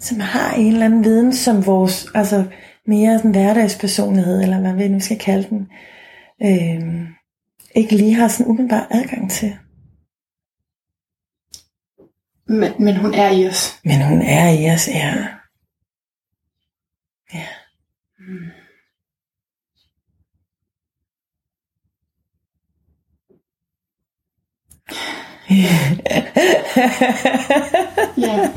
som 0.00 0.20
har 0.20 0.54
en 0.54 0.72
eller 0.72 0.86
anden 0.86 1.04
viden, 1.04 1.32
som 1.32 1.66
vores, 1.66 2.06
altså 2.14 2.44
mere 2.86 3.18
sådan 3.18 3.30
hverdagspersonlighed, 3.30 4.42
eller 4.42 4.60
hvad 4.60 4.74
vi 4.74 4.88
nu 4.88 5.00
skal 5.00 5.18
kalde 5.18 5.48
den, 5.48 5.68
øh, 6.42 7.08
ikke 7.74 7.96
lige 7.96 8.14
har 8.14 8.28
sådan 8.28 8.50
umiddelbar 8.50 8.86
adgang 8.90 9.30
til. 9.30 9.56
Men, 12.48 12.72
men 12.78 12.96
hun 12.96 13.14
er 13.14 13.30
i 13.30 13.48
os. 13.48 13.80
Men 13.84 14.02
hun 14.02 14.22
er 14.22 14.48
i 14.48 14.74
os, 14.74 14.88
ja. 14.88 15.14
Ja. 28.16 28.52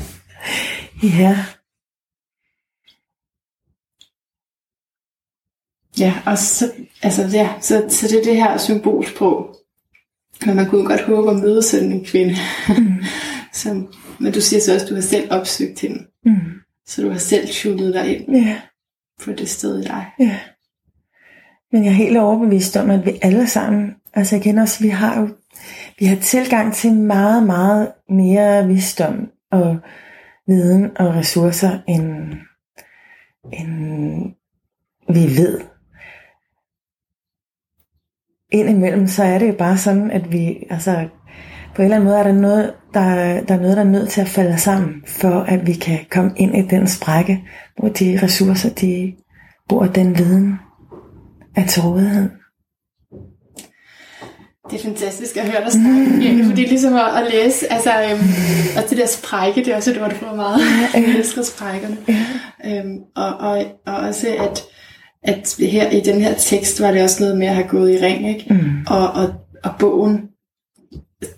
ja. 1.02 1.36
Ja, 5.98 6.14
og 6.26 6.38
så, 6.38 6.72
altså, 7.02 7.22
ja, 7.32 7.50
så, 7.60 7.86
så 7.88 8.08
det 8.08 8.18
er 8.18 8.22
det 8.24 8.36
her 8.36 8.56
symbolsprog. 8.58 9.56
Men 10.46 10.56
man 10.56 10.68
kunne 10.68 10.86
godt 10.86 11.00
håbe 11.00 11.30
at 11.30 11.36
møde 11.36 11.62
sådan 11.62 11.92
en 11.92 12.04
kvinde. 12.04 12.36
Mm. 12.78 12.94
Som, 13.52 13.94
men 14.18 14.32
du 14.32 14.40
siger 14.40 14.60
så 14.60 14.74
også, 14.74 14.86
at 14.86 14.90
du 14.90 14.94
har 14.94 15.02
selv 15.02 15.32
opsøgt 15.32 15.80
hende. 15.80 16.06
Mm. 16.24 16.60
Så 16.86 17.02
du 17.02 17.10
har 17.10 17.18
selv 17.18 17.48
tunet 17.52 17.94
dig 17.94 18.16
ind 18.18 18.36
Ja. 18.36 18.60
på 19.24 19.32
det 19.32 19.48
sted 19.48 19.78
i 19.80 19.82
dig. 19.82 20.06
Ja. 20.20 20.40
Men 21.72 21.84
jeg 21.84 21.90
er 21.90 21.94
helt 21.94 22.16
overbevist 22.16 22.76
om, 22.76 22.90
at 22.90 23.06
vi 23.06 23.18
alle 23.22 23.46
sammen, 23.46 23.94
altså 24.14 24.38
kender 24.38 24.62
også, 24.62 24.82
vi 24.82 24.88
har 24.88 25.20
jo, 25.20 25.28
vi 25.98 26.06
har 26.06 26.16
tilgang 26.16 26.74
til 26.74 26.94
meget, 26.94 27.46
meget 27.46 27.92
mere 28.08 28.66
visdom 28.66 29.30
og 29.50 29.78
viden 30.46 30.90
og 30.96 31.14
ressourcer, 31.14 31.78
end, 31.88 32.32
end 33.52 34.34
vi 35.08 35.36
ved. 35.36 35.60
Indimellem, 38.52 39.06
så 39.06 39.24
er 39.24 39.38
det 39.38 39.48
jo 39.48 39.54
bare 39.58 39.78
sådan, 39.78 40.10
at 40.10 40.32
vi, 40.32 40.66
altså, 40.70 41.08
på 41.74 41.82
en 41.82 41.84
eller 41.84 41.96
anden 41.96 42.08
måde 42.08 42.18
er 42.18 42.22
der 42.22 42.32
noget, 42.32 42.74
der, 42.94 43.04
der 43.44 43.54
er 43.54 43.60
noget, 43.60 43.76
der 43.76 43.84
er 43.84 43.88
nødt 43.88 44.08
til 44.08 44.20
at 44.20 44.28
falde 44.28 44.58
sammen, 44.58 45.02
for 45.06 45.40
at 45.40 45.66
vi 45.66 45.72
kan 45.72 45.98
komme 46.10 46.32
ind 46.36 46.56
i 46.56 46.62
den 46.62 46.86
sprække, 46.86 47.44
hvor 47.78 47.88
de 47.88 48.18
ressourcer, 48.22 48.74
de 48.74 49.16
bor 49.68 49.86
den 49.86 50.18
viden, 50.18 50.58
er 51.56 51.66
til 51.66 51.82
rådighed. 51.82 52.28
Det 54.70 54.80
er 54.80 54.84
fantastisk 54.84 55.36
at 55.36 55.46
høre 55.50 55.64
dig 55.64 55.72
snakke, 55.72 56.24
Jane, 56.24 56.44
fordi 56.44 56.62
ligesom 56.62 56.94
at, 56.94 57.00
at 57.24 57.32
læse, 57.32 57.72
altså, 57.72 57.90
øhm, 58.02 58.20
og 58.76 58.90
det 58.90 58.98
der 58.98 59.06
sprække, 59.06 59.60
det 59.64 59.72
er 59.72 59.76
også 59.76 59.90
et 59.90 60.02
ord, 60.02 60.10
du 60.10 60.16
får 60.16 60.34
meget. 60.36 60.60
Jeg 60.94 61.04
elsker 61.04 61.42
sprækkerne. 61.42 61.96
Øhm, 62.66 62.98
og, 63.16 63.34
og, 63.36 63.64
og 63.86 63.96
også, 63.96 64.26
at, 64.38 64.62
at 65.22 65.56
her 65.60 65.90
i 65.90 66.00
den 66.00 66.20
her 66.20 66.34
tekst, 66.34 66.80
var 66.80 66.90
det 66.90 67.02
også 67.02 67.22
noget 67.22 67.38
med 67.38 67.46
at 67.46 67.54
have 67.54 67.68
gået 67.68 67.92
i 67.94 68.04
ring, 68.04 68.28
ikke? 68.28 68.54
Mm. 68.54 68.60
Og, 68.88 69.10
og, 69.10 69.34
og 69.64 69.70
bogen, 69.78 70.20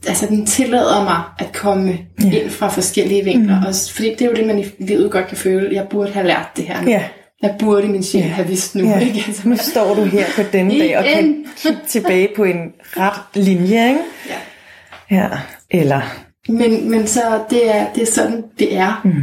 altså 0.08 0.26
den 0.26 0.46
tillader 0.46 1.04
mig 1.04 1.22
at 1.38 1.52
komme 1.54 1.98
Ja. 2.24 2.30
ind 2.42 2.50
fra 2.50 2.68
forskellige 2.68 3.24
vinkler. 3.24 3.60
Mm. 3.60 3.66
Også, 3.66 3.94
fordi 3.94 4.08
det 4.10 4.22
er 4.22 4.26
jo 4.26 4.34
det, 4.36 4.46
man 4.46 4.58
i 4.58 4.64
livet 4.78 5.10
godt 5.10 5.26
kan 5.28 5.36
føle. 5.36 5.74
Jeg 5.74 5.86
burde 5.90 6.12
have 6.12 6.26
lært 6.26 6.48
det 6.56 6.64
her 6.64 6.82
nu. 6.82 6.90
Ja, 6.90 7.04
Jeg 7.42 7.56
burde 7.58 7.88
min 7.88 8.02
sjæl 8.02 8.22
Ja. 8.22 8.28
have 8.28 8.48
vidst 8.48 8.74
nu. 8.74 8.84
ja. 8.84 8.98
Ikke? 8.98 9.24
Altså, 9.26 9.48
Nu 9.48 9.56
står 9.56 9.94
du 9.94 10.04
her 10.04 10.26
på 10.36 10.42
denne 10.52 10.78
dag 10.78 10.98
og 10.98 11.04
kan 11.04 11.46
kigge 11.56 11.78
tilbage 11.88 12.28
på 12.36 12.44
en 12.44 12.72
ret 12.96 13.44
linje, 13.44 13.88
ikke? 13.88 14.00
ja. 14.28 14.36
Ja, 15.16 15.28
eller... 15.70 16.00
Men, 16.48 16.90
men 16.90 17.06
så 17.06 17.44
det 17.50 17.76
er, 17.76 17.92
det 17.92 18.02
er 18.02 18.12
sådan, 18.12 18.44
det 18.58 18.76
er. 18.76 19.00
Mm. 19.04 19.22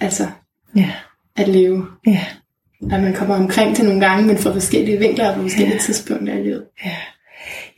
Altså, 0.00 0.26
Ja, 0.76 0.90
at 1.36 1.48
leve. 1.48 1.86
ja, 2.06 2.20
At 2.92 3.02
man 3.02 3.14
kommer 3.14 3.34
omkring 3.34 3.76
til 3.76 3.84
nogle 3.84 4.06
gange, 4.06 4.26
men 4.26 4.38
fra 4.38 4.52
forskellige 4.52 4.98
vinkler 4.98 5.28
og 5.28 5.34
på 5.36 5.42
forskellige 5.42 5.78
tidspunkter 5.78 6.34
i 6.34 6.42
livet. 6.42 6.64
ja. 6.84 6.90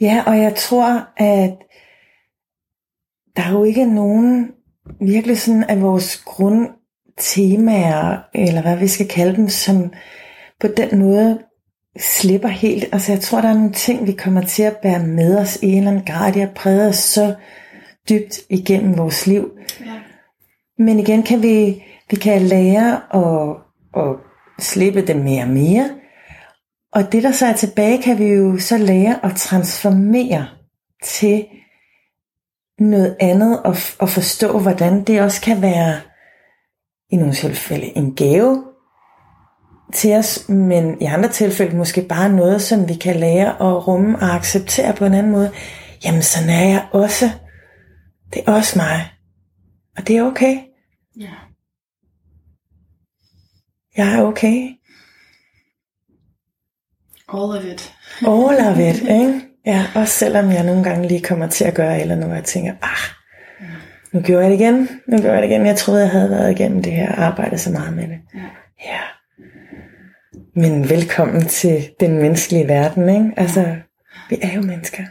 Ja, 0.00 0.22
og 0.26 0.38
jeg 0.38 0.54
tror, 0.54 1.06
at 1.16 1.50
der 3.36 3.42
er 3.42 3.50
jo 3.52 3.64
ikke 3.64 3.94
nogen 3.94 4.50
virkelig 5.00 5.38
sådan 5.40 5.64
af 5.64 5.80
vores 5.82 6.16
grundtemaer, 7.16 8.18
eller 8.34 8.62
hvad 8.62 8.76
vi 8.76 8.88
skal 8.88 9.08
kalde 9.08 9.36
dem, 9.36 9.48
som 9.48 9.92
på 10.60 10.66
den 10.66 10.98
måde 10.98 11.38
slipper 11.98 12.48
helt. 12.48 12.84
Altså 12.92 13.12
jeg 13.12 13.20
tror, 13.20 13.40
der 13.40 13.48
er 13.48 13.54
nogle 13.54 13.72
ting, 13.72 14.06
vi 14.06 14.12
kommer 14.12 14.42
til 14.42 14.62
at 14.62 14.76
bære 14.76 15.06
med 15.06 15.38
os 15.38 15.56
i 15.62 15.66
en 15.66 15.78
eller 15.78 15.90
anden 15.90 16.04
grad. 16.06 16.32
De 16.32 16.40
har 16.40 16.50
præget 16.54 16.88
os 16.88 16.96
så 16.96 17.34
dybt 18.08 18.40
igennem 18.50 18.98
vores 18.98 19.26
liv. 19.26 19.50
Ja. 19.80 19.92
Men 20.78 21.00
igen 21.00 21.22
kan 21.22 21.42
vi, 21.42 21.84
vi 22.10 22.16
kan 22.16 22.42
lære 22.42 23.00
at, 23.14 23.56
at 24.02 24.16
slippe 24.58 25.06
dem 25.06 25.16
mere 25.16 25.42
og 25.42 25.48
mere. 25.48 25.90
Og 26.92 27.12
det 27.12 27.22
der 27.22 27.32
så 27.32 27.46
er 27.46 27.52
tilbage, 27.52 28.02
kan 28.02 28.18
vi 28.18 28.26
jo 28.26 28.58
så 28.58 28.78
lære 28.78 29.24
at 29.24 29.36
transformere 29.36 30.46
til 31.04 31.46
noget 32.78 33.16
andet 33.20 33.62
og, 33.62 33.76
og 33.98 34.08
forstå, 34.08 34.58
hvordan 34.58 35.04
det 35.04 35.22
også 35.22 35.40
kan 35.40 35.62
være 35.62 36.00
i 37.10 37.16
nogle 37.16 37.34
tilfælde 37.34 37.96
en 37.96 38.14
gave 38.14 38.64
til 39.94 40.14
os, 40.14 40.48
men 40.48 41.02
i 41.02 41.04
andre 41.04 41.28
tilfælde 41.28 41.76
måske 41.76 42.02
bare 42.02 42.28
noget, 42.28 42.62
som 42.62 42.88
vi 42.88 42.94
kan 42.94 43.16
lære 43.16 43.48
at 43.48 43.86
rumme 43.86 44.18
og 44.18 44.34
acceptere 44.34 44.92
på 44.92 45.04
en 45.04 45.14
anden 45.14 45.32
måde. 45.32 45.52
Jamen, 46.04 46.22
sådan 46.22 46.50
er 46.50 46.68
jeg 46.68 46.88
også. 46.92 47.30
Det 48.34 48.42
er 48.46 48.52
også 48.52 48.78
mig. 48.78 49.12
Og 49.96 50.08
det 50.08 50.16
er 50.16 50.22
okay. 50.22 50.58
Ja. 51.20 51.32
Jeg 53.96 54.14
er 54.14 54.22
okay. 54.22 54.70
All 57.28 57.58
of 57.58 57.64
it. 57.64 57.94
All 58.20 58.68
of 58.68 58.78
it, 58.78 59.02
ikke? 59.20 59.40
Ja, 59.66 59.86
også 59.94 60.14
selvom 60.14 60.50
jeg 60.50 60.64
nogle 60.64 60.84
gange 60.84 61.08
lige 61.08 61.22
kommer 61.22 61.46
til 61.46 61.64
at 61.64 61.74
gøre 61.74 62.00
eller 62.00 62.16
noget, 62.16 62.34
jeg 62.34 62.44
tænker, 62.44 62.74
ah, 62.82 63.16
nu 64.16 64.22
gjorde 64.22 64.42
jeg 64.42 64.50
det 64.50 64.60
igen, 64.60 64.88
nu 65.08 65.16
gjorde 65.16 65.32
jeg 65.32 65.42
det 65.42 65.48
igen. 65.48 65.66
Jeg 65.66 65.76
troede, 65.76 66.00
jeg 66.00 66.10
havde 66.10 66.30
været 66.30 66.50
igennem 66.50 66.82
det 66.82 66.92
her 66.92 67.12
arbejde 67.14 67.58
så 67.58 67.70
meget 67.70 67.96
med 67.96 68.08
det. 68.08 68.18
Ja. 68.34 68.48
ja. 68.84 69.00
Men 70.54 70.88
velkommen 70.88 71.46
til 71.46 71.90
den 72.00 72.18
menneskelige 72.18 72.68
verden, 72.68 73.08
ikke? 73.08 73.32
Altså, 73.36 73.76
vi 74.30 74.38
er 74.42 74.52
jo 74.52 74.62
mennesker. 74.62 75.04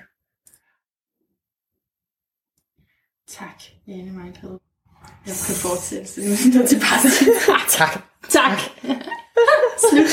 Tak, 3.27 3.63
Jane 3.87 4.11
Mindful. 4.11 4.59
Jeg 5.27 5.35
skal 5.35 5.55
fortsætte, 5.55 6.07
så 6.07 6.21
nu 6.53 6.61
er 6.61 6.67
til 6.67 6.79
Tak. 7.79 8.01
Tak. 8.29 8.59
Slut. 9.89 10.09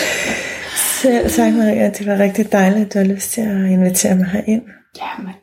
Selv 1.02 1.30
tak, 1.30 1.52
Maria. 1.54 1.90
Det 1.90 2.06
var 2.06 2.18
rigtig 2.18 2.52
dejligt, 2.52 2.86
at 2.86 2.94
du 2.94 2.98
har 2.98 3.14
lyst 3.14 3.30
til 3.30 3.40
at 3.40 3.70
invitere 3.70 4.14
mig 4.14 4.26
herind. 4.26 4.62
Ja, 4.98 5.22
men 5.22 5.34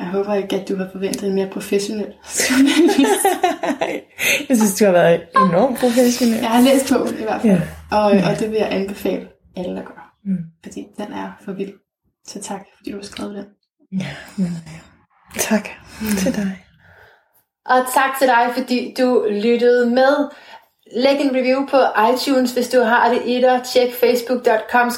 jeg 0.00 0.08
håber 0.08 0.34
ikke, 0.34 0.56
at 0.56 0.68
du 0.68 0.76
har 0.76 0.88
forventet 0.92 1.28
en 1.28 1.34
mere 1.34 1.50
professionel 1.52 2.06
Jeg 4.48 4.56
synes, 4.56 4.78
du 4.78 4.84
har 4.84 4.92
været 4.92 5.22
enormt 5.36 5.78
professionel. 5.78 6.38
Jeg 6.38 6.50
har 6.50 6.60
læst 6.60 6.92
bogen 6.92 7.18
i 7.18 7.22
hvert 7.22 7.42
fald, 7.42 7.52
ja. 7.52 7.96
og, 7.96 8.04
og 8.04 8.38
det 8.38 8.50
vil 8.50 8.58
jeg 8.58 8.72
anbefale 8.72 9.28
alle 9.56 9.80
at 9.80 9.86
gøre. 9.86 10.04
Mm. 10.24 10.44
Fordi 10.62 10.86
den 10.96 11.12
er 11.12 11.32
for 11.44 11.52
vild. 11.52 11.72
Så 12.26 12.42
tak, 12.42 12.60
fordi 12.76 12.90
du 12.90 12.96
har 12.96 13.04
skrevet 13.04 13.34
den. 13.34 13.46
Ja, 14.00 14.16
men 14.36 14.46
ja. 14.66 14.80
Tak 15.38 15.68
mm. 16.00 16.16
til 16.18 16.36
dig. 16.36 16.64
Og 17.66 17.78
tak 17.94 18.18
til 18.18 18.28
dig, 18.28 18.50
fordi 18.56 18.94
du 18.98 19.26
lyttede 19.30 19.90
med. 19.90 20.30
Læg 20.96 21.20
en 21.20 21.36
review 21.36 21.66
på 21.66 21.78
iTunes, 22.12 22.52
hvis 22.52 22.68
du 22.68 22.80
har 22.80 23.08
det 23.08 23.22
i 23.26 23.40
dig. 23.40 23.60
Tjek 23.64 23.94
facebook.com 23.94 24.90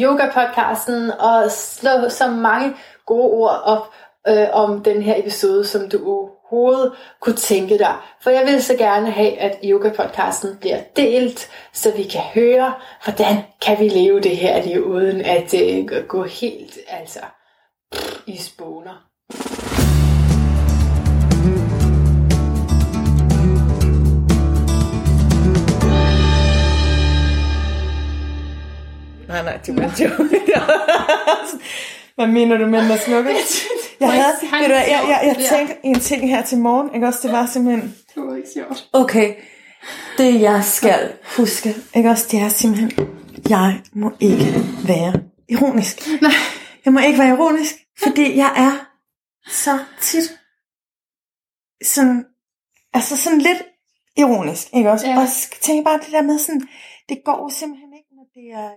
yoga-podcasten 0.00 1.10
og 1.20 1.50
slå 1.50 2.08
så 2.08 2.30
mange 2.30 2.74
gode 3.06 3.30
ord 3.30 3.62
op 3.64 3.92
øh, 4.28 4.46
om 4.52 4.82
den 4.82 5.02
her 5.02 5.14
episode, 5.18 5.66
som 5.66 5.88
du 5.88 5.98
overhovedet 6.06 6.92
kunne 7.20 7.36
tænke 7.36 7.78
dig. 7.78 7.94
For 8.22 8.30
jeg 8.30 8.46
vil 8.46 8.62
så 8.62 8.76
gerne 8.76 9.10
have, 9.10 9.38
at 9.38 9.58
yoga-podcasten 9.64 10.58
bliver 10.60 10.80
delt, 10.96 11.50
så 11.72 11.92
vi 11.96 12.02
kan 12.02 12.20
høre, 12.34 12.74
hvordan 13.04 13.36
kan 13.62 13.80
vi 13.80 13.88
leve 13.88 14.20
det 14.20 14.36
her 14.36 14.62
liv, 14.62 14.84
uden 14.84 15.20
at 15.20 15.54
øh, 15.54 15.86
gå 16.08 16.24
helt 16.24 16.78
altså 16.88 17.20
i 18.26 18.36
spåner. 18.36 19.06
Nej, 29.28 29.42
nej, 29.42 29.60
det 29.66 29.76
var 29.76 29.82
en 29.82 29.90
joke. 29.90 30.40
Hvad 32.20 32.28
mener 32.28 32.56
du 32.56 32.66
med, 32.66 32.90
at 32.90 33.00
slukker? 33.06 33.30
Jeg, 34.00 34.12
havde, 34.12 34.62
ved 34.62 34.68
du, 34.68 34.74
jeg, 34.74 35.04
jeg, 35.08 35.36
jeg 35.38 35.46
tænkte 35.50 35.76
en 35.84 36.00
ting 36.00 36.28
her 36.28 36.42
til 36.42 36.58
morgen, 36.58 36.94
ikke 36.94 37.06
også? 37.06 37.18
Det 37.22 37.32
var 37.32 37.46
simpelthen... 37.46 37.94
Det 38.14 38.22
var 38.22 38.36
ikke 38.36 38.48
sjovt. 38.54 38.88
Okay, 38.92 39.34
det 40.18 40.40
jeg 40.40 40.64
skal 40.64 41.12
huske, 41.36 41.74
ikke 41.96 42.10
også? 42.10 42.28
Det 42.30 42.40
er 42.40 42.48
simpelthen, 42.48 42.90
jeg 43.48 43.80
må 43.92 44.12
ikke 44.20 44.54
være 44.86 45.12
ironisk. 45.48 46.08
Nej. 46.22 46.32
Jeg 46.84 46.92
må 46.92 47.00
ikke 47.00 47.18
være 47.18 47.28
ironisk, 47.28 47.74
fordi 48.02 48.36
jeg 48.36 48.52
er 48.56 48.86
så 49.50 49.78
tit 50.00 50.38
sådan, 51.84 52.24
altså 52.94 53.16
sådan 53.16 53.38
lidt 53.38 53.62
ironisk, 54.16 54.68
ikke 54.74 54.90
også? 54.90 55.06
Ja. 55.06 55.20
Og 55.20 55.26
tænker 55.60 55.84
bare 55.84 55.98
det 55.98 56.12
der 56.12 56.22
med 56.22 56.38
sådan, 56.38 56.68
det 57.08 57.18
går 57.24 57.48
simpelthen 57.48 57.92
ikke, 57.92 58.08
når 58.16 58.26
det 58.34 58.46
er 58.52 58.70